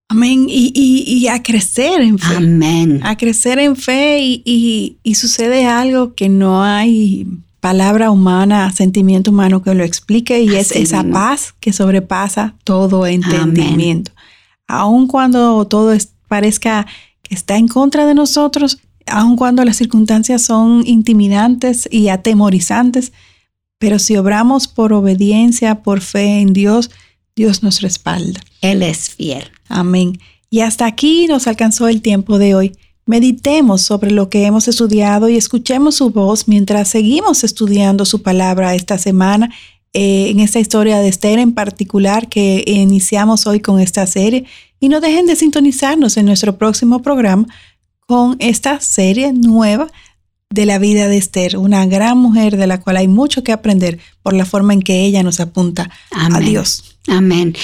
Amén. 0.09 0.45
Y, 0.47 1.27
a 1.29 1.43
crecer 1.43 2.03
en 2.03 2.19
fe. 2.19 2.37
Amén. 2.37 3.01
A 3.03 3.17
crecer 3.17 3.59
en 3.59 3.77
fe 3.77 4.19
y, 4.21 4.99
y, 5.03 5.15
sucede 5.15 5.65
algo 5.65 6.15
que 6.15 6.29
no 6.29 6.63
hay 6.63 7.27
palabra 7.63 8.11
humana, 8.11 8.73
sentimiento 8.73 9.31
humano 9.31 9.63
que 9.63 9.73
lo 9.73 9.85
explique 9.85 10.43
y 10.43 10.57
es 10.57 10.73
esa 10.73 11.05
paz 11.05 11.55
que 11.61 11.73
sobrepasa 11.73 12.57
todo 12.65 13.07
entendimiento. 13.07 14.11
Aun 14.67 15.07
cuando 15.07 15.65
todo 15.69 15.97
parezca 16.27 16.89
que 17.23 17.37
está 17.37 17.57
en 17.57 17.69
contra 17.69 18.05
de 18.05 18.15
nosotros, 18.15 18.81
aun 19.07 19.37
cuando 19.37 19.65
las 19.65 19.77
circunstancias 19.77 20.43
son 20.43 20.83
intimidantes 20.85 21.89
y 21.89 22.09
atemorizantes, 22.09 23.13
pero 23.79 24.01
si 24.01 24.17
obramos 24.17 24.67
por 24.67 24.93
obediencia, 24.93 25.85
por 25.85 26.01
fe 26.01 26.41
en 26.41 26.53
Dios, 26.53 26.91
Dios 27.37 27.63
nos 27.63 27.81
respalda. 27.81 28.41
Él 28.61 28.83
es 28.83 29.11
fiel. 29.11 29.45
Amén. 29.69 30.19
Y 30.51 30.63
hasta 30.63 30.87
aquí 30.87 31.29
nos 31.29 31.47
alcanzó 31.47 31.87
el 31.87 32.03
tiempo 32.03 32.41
de 32.41 32.57
hoy. 32.57 32.73
Meditemos 33.05 33.83
sobre 33.83 34.11
lo 34.13 34.29
que 34.29 34.45
hemos 34.45 34.69
estudiado 34.69 35.29
y 35.29 35.37
escuchemos 35.37 35.97
su 35.97 36.11
voz 36.11 36.47
mientras 36.47 36.89
seguimos 36.89 37.43
estudiando 37.43 38.05
su 38.05 38.23
palabra 38.23 38.75
esta 38.75 38.97
semana 38.97 39.53
eh, 39.93 40.31
en 40.31 40.41
esta 40.41 40.61
historia 40.61 40.99
de 41.01 41.09
Esther 41.09 41.39
en 41.39 41.53
particular 41.53 42.29
que 42.29 42.63
iniciamos 42.67 43.47
hoy 43.47 43.61
con 43.61 43.81
esta 43.81 44.07
serie. 44.07 44.45
Y 44.79 44.89
no 44.89 45.01
dejen 45.01 45.27
de 45.27 45.37
sintonizarnos 45.37 46.17
en 46.17 46.27
nuestro 46.27 46.57
próximo 46.57 47.03
programa 47.03 47.47
con 48.07 48.37
esta 48.39 48.81
serie 48.81 49.33
nueva 49.33 49.91
de 50.51 50.67
la 50.67 50.79
vida 50.79 51.09
de 51.09 51.17
Esther, 51.17 51.57
una 51.57 51.87
gran 51.87 52.19
mujer 52.19 52.57
de 52.57 52.67
la 52.67 52.81
cual 52.81 52.99
hay 52.99 53.09
mucho 53.09 53.43
que 53.43 53.53
aprender 53.53 53.99
por 54.23 54.35
la 54.35 54.45
forma 54.45 54.75
en 54.75 54.83
que 54.83 55.05
ella 55.05 55.23
nos 55.23 55.41
apunta 55.41 55.91
a 56.11 56.41
Dios. 56.41 56.97
Amén. 57.09 57.55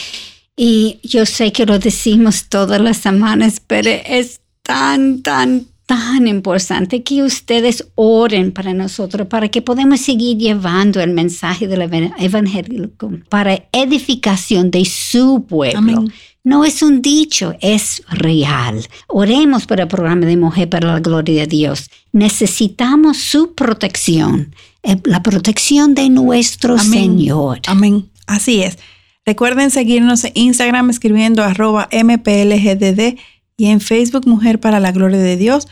Y 0.57 0.99
yo 1.03 1.27
sé 1.27 1.53
que 1.53 1.67
lo 1.67 1.79
decimos 1.79 2.47
todas 2.49 2.81
las 2.81 2.97
semanas, 2.97 3.63
pero 3.65 3.91
es 3.91 4.41
tan, 4.69 5.23
tan, 5.23 5.67
tan 5.87 6.29
importante 6.29 7.03
que 7.03 7.23
ustedes 7.23 7.89
oren 7.95 8.53
para 8.53 8.75
nosotros, 8.75 9.27
para 9.27 9.49
que 9.49 9.63
podamos 9.63 10.03
seguir 10.03 10.37
llevando 10.37 11.01
el 11.01 11.15
mensaje 11.15 11.67
del 11.67 11.91
evangelio 12.19 12.91
para 13.31 13.67
edificación 13.73 14.71
de 14.71 14.85
su 14.85 15.47
pueblo. 15.49 16.05
No 16.45 16.67
es 16.67 16.83
un 16.83 17.01
dicho, 17.01 17.55
es 17.63 18.03
real. 18.11 18.87
Oremos 19.07 19.65
por 19.65 19.81
el 19.81 19.89
programa 19.89 20.27
de 20.27 20.37
Mujer 20.37 20.69
para 20.69 20.93
la 20.93 21.01
Gloria 21.01 21.41
de 21.41 21.47
Dios. 21.47 21.91
Necesitamos 22.13 23.17
su 23.17 23.55
protección, 23.55 24.55
eh, 24.83 24.97
la 25.05 25.23
protección 25.23 25.95
de 25.95 26.11
nuestro 26.11 26.79
Señor. 26.79 27.61
Amén. 27.67 28.11
Así 28.27 28.63
es. 28.63 28.77
Recuerden 29.25 29.71
seguirnos 29.71 30.25
en 30.25 30.33
Instagram 30.35 30.91
escribiendo 30.91 31.43
arroba 31.43 31.89
mplgdd 31.91 33.17
y 33.59 33.67
en 33.67 33.83
Facebook 33.83 34.27
Mujer 34.27 34.59
para 34.61 34.81
la 34.81 34.93
Gloria 34.93 35.19
de 35.19 35.37
Dios. 35.37 35.69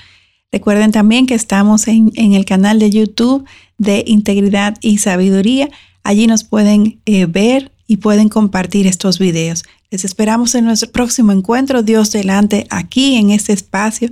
Recuerden 0.52 0.92
también 0.92 1.26
que 1.26 1.34
estamos 1.34 1.88
en, 1.88 2.12
el 2.16 2.44
canal 2.44 2.78
de 2.78 2.90
YouTube 2.90 3.46
de 3.78 4.04
Integridad 4.06 4.76
y 4.82 4.98
Sabiduría. 4.98 5.70
Allí 6.02 6.26
nos 6.26 6.44
pueden 6.44 7.00
eh, 7.06 7.24
ver 7.24 7.72
y 7.86 7.98
pueden 7.98 8.28
compartir 8.28 8.86
estos 8.86 9.18
videos. 9.18 9.64
Les 9.90 10.04
esperamos 10.04 10.54
en 10.54 10.66
nuestro 10.66 10.90
próximo 10.90 11.32
encuentro, 11.32 11.82
Dios 11.82 12.10
delante, 12.10 12.66
aquí 12.70 13.16
en 13.16 13.30
este 13.30 13.52
espacio, 13.52 14.10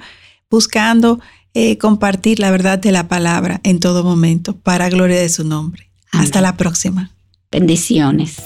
buscando 0.49 1.21
eh, 1.53 1.77
compartir 1.79 2.39
la 2.39 2.51
verdad 2.51 2.79
de 2.79 2.93
la 2.93 3.09
palabra 3.09 3.61
en 3.65 3.81
todo 3.81 4.05
momento, 4.05 4.57
para 4.57 4.89
gloria 4.89 5.21
de 5.21 5.29
su 5.29 5.45
nombre. 5.45 5.91
Hasta 6.13 6.41
la 6.41 6.57
próxima. 6.57 7.11
Bendiciones 7.51 8.37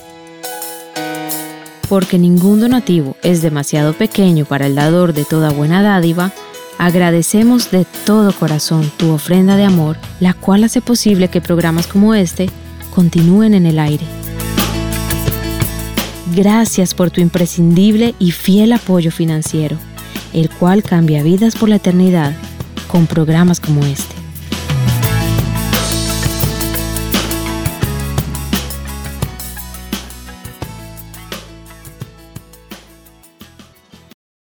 porque 1.89 2.18
ningún 2.18 2.61
donativo 2.61 3.16
es 3.22 3.43
demasiado 3.43 3.93
pequeño 3.95 4.45
para 4.45 4.66
el 4.66 4.74
dador 4.74 5.12
de 5.12 5.24
toda 5.24 5.51
buena 5.51 5.82
dádiva, 5.82 6.32
agradecemos 6.78 7.70
de 7.70 7.86
todo 8.05 8.32
corazón 8.32 8.91
tu 8.97 9.11
ofrenda 9.11 9.57
de 9.57 9.64
amor, 9.64 9.97
la 10.20 10.34
cual 10.34 10.64
hace 10.64 10.80
posible 10.80 11.28
que 11.28 11.41
programas 11.41 11.86
como 11.86 12.14
este 12.14 12.51
continúen 12.95 13.55
en 13.55 13.66
el 13.66 13.78
aire. 13.78 14.05
Gracias 16.34 16.95
por 16.95 17.11
tu 17.11 17.20
imprescindible 17.20 18.14
y 18.18 18.32
fiel 18.32 18.72
apoyo 18.72 19.11
financiero, 19.11 19.76
el 20.32 20.51
cual 20.51 20.82
cambia 20.82 21.22
vidas 21.22 21.57
por 21.57 21.68
la 21.68 21.76
eternidad 21.76 22.34
con 22.86 23.07
programas 23.07 23.61
como 23.61 23.84
este. 23.84 24.17